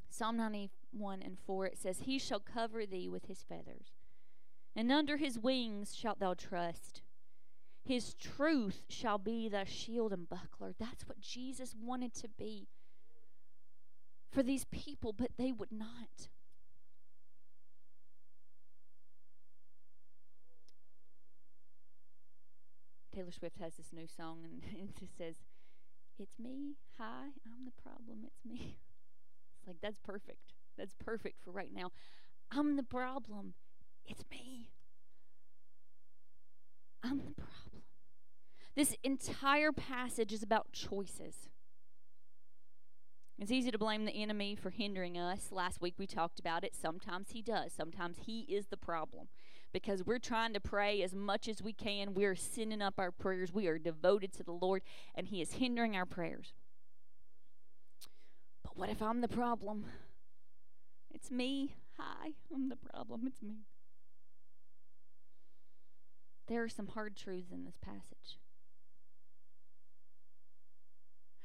Psalm 0.10 0.38
91 0.38 1.22
and 1.22 1.38
4, 1.40 1.66
it 1.68 1.78
says, 1.78 2.02
He 2.02 2.20
shall 2.20 2.40
cover 2.40 2.86
thee 2.86 3.08
with 3.08 3.26
his 3.26 3.44
feathers, 3.44 3.94
and 4.76 4.92
under 4.92 5.18
his 5.18 5.40
wings 5.40 5.96
shalt 5.96 6.20
thou 6.20 6.34
trust. 6.34 7.02
His 7.86 8.14
truth 8.14 8.84
shall 8.90 9.18
be 9.18 9.50
thy 9.50 9.64
shield 9.64 10.12
and 10.14 10.28
buckler. 10.28 10.74
That's 10.78 11.08
what 11.08 11.22
Jesus 11.22 11.76
wanted 11.80 12.14
to 12.16 12.28
be 12.28 12.68
for 14.32 14.44
these 14.44 14.66
people, 14.66 15.14
but 15.14 15.32
they 15.38 15.52
would 15.52 15.72
not. 15.72 16.30
Taylor 23.14 23.32
Swift 23.32 23.58
has 23.58 23.76
this 23.76 23.92
new 23.92 24.08
song, 24.08 24.40
and 24.44 24.64
it 24.72 25.00
just 25.00 25.18
says, 25.18 25.36
It's 26.20 26.38
me. 26.38 26.76
Hi, 26.98 27.28
I'm 27.46 27.64
the 27.64 27.82
problem. 27.82 28.26
It's 28.26 28.44
me. 28.46 28.78
It's 29.58 29.68
like, 29.68 29.78
that's 29.82 30.00
perfect. 30.00 30.54
That's 30.78 30.94
perfect 31.00 31.42
for 31.42 31.52
right 31.52 31.72
now. 31.74 31.92
I'm 32.52 32.76
the 32.76 32.84
problem. 32.84 33.54
It's 34.06 34.24
me. 34.30 34.72
I'm 37.02 37.20
the 37.20 37.32
problem. 37.32 37.84
This 38.76 38.96
entire 39.02 39.72
passage 39.72 40.34
is 40.34 40.44
about 40.44 40.74
choices. 40.74 41.48
It's 43.42 43.52
easy 43.52 43.72
to 43.72 43.78
blame 43.78 44.04
the 44.04 44.12
enemy 44.12 44.56
for 44.56 44.70
hindering 44.70 45.18
us. 45.18 45.48
Last 45.50 45.80
week 45.80 45.94
we 45.98 46.06
talked 46.06 46.42
about 46.42 46.66
it. 46.66 46.76
Sometimes 46.76 47.30
he 47.32 47.42
does. 47.42 47.72
Sometimes 47.72 48.18
he 48.26 48.42
is 48.42 48.68
the 48.68 48.76
problem 48.76 49.30
because 49.72 50.04
we're 50.04 50.20
trying 50.20 50.52
to 50.54 50.60
pray 50.60 51.02
as 51.02 51.16
much 51.16 51.48
as 51.48 51.62
we 51.62 51.72
can. 51.72 52.14
We're 52.14 52.36
sending 52.36 52.82
up 52.82 52.96
our 52.98 53.12
prayers. 53.12 53.54
We 53.54 53.68
are 53.68 53.80
devoted 53.80 54.34
to 54.34 54.44
the 54.44 54.52
Lord, 54.52 54.82
and 55.16 55.28
he 55.28 55.42
is 55.42 55.54
hindering 55.54 55.96
our 55.96 56.06
prayers. 56.06 56.52
But 58.62 58.76
what 58.76 58.90
if 58.90 59.02
I'm 59.02 59.22
the 59.22 59.30
problem? 59.30 59.86
It's 61.10 61.32
me. 61.32 61.76
Hi, 61.98 62.32
I'm 62.54 62.68
the 62.68 62.76
problem. 62.76 63.22
It's 63.26 63.42
me. 63.42 63.60
There 66.50 66.64
are 66.64 66.70
some 66.70 66.88
hard 66.88 67.16
truths 67.16 67.52
in 67.54 67.64
this 67.64 67.78
passage. 67.82 68.38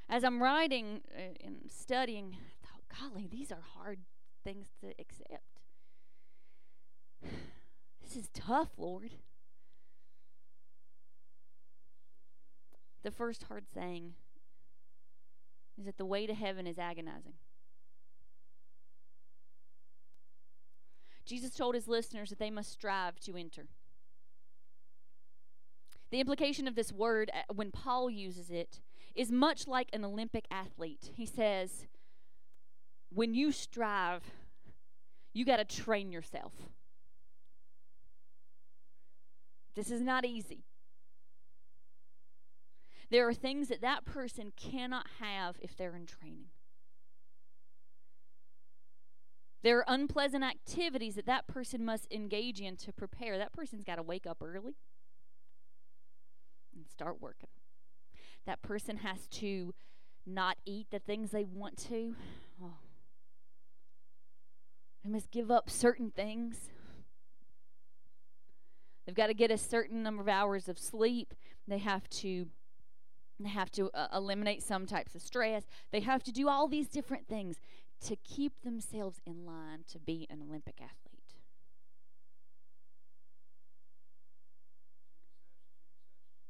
As 0.08 0.22
I'm 0.22 0.42
writing 0.42 1.00
uh, 1.16 1.34
and 1.42 1.56
studying, 1.68 2.36
I 2.36 2.66
thought, 2.66 3.12
golly, 3.12 3.26
these 3.26 3.50
are 3.50 3.62
hard 3.76 4.00
things 4.42 4.68
to 4.80 4.92
accept. 4.98 5.60
This 8.02 8.16
is 8.16 8.28
tough, 8.34 8.68
Lord. 8.76 9.12
The 13.02 13.10
first 13.10 13.44
hard 13.44 13.64
saying 13.72 14.12
is 15.78 15.86
that 15.86 15.96
the 15.96 16.04
way 16.04 16.26
to 16.26 16.34
heaven 16.34 16.66
is 16.66 16.78
agonizing. 16.78 17.32
Jesus 21.24 21.54
told 21.54 21.74
his 21.74 21.88
listeners 21.88 22.28
that 22.28 22.38
they 22.38 22.50
must 22.50 22.70
strive 22.70 23.18
to 23.20 23.36
enter. 23.36 23.66
The 26.10 26.20
implication 26.20 26.68
of 26.68 26.74
this 26.74 26.92
word, 26.92 27.30
uh, 27.34 27.52
when 27.54 27.70
Paul 27.70 28.10
uses 28.10 28.50
it, 28.50 28.80
is 29.14 29.30
much 29.30 29.66
like 29.66 29.88
an 29.92 30.04
Olympic 30.04 30.46
athlete. 30.50 31.10
He 31.14 31.26
says, 31.26 31.86
when 33.10 33.34
you 33.34 33.52
strive, 33.52 34.22
you 35.32 35.44
got 35.44 35.56
to 35.56 35.64
train 35.64 36.10
yourself. 36.10 36.52
This 39.76 39.90
is 39.90 40.00
not 40.00 40.24
easy. 40.24 40.64
There 43.10 43.28
are 43.28 43.34
things 43.34 43.68
that 43.68 43.80
that 43.82 44.04
person 44.04 44.52
cannot 44.56 45.06
have 45.20 45.56
if 45.60 45.76
they're 45.76 45.94
in 45.94 46.06
training. 46.06 46.46
There 49.62 49.78
are 49.78 49.84
unpleasant 49.86 50.44
activities 50.44 51.14
that 51.14 51.26
that 51.26 51.46
person 51.46 51.84
must 51.84 52.06
engage 52.10 52.60
in 52.60 52.76
to 52.78 52.92
prepare. 52.92 53.38
That 53.38 53.52
person's 53.52 53.84
got 53.84 53.96
to 53.96 54.02
wake 54.02 54.26
up 54.26 54.38
early 54.42 54.74
and 56.74 56.86
start 56.88 57.20
working. 57.20 57.48
That 58.46 58.62
person 58.62 58.98
has 58.98 59.26
to 59.28 59.74
not 60.26 60.56
eat 60.64 60.88
the 60.90 60.98
things 60.98 61.30
they 61.30 61.44
want 61.44 61.78
to. 61.88 62.14
Oh. 62.62 62.78
They 65.02 65.10
must 65.10 65.30
give 65.30 65.50
up 65.50 65.68
certain 65.68 66.10
things. 66.10 66.70
They've 69.06 69.14
got 69.14 69.26
to 69.26 69.34
get 69.34 69.50
a 69.50 69.58
certain 69.58 70.02
number 70.02 70.22
of 70.22 70.28
hours 70.28 70.68
of 70.68 70.78
sleep. 70.78 71.34
They 71.68 71.78
have 71.78 72.08
to 72.10 72.46
they 73.40 73.48
have 73.48 73.70
to 73.72 73.90
uh, 73.92 74.06
eliminate 74.14 74.62
some 74.62 74.86
types 74.86 75.14
of 75.14 75.20
stress. 75.20 75.64
They 75.90 76.00
have 76.00 76.22
to 76.22 76.32
do 76.32 76.48
all 76.48 76.68
these 76.68 76.88
different 76.88 77.26
things 77.26 77.56
to 78.02 78.16
keep 78.16 78.62
themselves 78.62 79.20
in 79.26 79.44
line 79.44 79.80
to 79.90 79.98
be 79.98 80.26
an 80.30 80.40
Olympic 80.40 80.76
athlete. 80.76 81.34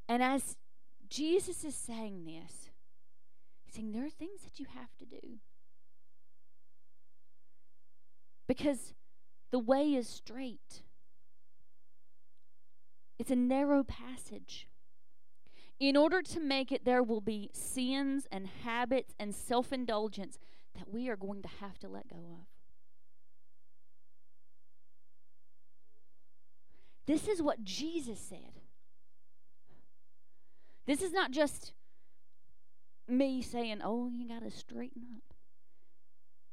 And 0.07 0.21
as 0.21 0.57
Jesus 1.09 1.63
is 1.63 1.75
saying 1.75 2.25
this, 2.25 2.69
he's 3.63 3.75
saying 3.75 3.91
there 3.91 4.05
are 4.05 4.09
things 4.09 4.41
that 4.43 4.59
you 4.59 4.65
have 4.73 4.95
to 4.97 5.05
do. 5.05 5.39
Because 8.47 8.93
the 9.51 9.59
way 9.59 9.93
is 9.93 10.07
strait. 10.07 10.83
It's 13.17 13.31
a 13.31 13.35
narrow 13.35 13.83
passage. 13.83 14.67
In 15.79 15.97
order 15.97 16.21
to 16.21 16.39
make 16.39 16.71
it, 16.71 16.85
there 16.85 17.03
will 17.03 17.21
be 17.21 17.49
sins 17.53 18.27
and 18.31 18.47
habits 18.63 19.13
and 19.19 19.33
self 19.33 19.73
indulgence 19.73 20.37
that 20.75 20.91
we 20.91 21.09
are 21.09 21.15
going 21.15 21.41
to 21.41 21.49
have 21.59 21.79
to 21.79 21.87
let 21.87 22.07
go 22.07 22.17
of. 22.17 22.45
This 27.07 27.27
is 27.27 27.41
what 27.41 27.63
Jesus 27.63 28.19
said. 28.19 28.61
This 30.85 31.01
is 31.01 31.11
not 31.11 31.31
just 31.31 31.73
me 33.07 33.41
saying, 33.41 33.81
oh, 33.83 34.09
you 34.13 34.27
got 34.27 34.43
to 34.43 34.51
straighten 34.51 35.03
up. 35.15 35.35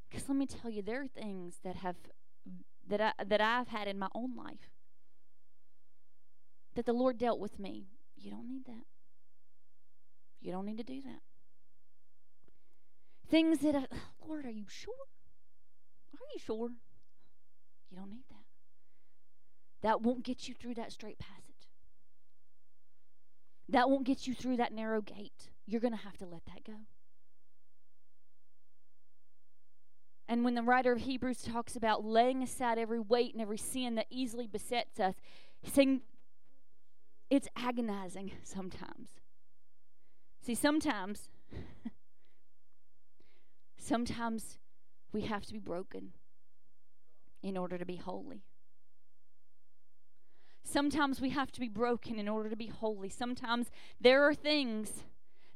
Because 0.08 0.28
let 0.28 0.36
me 0.36 0.46
tell 0.46 0.70
you, 0.70 0.82
there 0.82 1.02
are 1.02 1.06
things 1.06 1.60
that 1.64 1.76
have 1.76 1.96
that 2.88 3.00
I 3.00 3.12
that 3.24 3.40
I've 3.40 3.68
had 3.68 3.88
in 3.88 3.98
my 3.98 4.08
own 4.14 4.36
life 4.36 4.70
that 6.74 6.86
the 6.86 6.92
Lord 6.92 7.18
dealt 7.18 7.38
with 7.38 7.58
me. 7.58 7.86
You 8.16 8.30
don't 8.30 8.48
need 8.48 8.66
that. 8.66 8.84
You 10.40 10.52
don't 10.52 10.66
need 10.66 10.78
to 10.78 10.84
do 10.84 11.00
that. 11.02 11.20
Things 13.28 13.60
that, 13.60 13.74
I, 13.74 13.86
Lord, 14.26 14.44
are 14.44 14.50
you 14.50 14.64
sure? 14.68 14.94
Are 16.14 16.26
you 16.34 16.40
sure? 16.40 16.70
You 17.90 17.96
don't 17.96 18.10
need 18.10 18.24
that. 18.28 18.44
That 19.82 20.02
won't 20.02 20.24
get 20.24 20.48
you 20.48 20.54
through 20.54 20.74
that 20.74 20.92
strait 20.92 21.18
passage. 21.18 21.41
That 23.72 23.88
won't 23.88 24.04
get 24.04 24.26
you 24.26 24.34
through 24.34 24.58
that 24.58 24.72
narrow 24.72 25.00
gate. 25.00 25.50
You're 25.66 25.80
going 25.80 25.96
to 25.96 26.04
have 26.04 26.18
to 26.18 26.26
let 26.26 26.44
that 26.44 26.62
go. 26.64 26.76
And 30.28 30.44
when 30.44 30.54
the 30.54 30.62
writer 30.62 30.92
of 30.92 31.00
Hebrews 31.00 31.42
talks 31.42 31.74
about 31.74 32.04
laying 32.04 32.42
aside 32.42 32.78
every 32.78 33.00
weight 33.00 33.32
and 33.32 33.42
every 33.42 33.58
sin 33.58 33.94
that 33.96 34.06
easily 34.10 34.46
besets 34.46 35.00
us, 35.00 35.14
he's 35.60 35.72
saying 35.72 36.02
it's 37.30 37.48
agonizing 37.56 38.32
sometimes. 38.42 39.08
See, 40.42 40.54
sometimes, 40.54 41.30
sometimes 43.78 44.58
we 45.12 45.22
have 45.22 45.46
to 45.46 45.52
be 45.52 45.58
broken 45.58 46.12
in 47.42 47.56
order 47.56 47.78
to 47.78 47.86
be 47.86 47.96
holy. 47.96 48.44
Sometimes 50.64 51.20
we 51.20 51.30
have 51.30 51.52
to 51.52 51.60
be 51.60 51.68
broken 51.68 52.18
in 52.18 52.28
order 52.28 52.48
to 52.48 52.56
be 52.56 52.68
holy. 52.68 53.08
Sometimes 53.08 53.70
there 54.00 54.22
are 54.24 54.34
things 54.34 55.04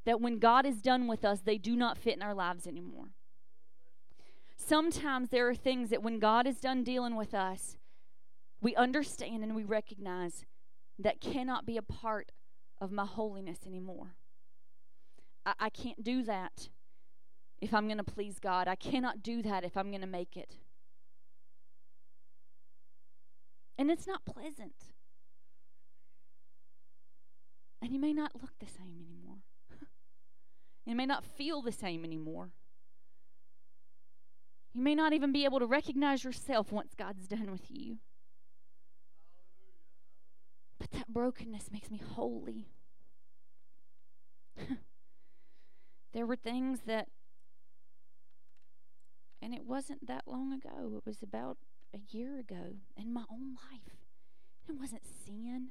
that 0.04 0.20
when 0.20 0.38
God 0.38 0.66
is 0.66 0.82
done 0.82 1.06
with 1.06 1.24
us, 1.24 1.40
they 1.40 1.58
do 1.58 1.76
not 1.76 1.98
fit 1.98 2.16
in 2.16 2.22
our 2.22 2.34
lives 2.34 2.66
anymore. 2.66 3.08
Sometimes 4.56 5.30
there 5.30 5.48
are 5.48 5.54
things 5.54 5.90
that 5.90 6.02
when 6.02 6.18
God 6.18 6.46
is 6.46 6.60
done 6.60 6.82
dealing 6.82 7.16
with 7.16 7.34
us, 7.34 7.76
we 8.60 8.74
understand 8.74 9.42
and 9.42 9.54
we 9.54 9.64
recognize 9.64 10.44
that 10.98 11.20
cannot 11.20 11.66
be 11.66 11.76
a 11.76 11.82
part 11.82 12.32
of 12.80 12.90
my 12.90 13.04
holiness 13.04 13.58
anymore. 13.66 14.14
I, 15.44 15.54
I 15.60 15.70
can't 15.70 16.02
do 16.02 16.22
that 16.24 16.68
if 17.60 17.72
I'm 17.72 17.86
going 17.86 17.98
to 17.98 18.04
please 18.04 18.38
God. 18.38 18.68
I 18.68 18.76
cannot 18.76 19.22
do 19.22 19.42
that 19.42 19.64
if 19.64 19.76
I'm 19.76 19.90
going 19.90 20.00
to 20.00 20.06
make 20.06 20.36
it. 20.36 20.56
And 23.78 23.90
it's 23.90 24.06
not 24.06 24.24
pleasant. 24.24 24.95
And 27.86 27.94
you 27.94 28.00
may 28.00 28.12
not 28.12 28.32
look 28.42 28.50
the 28.58 28.66
same 28.66 29.00
anymore. 29.00 29.36
you 30.86 30.96
may 30.96 31.06
not 31.06 31.24
feel 31.24 31.62
the 31.62 31.70
same 31.70 32.04
anymore. 32.04 32.50
You 34.74 34.82
may 34.82 34.96
not 34.96 35.12
even 35.12 35.30
be 35.30 35.44
able 35.44 35.60
to 35.60 35.66
recognize 35.66 36.24
yourself 36.24 36.72
once 36.72 36.94
God's 36.98 37.28
done 37.28 37.48
with 37.52 37.70
you. 37.70 37.98
But 40.80 40.90
that 40.90 41.06
brokenness 41.06 41.70
makes 41.70 41.88
me 41.88 41.98
holy. 42.04 42.66
there 46.12 46.26
were 46.26 46.34
things 46.34 46.80
that 46.86 47.06
And 49.40 49.54
it 49.54 49.64
wasn't 49.64 50.08
that 50.08 50.24
long 50.26 50.52
ago. 50.52 50.96
It 50.96 51.06
was 51.06 51.22
about 51.22 51.58
a 51.94 52.00
year 52.10 52.40
ago 52.40 52.78
in 52.96 53.12
my 53.12 53.22
own 53.30 53.54
life. 53.70 54.08
It 54.68 54.74
wasn't 54.76 55.04
sin, 55.06 55.68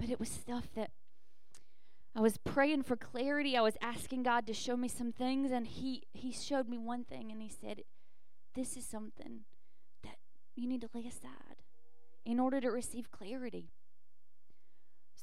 but 0.00 0.08
it 0.08 0.18
was 0.18 0.30
stuff 0.30 0.68
that 0.74 0.92
I 2.16 2.20
was 2.20 2.38
praying 2.38 2.84
for 2.84 2.96
clarity. 2.96 3.58
I 3.58 3.60
was 3.60 3.76
asking 3.82 4.22
God 4.22 4.46
to 4.46 4.54
show 4.54 4.74
me 4.74 4.88
some 4.88 5.12
things 5.12 5.50
and 5.50 5.66
he 5.66 6.04
he 6.14 6.32
showed 6.32 6.66
me 6.66 6.78
one 6.78 7.04
thing 7.04 7.30
and 7.30 7.42
he 7.42 7.50
said 7.50 7.82
this 8.54 8.74
is 8.74 8.86
something 8.86 9.40
that 10.02 10.16
you 10.54 10.66
need 10.66 10.80
to 10.80 10.88
lay 10.94 11.06
aside 11.06 11.60
in 12.24 12.40
order 12.40 12.58
to 12.58 12.70
receive 12.70 13.10
clarity. 13.10 13.68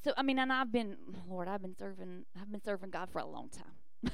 So 0.03 0.13
I 0.15 0.21
mean, 0.21 0.37
and 0.37 0.53
I've 0.53 0.71
been 0.71 0.97
Lord, 1.27 1.47
I've 1.47 1.63
been 1.63 1.75
serving 1.75 2.25
I've 2.39 2.51
been 2.51 2.63
serving 2.63 2.91
God 2.91 3.09
for 3.09 3.17
a 3.17 3.25
long 3.25 3.49
time. 3.49 4.11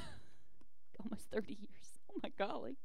Almost 1.04 1.30
30 1.30 1.52
years. 1.52 2.00
Oh 2.10 2.18
my 2.22 2.30
golly. 2.38 2.78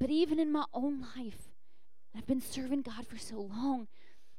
But 0.00 0.08
even 0.08 0.40
in 0.40 0.50
my 0.50 0.64
own 0.72 1.04
life, 1.16 1.50
I've 2.16 2.26
been 2.26 2.40
serving 2.40 2.82
God 2.82 3.06
for 3.06 3.18
so 3.18 3.36
long. 3.36 3.88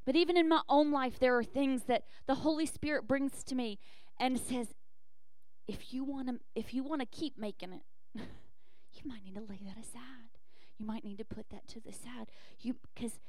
But 0.03 0.15
even 0.15 0.37
in 0.37 0.47
my 0.47 0.61
own 0.69 0.91
life, 0.91 1.19
there 1.19 1.37
are 1.37 1.43
things 1.43 1.83
that 1.83 2.05
the 2.27 2.35
Holy 2.35 2.65
Spirit 2.65 3.07
brings 3.07 3.43
to 3.43 3.55
me 3.55 3.77
and 4.19 4.39
says, 4.39 4.67
if 5.67 5.93
you 5.93 6.03
want 6.03 6.27
to, 6.27 6.39
if 6.55 6.73
you 6.73 6.83
want 6.83 7.01
to 7.01 7.07
keep 7.07 7.37
making 7.37 7.73
it, 7.73 7.81
you 8.15 9.01
might 9.05 9.23
need 9.23 9.35
to 9.35 9.41
lay 9.41 9.61
that 9.65 9.77
aside. 9.77 10.37
You 10.77 10.85
might 10.85 11.03
need 11.03 11.17
to 11.17 11.25
put 11.25 11.49
that 11.49 11.67
to 11.69 11.79
the 11.79 11.91
side. 11.91 12.31
You 12.59 12.75
because 12.93 13.19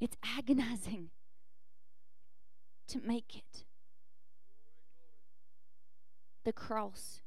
it's 0.00 0.16
agonizing 0.36 1.10
to 2.88 3.00
make 3.00 3.36
it. 3.36 3.64
The 6.44 6.52
cross 6.52 7.20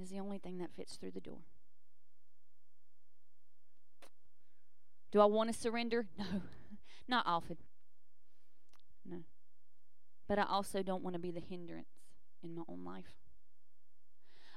is 0.00 0.10
the 0.10 0.20
only 0.20 0.38
thing 0.38 0.58
that 0.58 0.74
fits 0.76 0.96
through 0.96 1.12
the 1.12 1.20
door. 1.20 1.40
Do 5.10 5.20
I 5.20 5.24
want 5.24 5.52
to 5.52 5.58
surrender? 5.58 6.06
No, 6.18 7.16
not 7.16 7.26
often. 7.26 7.56
No. 9.04 9.24
But 10.30 10.38
I 10.38 10.44
also 10.44 10.80
don't 10.84 11.02
want 11.02 11.14
to 11.14 11.18
be 11.18 11.32
the 11.32 11.40
hindrance 11.40 11.88
in 12.44 12.54
my 12.54 12.62
own 12.68 12.84
life. 12.84 13.16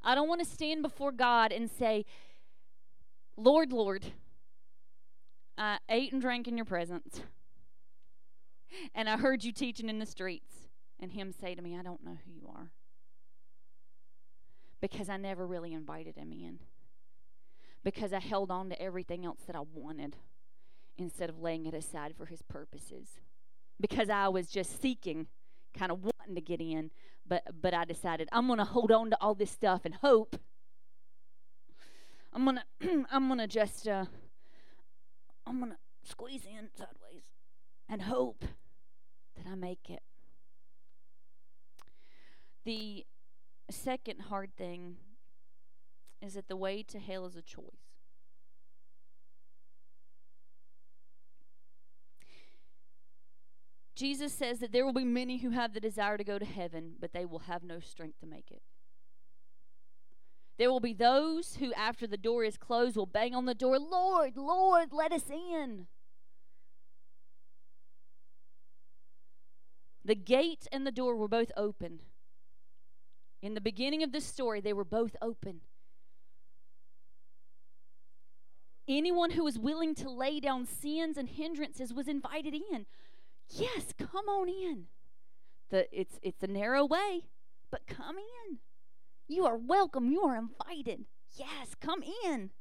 I 0.04 0.14
don't 0.14 0.28
want 0.28 0.40
to 0.40 0.48
stand 0.48 0.84
before 0.84 1.12
God 1.12 1.52
and 1.52 1.68
say, 1.68 2.06
Lord, 3.38 3.74
Lord, 3.74 4.06
I 5.58 5.80
ate 5.90 6.14
and 6.14 6.22
drank 6.22 6.48
in 6.48 6.58
your 6.58 6.66
presence. 6.68 7.24
And 8.94 9.10
I 9.10 9.18
heard 9.18 9.44
you 9.44 9.52
teaching 9.52 9.90
in 9.90 9.98
the 9.98 10.06
streets. 10.06 10.54
And 11.00 11.12
him 11.12 11.32
say 11.32 11.56
to 11.56 11.62
me, 11.64 11.76
I 11.76 11.82
don't 11.82 12.06
know 12.06 12.20
who 12.24 12.32
you 12.32 12.48
are. 12.56 12.70
Because 14.80 15.10
I 15.10 15.18
never 15.18 15.48
really 15.48 15.74
invited 15.74 16.18
him 16.18 16.32
in. 16.32 16.60
Because 17.84 18.14
I 18.14 18.20
held 18.20 18.52
on 18.52 18.70
to 18.70 18.80
everything 18.80 19.26
else 19.26 19.40
that 19.48 19.56
I 19.56 19.64
wanted 19.74 20.18
instead 21.00 21.32
of 21.32 21.40
laying 21.40 21.66
it 21.66 21.74
aside 21.74 22.14
for 22.16 22.28
his 22.28 22.44
purposes. 22.44 23.08
Because 23.82 24.12
I 24.12 24.28
was 24.28 24.50
just 24.50 24.80
seeking, 24.80 25.26
kind 25.78 25.92
of 25.92 26.04
wanting 26.04 26.36
to 26.36 26.42
get 26.42 26.62
in, 26.62 26.92
but 27.28 27.44
but 27.62 27.74
I 27.74 27.86
decided 27.86 28.30
I'm 28.32 28.48
going 28.48 28.60
to 28.60 28.66
hold 28.66 28.92
on 28.92 29.10
to 29.10 29.18
all 29.22 29.36
this 29.36 29.52
stuff 29.52 29.82
and 29.86 29.96
hope. 29.96 30.38
I'm 32.34 32.46
going 32.46 32.60
to 32.80 33.06
I'm 33.12 33.28
going 33.28 33.40
to 33.40 33.48
just 33.48 33.88
uh 33.88 34.06
I'm 35.46 35.60
going 35.60 35.72
to 35.72 35.78
squeeze 36.10 36.46
in 36.46 36.70
sideways 36.78 37.24
and 37.90 38.04
hope 38.04 38.46
that 39.36 39.46
I 39.50 39.56
make 39.56 39.90
it. 39.90 40.02
The 42.66 43.06
second 43.70 44.22
hard 44.22 44.56
thing 44.56 44.98
is 46.22 46.36
that 46.36 46.48
the 46.48 46.56
way 46.56 46.84
to 46.84 47.00
hell 47.00 47.26
is 47.26 47.36
a 47.36 47.42
choice. 47.42 47.93
Jesus 53.96 54.34
says 54.34 54.60
that 54.60 54.72
there 54.72 54.86
will 54.86 54.94
be 54.94 55.06
many 55.06 55.38
who 55.38 55.52
have 55.52 55.74
the 55.74 55.80
desire 55.80 56.18
to 56.18 56.24
go 56.24 56.40
to 56.40 56.46
heaven, 56.46 56.94
but 57.00 57.14
they 57.14 57.26
will 57.26 57.40
have 57.40 57.64
no 57.64 57.80
strength 57.80 58.20
to 58.20 58.26
make 58.26 58.50
it. 58.50 58.62
There 60.58 60.72
will 60.72 60.80
be 60.80 60.94
those 60.94 61.56
who, 61.56 61.74
after 61.74 62.08
the 62.08 62.18
door 62.18 62.44
is 62.44 62.58
closed, 62.58 62.96
will 62.96 63.06
bang 63.06 63.34
on 63.36 63.46
the 63.46 63.56
door, 63.56 63.80
Lord, 63.80 64.36
Lord, 64.36 64.90
let 64.92 65.12
us 65.12 65.30
in. 65.30 65.88
The 70.06 70.16
gate 70.16 70.68
and 70.72 70.86
the 70.86 70.92
door 70.92 71.16
were 71.16 71.28
both 71.28 71.52
open. 71.56 72.00
In 73.42 73.54
the 73.54 73.62
beginning 73.62 74.04
of 74.04 74.12
this 74.12 74.26
story, 74.26 74.62
they 74.62 74.74
were 74.74 74.86
both 74.86 75.16
open. 75.22 75.62
Anyone 78.88 79.32
who 79.32 79.44
was 79.46 79.58
willing 79.58 79.96
to 79.96 80.10
lay 80.10 80.40
down 80.40 80.66
sins 80.66 81.18
and 81.18 81.30
hindrances 81.30 81.94
was 81.94 82.08
invited 82.08 82.54
in. 82.54 82.86
Yes, 83.50 83.94
come 83.98 84.28
on 84.28 84.50
in. 84.50 84.86
The 85.70 85.88
it's 85.92 86.20
it's 86.22 86.44
a 86.44 86.48
narrow 86.48 86.86
way, 86.86 87.26
but 87.72 87.88
come 87.88 88.18
in. 88.18 88.60
You 89.28 89.46
are 89.46 89.58
welcome. 89.58 90.12
You 90.12 90.22
are 90.22 90.38
invited. 90.38 91.06
Yes, 91.36 91.76
come 91.80 92.04
in. 92.26 92.52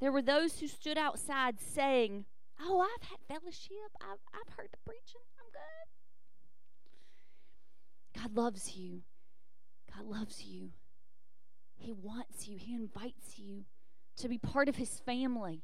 There 0.00 0.12
were 0.12 0.22
those 0.22 0.58
who 0.58 0.68
stood 0.68 0.98
outside 0.98 1.60
saying, 1.60 2.24
Oh, 2.60 2.80
I've 2.80 3.08
had 3.08 3.18
fellowship. 3.26 3.90
I've, 4.00 4.18
I've 4.34 4.54
heard 4.54 4.68
the 4.70 4.78
preaching. 4.84 5.22
I'm 5.38 5.46
good. 8.22 8.22
God 8.22 8.36
loves 8.36 8.76
you. 8.76 9.02
God 9.94 10.06
loves 10.06 10.44
you. 10.44 10.70
He 11.76 11.92
wants 11.92 12.48
you. 12.48 12.56
He 12.58 12.74
invites 12.74 13.38
you 13.38 13.64
to 14.16 14.28
be 14.28 14.38
part 14.38 14.68
of 14.68 14.76
His 14.76 15.00
family. 15.00 15.62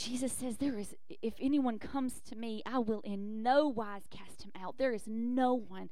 Jesus 0.00 0.32
says, 0.32 0.56
There 0.56 0.78
is, 0.78 0.94
if 1.20 1.34
anyone 1.38 1.78
comes 1.78 2.22
to 2.22 2.34
me, 2.34 2.62
I 2.64 2.78
will 2.78 3.02
in 3.02 3.42
no 3.42 3.68
wise 3.68 4.04
cast 4.10 4.42
him 4.42 4.52
out. 4.58 4.78
There 4.78 4.94
is 4.94 5.02
no 5.06 5.52
one 5.52 5.90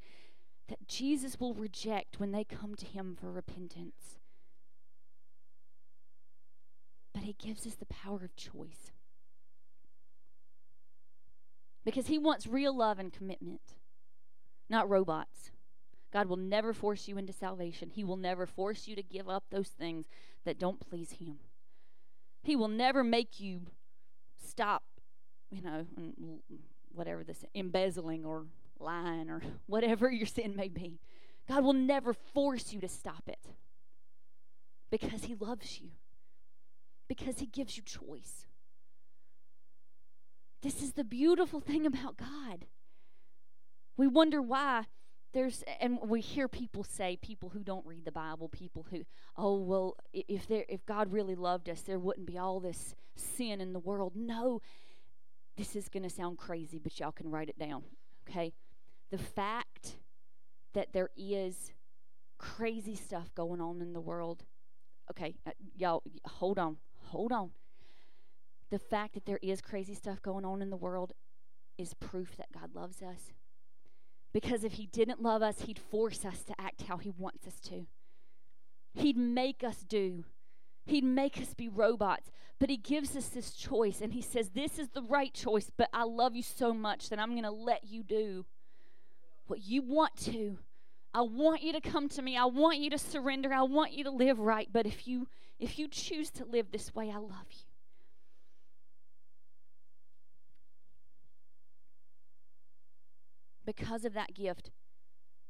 that 0.68 0.88
Jesus 0.88 1.38
will 1.38 1.52
reject 1.52 2.18
when 2.18 2.32
they 2.32 2.42
come 2.42 2.74
to 2.76 2.86
him 2.86 3.18
for 3.20 3.30
repentance. 3.30 4.18
But 7.12 7.24
he 7.24 7.34
gives 7.34 7.66
us 7.66 7.74
the 7.74 7.84
power 7.84 8.24
of 8.24 8.34
choice. 8.34 8.92
Because 11.84 12.06
he 12.06 12.18
wants 12.18 12.46
real 12.46 12.74
love 12.74 12.98
and 12.98 13.12
commitment, 13.12 13.74
not 14.70 14.88
robots. 14.88 15.50
God 16.10 16.28
will 16.28 16.36
never 16.38 16.72
force 16.72 17.08
you 17.08 17.18
into 17.18 17.34
salvation. 17.34 17.90
He 17.90 18.04
will 18.04 18.16
never 18.16 18.46
force 18.46 18.88
you 18.88 18.96
to 18.96 19.02
give 19.02 19.28
up 19.28 19.44
those 19.50 19.68
things 19.68 20.06
that 20.46 20.58
don't 20.58 20.80
please 20.80 21.12
him. 21.12 21.40
He 22.42 22.56
will 22.56 22.68
never 22.68 23.04
make 23.04 23.38
you 23.38 23.66
stop, 24.58 24.82
you 25.52 25.62
know, 25.62 25.86
whatever 26.92 27.22
this 27.22 27.44
embezzling 27.54 28.24
or 28.24 28.46
lying 28.80 29.30
or 29.30 29.40
whatever 29.66 30.10
your 30.10 30.26
sin 30.26 30.56
may 30.56 30.66
be. 30.66 30.98
God 31.48 31.62
will 31.62 31.72
never 31.72 32.12
force 32.12 32.72
you 32.72 32.80
to 32.80 32.88
stop 32.88 33.22
it 33.28 33.46
because 34.90 35.24
He 35.24 35.36
loves 35.36 35.80
you, 35.80 35.90
because 37.08 37.38
He 37.38 37.46
gives 37.46 37.76
you 37.76 37.84
choice. 37.84 38.46
This 40.60 40.82
is 40.82 40.94
the 40.94 41.04
beautiful 41.04 41.60
thing 41.60 41.86
about 41.86 42.16
God. 42.16 42.66
We 43.96 44.08
wonder 44.08 44.42
why 44.42 44.86
there's 45.32 45.62
and 45.80 45.98
we 46.02 46.20
hear 46.20 46.48
people 46.48 46.82
say 46.82 47.18
people 47.20 47.50
who 47.50 47.62
don't 47.62 47.84
read 47.86 48.04
the 48.04 48.12
bible 48.12 48.48
people 48.48 48.86
who 48.90 49.04
oh 49.36 49.58
well 49.58 49.96
if 50.12 50.46
there 50.46 50.64
if 50.68 50.84
god 50.86 51.12
really 51.12 51.34
loved 51.34 51.68
us 51.68 51.82
there 51.82 51.98
wouldn't 51.98 52.26
be 52.26 52.38
all 52.38 52.60
this 52.60 52.94
sin 53.18 53.60
in 53.60 53.72
the 53.72 53.78
world. 53.78 54.12
No 54.14 54.60
this 55.56 55.74
is 55.74 55.88
going 55.88 56.04
to 56.04 56.10
sound 56.10 56.38
crazy 56.38 56.78
but 56.78 56.98
y'all 56.98 57.12
can 57.12 57.30
write 57.30 57.48
it 57.48 57.58
down 57.58 57.82
okay? 58.28 58.52
The 59.10 59.18
fact 59.18 59.96
that 60.74 60.92
there 60.92 61.10
is 61.16 61.72
crazy 62.38 62.94
stuff 62.94 63.34
going 63.34 63.60
on 63.60 63.80
in 63.82 63.92
the 63.92 64.00
world 64.00 64.44
okay 65.10 65.34
uh, 65.46 65.50
y'all 65.76 66.02
hold 66.24 66.58
on 66.58 66.76
hold 67.06 67.32
on. 67.32 67.50
The 68.70 68.78
fact 68.78 69.14
that 69.14 69.26
there 69.26 69.40
is 69.42 69.60
crazy 69.60 69.94
stuff 69.94 70.22
going 70.22 70.44
on 70.44 70.62
in 70.62 70.70
the 70.70 70.76
world 70.76 71.12
is 71.76 71.94
proof 71.94 72.36
that 72.36 72.52
god 72.52 72.74
loves 72.74 73.02
us 73.02 73.32
because 74.32 74.64
if 74.64 74.74
He 74.74 74.86
didn't 74.86 75.22
love 75.22 75.42
us, 75.42 75.62
He'd 75.62 75.78
force 75.78 76.24
us 76.24 76.42
to 76.44 76.60
act 76.60 76.82
how 76.82 76.96
He 76.96 77.10
wants 77.10 77.46
us 77.46 77.60
to. 77.68 77.86
He'd 78.94 79.16
make 79.16 79.62
us 79.62 79.84
do. 79.88 80.24
He'd 80.86 81.04
make 81.04 81.38
us 81.38 81.54
be 81.54 81.68
robots. 81.68 82.30
But 82.58 82.70
He 82.70 82.76
gives 82.76 83.16
us 83.16 83.28
this 83.28 83.52
choice, 83.52 84.00
and 84.00 84.12
He 84.12 84.22
says, 84.22 84.50
This 84.50 84.78
is 84.78 84.88
the 84.88 85.02
right 85.02 85.32
choice, 85.32 85.70
but 85.76 85.88
I 85.92 86.04
love 86.04 86.34
you 86.34 86.42
so 86.42 86.72
much 86.72 87.08
that 87.08 87.18
I'm 87.18 87.30
going 87.30 87.42
to 87.44 87.50
let 87.50 87.84
you 87.84 88.02
do 88.02 88.46
what 89.48 89.62
you 89.64 89.82
want 89.82 90.16
to. 90.16 90.58
I 91.12 91.22
want 91.22 91.62
you 91.62 91.72
to 91.72 91.80
come 91.80 92.08
to 92.10 92.22
me. 92.22 92.36
I 92.36 92.44
want 92.44 92.78
you 92.78 92.90
to 92.90 92.98
surrender. 92.98 93.52
I 93.52 93.62
want 93.62 93.92
you 93.92 94.04
to 94.04 94.10
live 94.10 94.38
right. 94.38 94.68
But 94.70 94.86
if 94.86 95.08
you 95.08 95.26
if 95.58 95.78
you 95.78 95.88
choose 95.88 96.30
to 96.32 96.44
live 96.44 96.70
this 96.70 96.94
way, 96.94 97.10
I 97.10 97.16
love 97.16 97.46
you. 97.50 97.67
Because 103.68 104.06
of 104.06 104.14
that 104.14 104.32
gift 104.32 104.70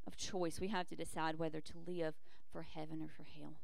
of 0.05 0.17
choice. 0.17 0.59
We 0.59 0.67
have 0.69 0.89
to 0.89 0.97
decide 0.97 1.39
whether 1.39 1.61
to 1.61 1.73
live 1.87 2.17
for 2.51 2.63
heaven 2.63 3.01
or 3.01 3.09
for 3.09 3.23
hell. 3.23 3.61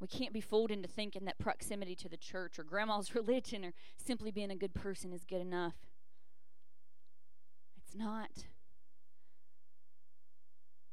We 0.00 0.08
can't 0.08 0.32
be 0.32 0.40
fooled 0.40 0.72
into 0.72 0.88
thinking 0.88 1.26
that 1.26 1.38
proximity 1.38 1.94
to 1.94 2.08
the 2.08 2.16
church 2.16 2.58
or 2.58 2.64
grandma's 2.64 3.14
religion 3.14 3.64
or 3.64 3.72
simply 3.96 4.32
being 4.32 4.50
a 4.50 4.56
good 4.56 4.74
person 4.74 5.12
is 5.12 5.22
good 5.22 5.42
enough. 5.42 5.74
It's 7.76 7.94
not. 7.94 8.46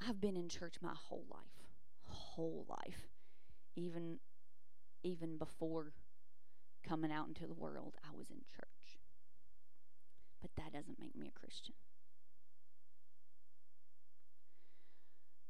I've 0.08 0.22
been 0.22 0.38
in 0.38 0.48
church 0.48 0.76
my 0.80 0.94
whole 0.94 1.26
life. 1.32 1.42
Whole 2.04 2.68
life. 2.70 3.08
Even 3.76 4.20
even 5.02 5.40
before 5.40 5.94
coming 6.88 7.12
out 7.12 7.28
into 7.28 7.48
the 7.48 7.56
world, 7.56 7.96
I 8.04 8.16
was 8.16 8.30
in 8.30 8.38
church. 8.56 8.81
But 10.42 10.52
that 10.58 10.74
doesn't 10.74 11.00
make 11.00 11.16
me 11.16 11.28
a 11.28 11.40
Christian. 11.40 11.76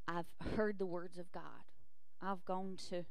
I've 0.06 0.26
heard 0.56 0.78
the 0.78 0.86
words 0.86 1.18
of 1.18 1.32
God. 1.32 1.42
I've 2.20 2.44
gone 2.44 2.76
to, 2.90 3.04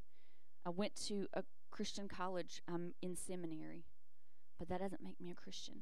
I 0.66 0.70
went 0.70 0.96
to 1.08 1.28
a 1.34 1.44
Christian 1.72 2.08
college. 2.08 2.62
I'm 2.68 2.94
in 3.02 3.16
seminary. 3.16 3.86
But 4.60 4.70
that 4.70 4.82
doesn't 4.82 5.04
make 5.04 5.20
me 5.20 5.32
a 5.32 5.36
Christian. 5.36 5.82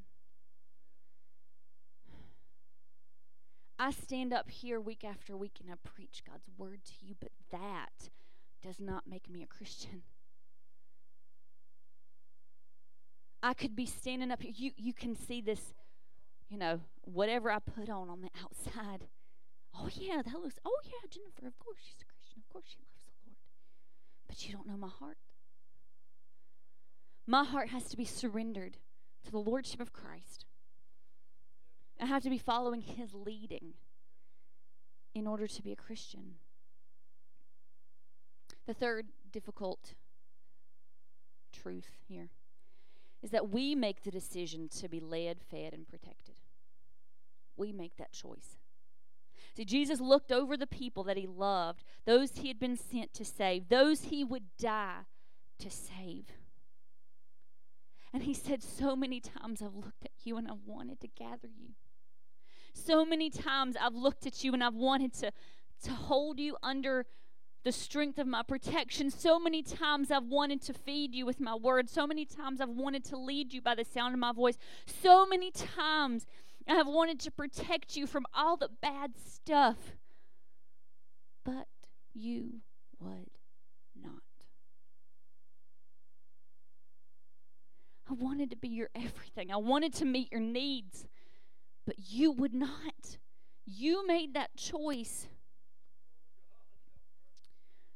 I 3.77 3.91
stand 3.91 4.33
up 4.33 4.49
here 4.49 4.79
week 4.79 5.05
after 5.05 5.37
week 5.37 5.59
and 5.61 5.71
I 5.71 5.75
preach 5.83 6.23
God's 6.29 6.49
word 6.57 6.83
to 6.83 7.05
you, 7.05 7.15
but 7.19 7.31
that 7.51 8.09
does 8.61 8.79
not 8.79 9.07
make 9.07 9.29
me 9.29 9.41
a 9.41 9.47
Christian. 9.47 10.03
I 13.41 13.53
could 13.53 13.77
be 13.77 13.85
standing 13.85 14.31
up 14.31 14.41
here. 14.41 14.51
You, 14.53 14.71
you 14.75 14.93
can 14.93 15.15
see 15.15 15.39
this, 15.39 15.73
you 16.49 16.57
know, 16.57 16.81
whatever 17.03 17.51
I 17.51 17.59
put 17.59 17.89
on 17.89 18.09
on 18.09 18.21
the 18.21 18.29
outside. 18.43 19.07
Oh, 19.75 19.87
yeah, 19.93 20.21
that 20.23 20.33
looks, 20.33 20.59
oh, 20.65 20.79
yeah, 20.83 21.07
Jennifer, 21.09 21.47
of 21.47 21.57
course 21.59 21.77
she's 21.83 22.01
a 22.01 22.05
Christian. 22.05 22.41
Of 22.41 22.49
course 22.51 22.65
she 22.67 22.79
loves 22.79 23.03
the 23.05 23.11
Lord. 23.25 23.37
But 24.27 24.45
you 24.45 24.53
don't 24.53 24.67
know 24.67 24.77
my 24.77 24.89
heart. 24.89 25.17
My 27.27 27.43
heart 27.43 27.69
has 27.69 27.85
to 27.85 27.97
be 27.97 28.05
surrendered 28.05 28.77
to 29.23 29.31
the 29.31 29.37
Lordship 29.37 29.79
of 29.79 29.93
Christ. 29.93 30.45
I 32.01 32.05
have 32.05 32.23
to 32.23 32.29
be 32.29 32.37
following 32.39 32.81
His 32.81 33.13
leading 33.13 33.73
in 35.13 35.27
order 35.27 35.47
to 35.47 35.61
be 35.61 35.71
a 35.71 35.75
Christian. 35.75 36.35
The 38.65 38.73
third 38.73 39.07
difficult 39.31 39.93
truth 41.51 41.89
here 42.07 42.29
is 43.21 43.31
that 43.31 43.49
we 43.49 43.75
make 43.75 44.03
the 44.03 44.11
decision 44.11 44.69
to 44.79 44.87
be 44.87 44.99
led, 44.99 45.37
fed, 45.41 45.73
and 45.73 45.87
protected. 45.87 46.35
We 47.57 47.73
make 47.73 47.97
that 47.97 48.11
choice. 48.11 48.57
See, 49.55 49.65
Jesus 49.65 49.99
looked 49.99 50.31
over 50.31 50.55
the 50.55 50.67
people 50.67 51.03
that 51.03 51.17
he 51.17 51.27
loved, 51.27 51.83
those 52.05 52.31
he 52.37 52.47
had 52.47 52.59
been 52.59 52.77
sent 52.77 53.13
to 53.15 53.25
save, 53.25 53.67
those 53.67 54.03
he 54.03 54.23
would 54.23 54.55
die 54.57 55.01
to 55.59 55.69
save. 55.69 56.27
And 58.13 58.23
he 58.23 58.33
said, 58.33 58.63
So 58.63 58.95
many 58.95 59.19
times 59.19 59.61
I've 59.61 59.75
looked 59.75 60.05
at 60.05 60.11
you 60.23 60.37
and 60.37 60.47
I've 60.47 60.65
wanted 60.65 60.99
to 61.01 61.07
gather 61.07 61.47
you. 61.47 61.71
So 62.73 63.05
many 63.05 63.29
times 63.29 63.75
I've 63.79 63.95
looked 63.95 64.25
at 64.25 64.43
you 64.43 64.53
and 64.53 64.63
I've 64.63 64.75
wanted 64.75 65.13
to, 65.15 65.31
to 65.83 65.91
hold 65.91 66.39
you 66.39 66.55
under 66.63 67.05
the 67.63 67.71
strength 67.71 68.17
of 68.17 68.27
my 68.27 68.41
protection. 68.43 69.09
So 69.09 69.39
many 69.39 69.61
times 69.61 70.11
I've 70.11 70.25
wanted 70.25 70.61
to 70.63 70.73
feed 70.73 71.13
you 71.13 71.25
with 71.25 71.39
my 71.39 71.55
word. 71.55 71.89
So 71.89 72.07
many 72.07 72.25
times 72.25 72.61
I've 72.61 72.69
wanted 72.69 73.03
to 73.05 73.17
lead 73.17 73.53
you 73.53 73.61
by 73.61 73.75
the 73.75 73.85
sound 73.85 74.13
of 74.13 74.19
my 74.19 74.31
voice. 74.31 74.57
So 74.85 75.25
many 75.25 75.51
times 75.51 76.25
I 76.67 76.75
have 76.75 76.87
wanted 76.87 77.19
to 77.21 77.31
protect 77.31 77.95
you 77.95 78.07
from 78.07 78.25
all 78.33 78.55
the 78.55 78.69
bad 78.81 79.11
stuff. 79.17 79.77
But 81.43 81.67
you 82.13 82.61
would 82.99 83.31
not. 84.01 84.21
I 88.09 88.13
wanted 88.13 88.49
to 88.51 88.55
be 88.55 88.69
your 88.69 88.89
everything. 88.95 89.51
I 89.51 89.57
wanted 89.57 89.93
to 89.95 90.05
meet 90.05 90.31
your 90.31 90.41
needs, 90.41 91.05
but 91.85 91.95
you 91.97 92.31
would 92.31 92.53
not. 92.53 93.17
You 93.65 94.07
made 94.07 94.33
that 94.33 94.55
choice. 94.57 95.27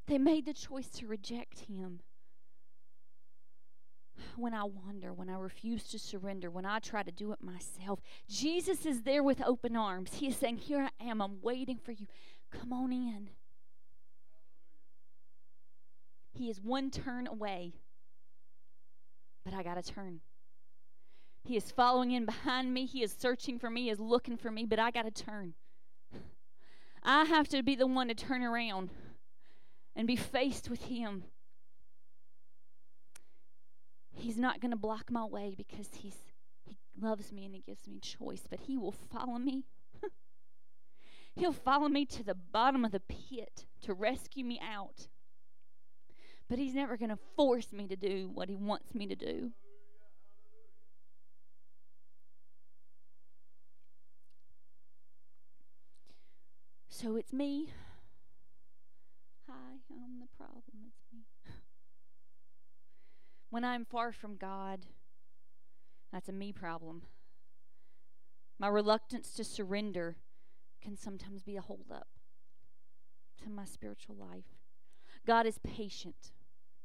They 0.08 0.18
made 0.18 0.46
the 0.46 0.54
choice 0.54 0.90
to 0.90 1.08
reject 1.08 1.62
him. 1.62 2.02
When 4.36 4.54
I 4.54 4.64
wander, 4.64 5.14
when 5.14 5.30
I 5.30 5.36
refuse 5.36 5.84
to 5.90 6.00
surrender, 6.00 6.50
when 6.50 6.66
I 6.66 6.80
try 6.80 7.04
to 7.04 7.12
do 7.12 7.32
it 7.32 7.42
myself, 7.42 8.00
Jesus 8.28 8.86
is 8.86 9.04
there 9.04 9.24
with 9.24 9.42
open 9.42 9.76
arms. 9.76 10.16
He 10.16 10.28
is 10.28 10.36
saying, 10.36 10.58
Here 10.58 10.88
I 11.00 11.04
am. 11.04 11.22
I'm 11.22 11.42
waiting 11.42 11.78
for 11.78 11.92
you. 11.92 12.08
Come 12.52 12.74
on 12.74 12.92
in. 12.92 13.30
He 16.32 16.50
is 16.50 16.60
one 16.62 16.90
turn 16.90 17.28
away, 17.28 17.74
but 19.46 19.54
I 19.54 19.62
got 19.62 19.84
to 19.84 19.94
turn. 19.94 20.22
He 21.44 21.56
is 21.56 21.72
following 21.72 22.12
in 22.12 22.26
behind 22.26 22.74
me. 22.74 22.86
He 22.86 23.04
is 23.04 23.16
searching 23.18 23.60
for 23.60 23.70
me, 23.70 23.84
he 23.84 23.90
is 23.90 24.00
looking 24.00 24.38
for 24.38 24.52
me, 24.52 24.66
but 24.66 24.80
I 24.80 24.92
got 24.92 25.04
to 25.04 25.12
turn. 25.24 25.54
I 27.04 27.26
have 27.26 27.48
to 27.50 27.62
be 27.62 27.76
the 27.76 27.86
one 27.86 28.08
to 28.08 28.16
turn 28.16 28.44
around 28.44 28.90
and 29.96 30.08
be 30.08 30.16
faced 30.16 30.70
with 30.70 30.84
Him. 30.86 31.24
He's 34.16 34.38
not 34.38 34.62
going 34.62 34.72
to 34.72 34.78
block 34.78 35.12
my 35.12 35.26
way 35.26 35.56
because 35.58 35.90
he's 35.96 36.16
he 36.66 36.78
loves 37.00 37.32
me 37.32 37.46
and 37.46 37.56
he 37.56 37.62
gives 37.62 37.88
me 37.88 38.00
choice, 38.00 38.44
but 38.50 38.62
he 38.62 38.78
will 38.78 38.92
follow 38.92 39.38
me. 39.38 39.66
He'll 41.36 41.52
follow 41.52 41.90
me 41.90 42.06
to 42.06 42.24
the 42.24 42.36
bottom 42.36 42.86
of 42.86 42.92
the 42.92 43.00
pit 43.00 43.66
to 43.82 43.94
rescue 43.94 44.46
me 44.46 44.62
out. 44.62 45.08
But 46.48 46.60
he's 46.60 46.76
never 46.76 46.96
going 46.96 47.10
to 47.10 47.20
force 47.36 47.74
me 47.74 47.88
to 47.88 47.96
do 47.96 48.30
what 48.34 48.50
he 48.50 48.56
wants 48.56 48.94
me 48.94 49.08
to 49.08 49.16
do. 49.16 49.52
So 56.88 57.16
it's 57.16 57.34
me. 57.34 57.70
Hi, 59.54 59.78
I'm 59.92 60.20
the 60.20 60.36
problem. 60.36 60.88
It's 60.88 61.14
me. 61.14 61.26
When 63.52 63.64
I'm 63.64 63.86
far 63.86 64.12
from 64.12 64.36
God, 64.36 64.88
that's 66.12 66.28
a 66.28 66.32
me 66.32 66.52
problem. 66.52 67.04
My 68.58 68.68
reluctance 68.68 69.32
to 69.34 69.44
surrender 69.44 70.18
can 70.82 70.98
sometimes 70.98 71.44
be 71.44 71.56
a 71.56 71.62
holdup 71.62 72.08
to 73.44 73.52
my 73.52 73.66
spiritual 73.66 74.16
life. 74.16 74.58
God 75.28 75.46
is 75.46 75.60
patient. 75.60 76.32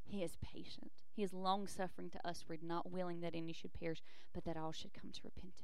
He 0.05 0.23
is 0.23 0.37
patient. 0.43 0.93
He 1.17 1.23
is 1.23 1.33
long 1.33 1.67
suffering 1.67 2.11
to 2.11 2.21
usward, 2.27 2.63
not 2.63 2.91
willing 2.91 3.21
that 3.21 3.35
any 3.35 3.55
should 3.55 3.73
perish, 3.73 4.03
but 4.35 4.45
that 4.45 4.59
all 4.59 4.73
should 4.73 4.93
come 4.93 5.11
to 5.11 5.21
repentance. 5.25 5.63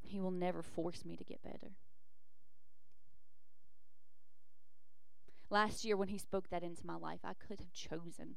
He 0.00 0.18
will 0.18 0.32
never 0.32 0.62
force 0.62 1.04
me 1.04 1.16
to 1.16 1.24
get 1.24 1.40
better. 1.42 1.76
Last 5.50 5.84
year, 5.84 5.96
when 5.96 6.08
he 6.08 6.18
spoke 6.18 6.48
that 6.50 6.62
into 6.62 6.86
my 6.86 6.94
life, 6.94 7.20
I 7.24 7.34
could 7.34 7.58
have 7.58 7.72
chosen 7.72 8.36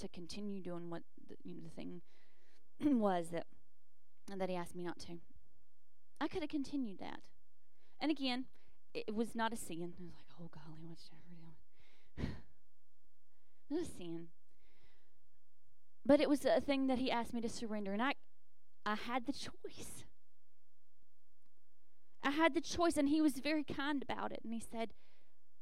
to 0.00 0.08
continue 0.08 0.62
doing 0.62 0.88
what 0.88 1.02
the, 1.28 1.36
you 1.44 1.54
know, 1.54 1.62
the 1.62 1.70
thing 1.70 2.00
was 2.98 3.28
that 3.30 3.46
that 4.34 4.48
he 4.48 4.56
asked 4.56 4.74
me 4.74 4.82
not 4.82 4.98
to. 4.98 5.18
I 6.20 6.26
could 6.26 6.42
have 6.42 6.50
continued 6.50 6.98
that, 6.98 7.20
and 8.00 8.10
again, 8.10 8.46
it 8.94 9.14
was 9.14 9.34
not 9.34 9.52
a 9.52 9.56
sin. 9.56 9.92
It 9.98 10.02
was 10.02 10.14
like, 10.14 10.40
"Oh 10.40 10.48
golly, 10.52 10.86
what's 10.86 11.08
Jennifer 11.08 11.34
doing?" 12.18 12.36
it 13.70 13.74
was 13.74 13.88
a 13.88 13.90
sin, 13.90 14.28
but 16.04 16.20
it 16.20 16.30
was 16.30 16.46
a 16.46 16.60
thing 16.62 16.86
that 16.86 16.98
he 16.98 17.10
asked 17.10 17.34
me 17.34 17.42
to 17.42 17.48
surrender, 17.48 17.92
and 17.92 18.02
I, 18.02 18.14
I 18.86 18.94
had 18.94 19.26
the 19.26 19.32
choice. 19.32 20.04
I 22.22 22.30
had 22.30 22.54
the 22.54 22.60
choice, 22.62 22.96
and 22.96 23.10
he 23.10 23.20
was 23.20 23.34
very 23.34 23.62
kind 23.62 24.02
about 24.02 24.32
it, 24.32 24.40
and 24.42 24.54
he 24.54 24.60
said 24.60 24.92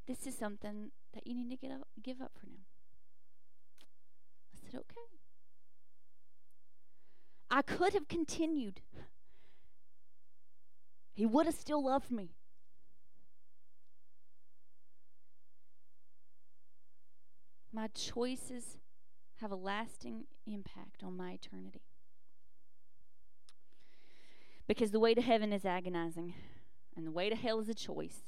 this 0.06 0.26
is 0.26 0.36
something 0.36 0.90
that 1.14 1.26
you 1.26 1.35
need 1.35 1.51
to 1.51 1.56
get 1.56 1.72
up, 1.72 1.89
give 2.02 2.20
up 2.20 2.32
for 2.39 2.47
now. 2.47 2.64
I 4.55 4.70
said, 4.70 4.81
Okay. 4.81 5.01
I 7.51 7.62
could 7.62 7.94
have 7.94 8.09
continued. 8.09 8.81
He 11.12 11.24
would 11.24 11.47
have 11.47 11.55
still 11.55 11.85
loved 11.85 12.10
me. 12.10 12.31
My 17.72 17.86
choices 17.89 18.78
have 19.40 19.52
a 19.52 19.56
lasting 19.56 20.24
impact 20.47 21.02
on 21.05 21.16
my 21.16 21.32
eternity. 21.32 21.82
Because 24.66 24.90
the 24.90 25.01
way 25.01 25.14
to 25.14 25.20
heaven 25.20 25.52
is 25.52 25.64
agonizing, 25.64 26.35
and 26.97 27.06
the 27.06 27.12
way 27.12 27.28
to 27.28 27.36
hell 27.36 27.60
is 27.60 27.68
a 27.68 27.74
choice 27.74 28.22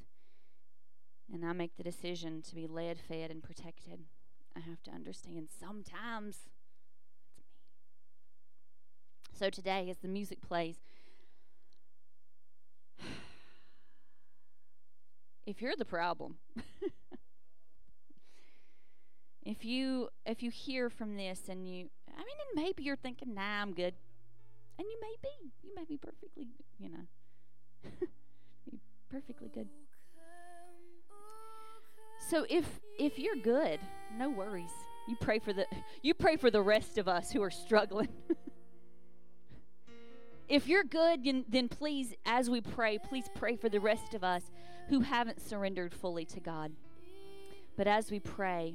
and 1.33 1.45
I 1.45 1.53
make 1.53 1.77
the 1.77 1.83
decision 1.83 2.43
to 2.43 2.55
be 2.55 2.67
led, 2.67 2.99
fed, 2.99 3.31
and 3.31 3.43
protected, 3.43 4.05
I 4.57 4.61
have 4.61 4.83
to 4.85 4.91
understand 4.91 5.49
sometimes 5.61 6.37
it's 6.37 6.47
me. 6.47 6.53
So 9.39 9.51
today, 9.51 9.91
as 9.91 9.99
the 9.99 10.09
music 10.09 10.41
plays, 10.41 10.77
if 15.47 15.61
you're 15.61 15.77
the 15.77 15.85
problem, 15.85 16.37
if 19.45 19.65
you 19.65 20.09
if 20.25 20.43
you 20.43 20.51
hear 20.51 20.89
from 20.89 21.17
this 21.17 21.49
and 21.49 21.69
you, 21.69 21.91
I 22.09 22.19
mean, 22.19 22.37
and 22.55 22.65
maybe 22.65 22.83
you're 22.85 22.97
thinking, 22.97 23.35
"Nah, 23.35 23.63
I'm 23.63 23.75
good," 23.75 23.95
and 24.79 24.87
you 24.89 24.99
may 25.03 25.17
be, 25.23 25.53
you 25.63 25.75
may 25.75 25.85
be 25.85 25.99
perfectly, 25.99 26.49
you 26.79 26.89
know, 26.89 27.07
perfectly 29.11 29.49
good. 29.49 29.69
So 32.29 32.45
if 32.49 32.65
if 32.99 33.19
you're 33.19 33.37
good, 33.37 33.79
no 34.17 34.31
worries. 34.31 34.71
You 35.07 35.17
pray 35.21 35.39
for 35.39 35.53
the 35.53 35.67
you 36.03 36.13
pray 36.15 36.37
for 36.37 36.51
the 36.51 36.63
rest 36.63 36.99
of 36.99 37.07
us 37.07 37.31
who 37.31 37.43
are 37.43 37.51
struggling. 37.51 38.09
if 40.49 40.67
you're 40.67 40.85
good, 40.85 41.25
then, 41.25 41.45
then 41.49 41.69
please, 41.69 42.15
as 42.25 42.51
we 42.51 42.61
pray, 42.61 42.99
please 42.99 43.27
pray 43.37 43.57
for 43.57 43.69
the 43.69 43.79
rest 43.79 44.15
of 44.15 44.25
us 44.25 44.43
who 44.89 45.01
haven't 45.01 45.41
surrendered 45.41 45.95
fully 45.95 46.25
to 46.25 46.41
God. 46.41 46.73
But 47.77 47.87
as 47.87 48.11
we 48.11 48.19
pray, 48.19 48.75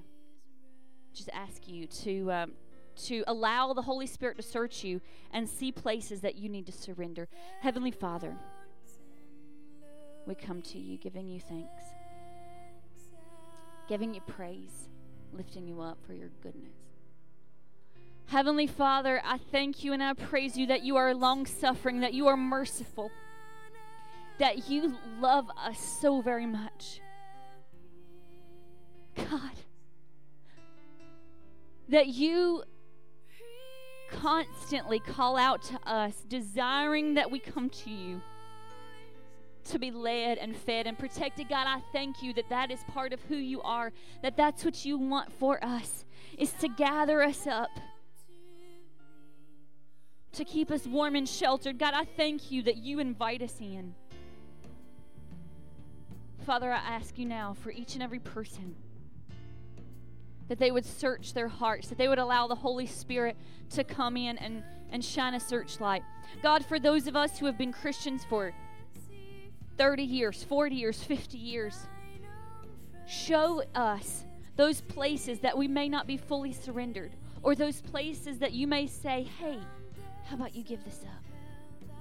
just 1.13 1.29
ask 1.33 1.67
you 1.67 1.87
to 1.87 2.31
um, 2.31 2.51
to 3.07 3.23
allow 3.27 3.73
the 3.73 3.81
Holy 3.81 4.07
Spirit 4.07 4.37
to 4.37 4.43
search 4.43 4.83
you 4.83 5.01
and 5.31 5.49
see 5.49 5.73
places 5.73 6.21
that 6.21 6.35
you 6.35 6.47
need 6.47 6.67
to 6.67 6.71
surrender. 6.71 7.27
Heavenly 7.61 7.91
Father, 7.91 8.37
we 10.25 10.35
come 10.35 10.61
to 10.61 10.77
you 10.77 10.97
giving 10.97 11.27
you 11.27 11.41
thanks, 11.41 11.83
giving 13.91 14.13
you 14.13 14.21
praise, 14.21 14.87
lifting 15.33 15.67
you 15.67 15.81
up 15.81 15.97
for 16.07 16.13
your 16.13 16.29
goodness. 16.41 16.71
Heavenly 18.27 18.65
Father, 18.65 19.21
I 19.25 19.37
thank 19.51 19.83
you 19.83 19.91
and 19.91 20.01
I 20.01 20.13
praise 20.13 20.55
you 20.55 20.67
that 20.67 20.81
you 20.83 20.95
are 20.95 21.13
long 21.13 21.45
suffering, 21.45 21.99
that 21.99 22.13
you 22.13 22.27
are 22.27 22.37
merciful, 22.37 23.11
that 24.39 24.69
you 24.69 24.95
love 25.19 25.51
us 25.57 25.77
so 25.77 26.21
very 26.21 26.45
much. 26.45 27.01
God, 29.17 29.57
that 31.89 32.07
you 32.07 32.63
constantly 34.09 34.99
call 34.99 35.35
out 35.35 35.63
to 35.63 35.77
us, 35.85 36.23
desiring 36.29 37.15
that 37.15 37.29
we 37.29 37.39
come 37.39 37.69
to 37.69 37.89
you 37.89 38.21
to 39.65 39.79
be 39.79 39.91
led 39.91 40.37
and 40.37 40.55
fed 40.55 40.87
and 40.87 40.97
protected. 40.97 41.49
God, 41.49 41.67
I 41.67 41.81
thank 41.91 42.21
you 42.23 42.33
that 42.33 42.49
that 42.49 42.71
is 42.71 42.79
part 42.91 43.13
of 43.13 43.21
who 43.23 43.35
you 43.35 43.61
are, 43.61 43.91
that 44.21 44.37
that's 44.37 44.65
what 44.65 44.85
you 44.85 44.97
want 44.97 45.31
for 45.31 45.63
us, 45.63 46.05
is 46.37 46.51
to 46.53 46.67
gather 46.67 47.21
us 47.21 47.47
up, 47.47 47.69
to 50.33 50.45
keep 50.45 50.71
us 50.71 50.85
warm 50.85 51.15
and 51.15 51.27
sheltered. 51.27 51.77
God, 51.77 51.93
I 51.93 52.05
thank 52.05 52.51
you 52.51 52.63
that 52.63 52.77
you 52.77 52.99
invite 52.99 53.41
us 53.41 53.59
in. 53.59 53.93
Father, 56.45 56.71
I 56.71 56.77
ask 56.77 57.19
you 57.19 57.25
now 57.25 57.53
for 57.53 57.71
each 57.71 57.93
and 57.93 58.01
every 58.01 58.19
person 58.19 58.75
that 60.47 60.59
they 60.59 60.71
would 60.71 60.85
search 60.85 61.33
their 61.33 61.47
hearts, 61.47 61.87
that 61.87 61.97
they 61.97 62.07
would 62.07 62.17
allow 62.17 62.47
the 62.47 62.55
Holy 62.55 62.85
Spirit 62.85 63.37
to 63.69 63.83
come 63.83 64.17
in 64.17 64.37
and, 64.37 64.63
and 64.91 65.05
shine 65.05 65.33
a 65.33 65.39
searchlight. 65.39 66.01
God, 66.41 66.65
for 66.65 66.77
those 66.77 67.07
of 67.07 67.15
us 67.15 67.39
who 67.39 67.45
have 67.45 67.57
been 67.57 67.71
Christians 67.71 68.25
for 68.27 68.53
30 69.81 70.03
years, 70.03 70.43
40 70.43 70.75
years, 70.75 71.01
50 71.01 71.39
years, 71.39 71.87
show 73.07 73.63
us 73.73 74.25
those 74.55 74.81
places 74.81 75.39
that 75.39 75.57
we 75.57 75.67
may 75.67 75.89
not 75.89 76.05
be 76.05 76.17
fully 76.17 76.53
surrendered, 76.53 77.11
or 77.41 77.55
those 77.55 77.81
places 77.81 78.37
that 78.37 78.51
you 78.51 78.67
may 78.67 78.85
say, 78.85 79.27
hey, 79.39 79.57
how 80.27 80.35
about 80.35 80.53
you 80.53 80.63
give 80.63 80.85
this 80.85 80.99
up? 81.03 81.91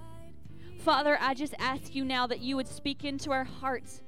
Father, 0.80 1.16
I 1.22 1.32
just 1.32 1.54
ask 1.58 1.94
you 1.94 2.04
now 2.04 2.26
that 2.26 2.40
you 2.40 2.54
would 2.54 2.68
speak 2.68 3.06
into 3.06 3.30
our 3.30 3.44
hearts. 3.44 4.02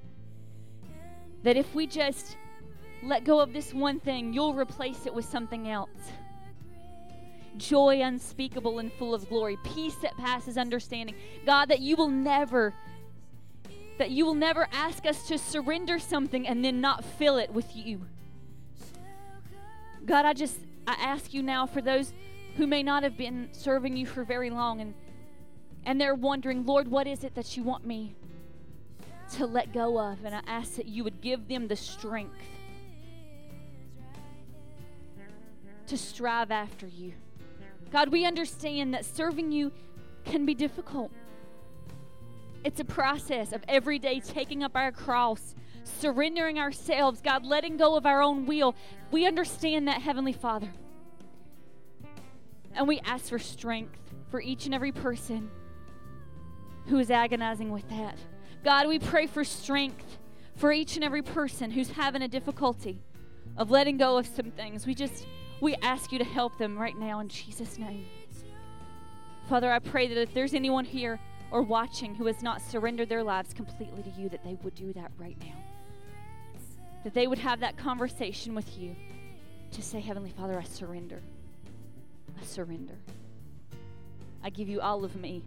That 1.43 1.57
if 1.57 1.74
we 1.74 1.86
just 1.86 2.36
let 3.03 3.24
go 3.24 3.40
of 3.40 3.55
this 3.55 3.73
one 3.73 4.01
thing, 4.01 4.35
you'll 4.35 4.53
replace 4.53 5.07
it 5.07 5.15
with 5.15 5.24
something 5.24 5.70
else. 5.70 6.12
Joy 7.57 8.03
unspeakable 8.03 8.81
and 8.81 8.93
full 8.93 9.15
of 9.15 9.27
glory, 9.31 9.57
peace 9.65 9.97
that 10.03 10.15
passes 10.19 10.59
understanding. 10.59 11.15
God, 11.47 11.70
that 11.70 11.81
you 11.81 11.97
will 11.97 12.11
never 12.11 12.74
that 14.03 14.11
you 14.11 14.27
will 14.27 14.35
never 14.35 14.66
ask 14.73 15.07
us 15.07 15.29
to 15.29 15.39
surrender 15.39 15.97
something 15.97 16.49
and 16.49 16.65
then 16.65 16.81
not 16.81 17.05
fill 17.05 17.37
it 17.37 17.53
with 17.53 17.77
you. 17.77 18.05
God, 20.05 20.24
I 20.24 20.33
just 20.33 20.59
I 20.89 20.95
ask 20.95 21.33
you 21.33 21.41
now 21.41 21.66
for 21.66 21.81
those 21.81 22.12
who 22.57 22.66
may 22.66 22.83
not 22.83 23.05
have 23.05 23.16
been 23.16 23.51
serving 23.53 23.97
you 23.97 24.07
for 24.07 24.24
very 24.24 24.51
long 24.51 24.81
and 24.81 24.95
and 25.85 26.01
they're 26.01 26.16
wondering, 26.16 26.66
Lord, 26.66 26.89
what 26.89 27.07
is 27.07 27.23
it 27.23 27.37
that 27.37 27.57
you 27.57 27.62
want 27.62 27.87
me 27.87 28.16
to 29.35 29.47
let 29.47 29.73
go 29.73 30.01
of? 30.01 30.24
And 30.24 30.35
I 30.35 30.41
ask 30.49 30.74
that 30.74 30.87
you 30.87 31.05
would 31.05 31.20
give 31.20 31.47
them 31.47 31.69
the 31.69 31.77
strength 31.77 32.43
to 35.87 35.97
strive 35.97 36.51
after 36.51 36.89
you. 36.89 37.12
God, 37.93 38.09
we 38.09 38.27
understand 38.27 38.95
that 38.95 39.05
serving 39.05 39.53
you 39.53 39.70
can 40.24 40.45
be 40.45 40.55
difficult. 40.55 41.12
It's 42.64 42.80
a 42.80 42.84
process 42.84 43.52
of 43.52 43.62
every 43.68 43.98
day 43.98 44.20
taking 44.20 44.62
up 44.62 44.76
our 44.76 44.93
cross, 44.93 45.55
surrendering 45.82 46.59
ourselves, 46.59 47.20
God, 47.20 47.44
letting 47.44 47.76
go 47.76 47.97
of 47.97 48.06
our 48.06 48.22
own 48.22 48.47
will. 48.47 48.74
We 49.10 49.26
understand 49.26 49.89
that, 49.89 50.01
Heavenly 50.02 50.32
Father. 50.32 50.72
And 52.74 52.86
we 52.86 53.01
ask 53.01 53.28
for 53.28 53.39
strength 53.39 53.98
for 54.30 54.40
each 54.40 54.64
and 54.66 54.74
every 54.74 54.93
person 54.93 55.51
who 56.86 56.98
is 56.98 57.10
agonizing 57.10 57.70
with 57.70 57.89
that. 57.90 58.16
God, 58.64 58.86
we 58.86 58.98
pray 58.98 59.26
for 59.26 59.44
strength 59.44 60.18
for 60.56 60.72
each 60.72 60.94
and 60.94 61.05
every 61.05 61.22
person 61.22 61.70
who's 61.70 61.90
having 61.90 62.22
a 62.22 62.28
difficulty 62.28 63.02
of 63.56 63.70
letting 63.70 63.97
go 63.97 64.16
of 64.18 64.26
some 64.26 64.51
things. 64.52 64.86
We 64.86 64.94
just 64.94 65.26
we 65.60 65.74
ask 65.76 66.12
you 66.12 66.18
to 66.18 66.24
help 66.24 66.59
them 66.59 66.78
right 66.78 66.97
now 66.98 67.20
in 67.20 67.28
Jesus' 67.28 67.78
name. 67.78 68.06
Father, 69.48 69.70
I 69.70 69.78
pray 69.78 70.09
that 70.09 70.20
if 70.20 70.32
there's 70.34 70.55
anyone 70.55 70.84
here 70.84 71.20
or 71.53 71.62
watching 71.62 72.15
who 72.15 72.27
has 72.27 72.43
not 72.43 72.62
surrendered 72.62 73.11
their 73.11 73.23
lives 73.23 73.53
completely 73.53 74.03
to 74.03 74.11
you, 74.11 74.29
that 74.31 74.43
they 74.43 74.57
would 74.62 74.74
do 74.74 74.93
that 74.95 75.12
right 75.19 75.37
now. 75.41 75.55
That 77.05 77.12
they 77.12 77.27
would 77.27 77.39
have 77.39 77.61
that 77.61 77.77
conversation 77.77 78.55
with 78.55 78.79
you 78.79 78.97
to 79.73 79.83
say, 79.83 80.01
Heavenly 80.01 80.31
Father, 80.31 80.59
I 80.59 80.65
surrender. 80.65 81.20
I 82.41 82.45
surrender. 82.45 82.95
I 84.43 84.49
give 84.49 84.69
you 84.69 84.81
all 84.81 85.05
of 85.05 85.15
me. 85.15 85.43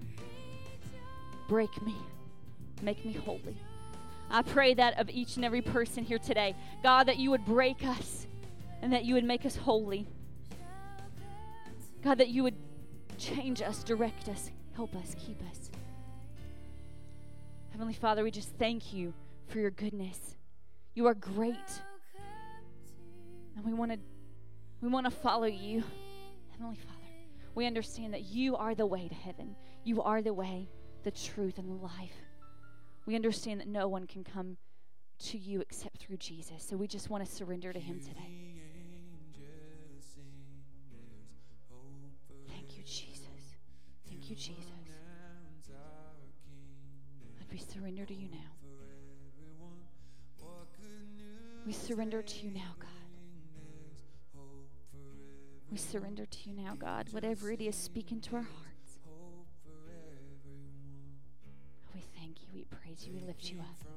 Break 1.49 1.81
me. 1.81 1.95
Make 2.83 3.03
me 3.03 3.13
holy. 3.13 3.57
I 4.29 4.43
pray 4.43 4.75
that 4.75 4.99
of 4.99 5.09
each 5.09 5.37
and 5.37 5.45
every 5.45 5.61
person 5.61 6.03
here 6.03 6.19
today. 6.19 6.55
God, 6.83 7.07
that 7.07 7.17
you 7.17 7.31
would 7.31 7.45
break 7.45 7.83
us 7.83 8.27
and 8.81 8.93
that 8.93 9.05
you 9.05 9.15
would 9.15 9.23
make 9.23 9.45
us 9.45 9.55
holy. 9.55 10.07
God, 12.03 12.19
that 12.19 12.29
you 12.29 12.43
would 12.43 12.55
change 13.17 13.61
us, 13.63 13.83
direct 13.83 14.29
us, 14.29 14.51
help 14.75 14.95
us, 14.95 15.15
keep 15.17 15.41
us. 15.49 15.64
Heavenly 17.75 17.93
Father, 17.93 18.23
we 18.23 18.31
just 18.31 18.55
thank 18.57 18.93
you 18.93 19.13
for 19.47 19.59
your 19.59 19.69
goodness. 19.69 20.37
You 20.93 21.07
are 21.07 21.13
great. 21.13 21.81
And 23.57 23.65
we 23.65 23.73
want 23.73 23.91
to 23.91 23.99
we 24.79 24.87
want 24.87 25.05
to 25.07 25.11
follow 25.11 25.43
you. 25.43 25.83
Heavenly 26.51 26.77
Father, 26.77 27.05
we 27.53 27.65
understand 27.65 28.13
that 28.13 28.23
you 28.23 28.55
are 28.55 28.75
the 28.75 28.85
way 28.85 29.09
to 29.09 29.13
heaven. 29.13 29.57
You 29.83 30.01
are 30.03 30.21
the 30.21 30.33
way, 30.33 30.69
the 31.03 31.11
truth, 31.11 31.57
and 31.57 31.69
the 31.69 31.83
life. 31.83 32.15
We 33.05 33.13
understand 33.13 33.59
that 33.59 33.67
no 33.67 33.89
one 33.89 34.07
can 34.07 34.23
come 34.23 34.55
to 35.25 35.37
you 35.37 35.59
except 35.59 35.97
through 35.97 36.15
Jesus. 36.15 36.63
So 36.63 36.77
we 36.77 36.87
just 36.87 37.09
want 37.09 37.25
to 37.25 37.29
surrender 37.29 37.73
to 37.73 37.79
him 37.81 37.99
today. 37.99 38.31
Thank 44.07 44.29
you, 44.29 44.35
Jesus. 44.35 44.63
And 44.63 44.74
we 47.55 47.61
surrender 47.61 48.05
to 48.05 48.13
you 48.13 48.27
now. 48.29 48.51
We 51.65 51.71
surrender 51.71 52.21
to 52.21 52.45
you 52.45 52.51
now, 52.51 52.75
God. 52.77 52.89
We 55.71 55.77
surrender 55.77 56.25
to 56.25 56.49
you 56.49 56.53
now, 56.53 56.75
God. 56.77 57.07
Whatever 57.11 57.51
it 57.51 57.61
is, 57.61 57.77
speak 57.77 58.11
into 58.11 58.35
our 58.35 58.41
hearts. 58.41 58.99
We 61.93 62.01
thank 62.19 62.41
you, 62.41 62.49
we 62.53 62.65
praise 62.65 63.07
you, 63.07 63.13
we 63.13 63.21
lift 63.21 63.49
you 63.49 63.59
up. 63.61 63.87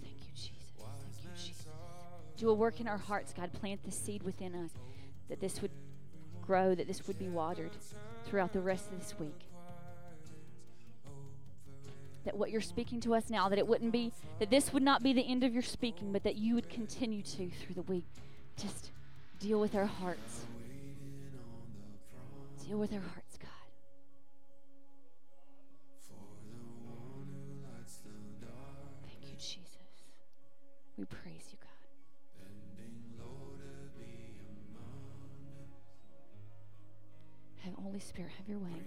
Thank 0.00 0.20
you, 0.20 0.32
Jesus. 0.32 0.52
Thank 0.78 1.24
you, 1.24 1.30
Jesus. 1.34 1.66
Do 2.36 2.50
a 2.50 2.54
work 2.54 2.78
in 2.78 2.86
our 2.86 2.98
hearts, 2.98 3.32
God. 3.32 3.52
Plant 3.52 3.82
the 3.82 3.90
seed 3.90 4.22
within 4.22 4.54
us 4.54 4.70
that 5.28 5.40
this 5.40 5.60
would 5.60 5.72
grow, 6.40 6.76
that 6.76 6.86
this 6.86 7.08
would 7.08 7.18
be 7.18 7.28
watered 7.28 7.72
throughout 8.32 8.54
the 8.54 8.60
rest 8.60 8.90
of 8.90 8.98
this 8.98 9.14
week. 9.20 9.44
That 12.24 12.34
what 12.34 12.50
you're 12.50 12.62
speaking 12.62 12.98
to 13.02 13.14
us 13.14 13.28
now, 13.28 13.50
that 13.50 13.58
it 13.58 13.68
wouldn't 13.68 13.92
be, 13.92 14.10
that 14.38 14.48
this 14.48 14.72
would 14.72 14.82
not 14.82 15.02
be 15.02 15.12
the 15.12 15.20
end 15.20 15.44
of 15.44 15.52
your 15.52 15.62
speaking, 15.62 16.14
but 16.14 16.22
that 16.22 16.36
you 16.36 16.54
would 16.54 16.70
continue 16.70 17.20
to 17.20 17.50
through 17.50 17.74
the 17.74 17.82
week. 17.82 18.06
Just 18.56 18.90
deal 19.38 19.60
with 19.60 19.74
our 19.74 19.84
hearts. 19.84 20.46
Deal 22.66 22.78
with 22.78 22.94
our 22.94 23.00
hearts, 23.00 23.36
God. 23.36 23.50
Thank 29.04 29.30
you, 29.30 29.36
Jesus. 29.36 29.76
We 30.96 31.04
pray. 31.04 31.31
Spirit, 38.00 38.32
have 38.36 38.48
your 38.48 38.58
way. 38.58 38.82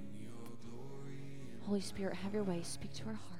Holy 1.61 1.81
Spirit, 1.81 2.15
have 2.15 2.33
your 2.33 2.43
way. 2.43 2.61
Speak 2.63 2.93
to 2.93 3.03
our 3.07 3.13
hearts. 3.13 3.31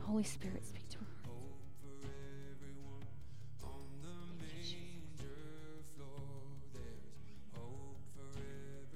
Holy 0.00 0.22
Spirit, 0.24 0.64
speak 0.66 0.88
to 0.88 0.96
our 0.98 1.04
Jesus. 4.62 5.26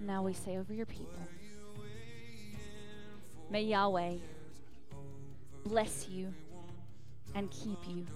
Now 0.00 0.22
we 0.22 0.32
say 0.32 0.58
over 0.58 0.74
your 0.74 0.86
people 0.86 1.18
May 3.50 3.62
Yahweh 3.62 4.14
bless 5.64 6.08
you 6.08 6.32
and 7.34 7.50
keep 7.50 7.78
you. 7.88 8.06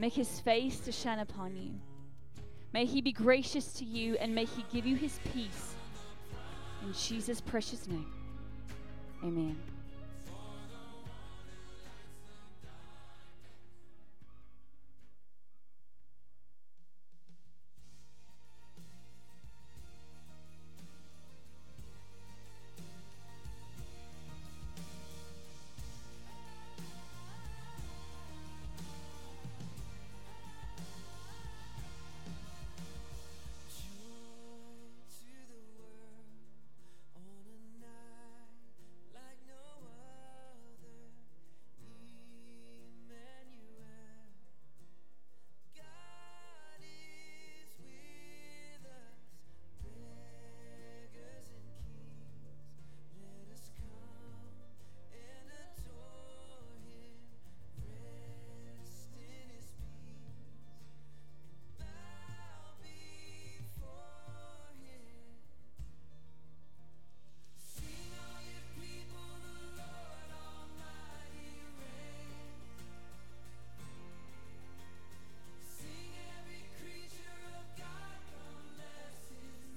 Make 0.00 0.14
his 0.14 0.40
face 0.40 0.80
to 0.80 0.92
shine 0.92 1.18
upon 1.18 1.54
you. 1.54 1.74
May 2.72 2.86
he 2.86 3.02
be 3.02 3.12
gracious 3.12 3.74
to 3.74 3.84
you 3.84 4.14
and 4.14 4.34
may 4.34 4.46
he 4.46 4.64
give 4.72 4.86
you 4.86 4.96
his 4.96 5.20
peace. 5.34 5.74
In 6.82 6.94
Jesus' 6.94 7.38
precious 7.38 7.86
name, 7.86 8.10
amen. 9.22 9.58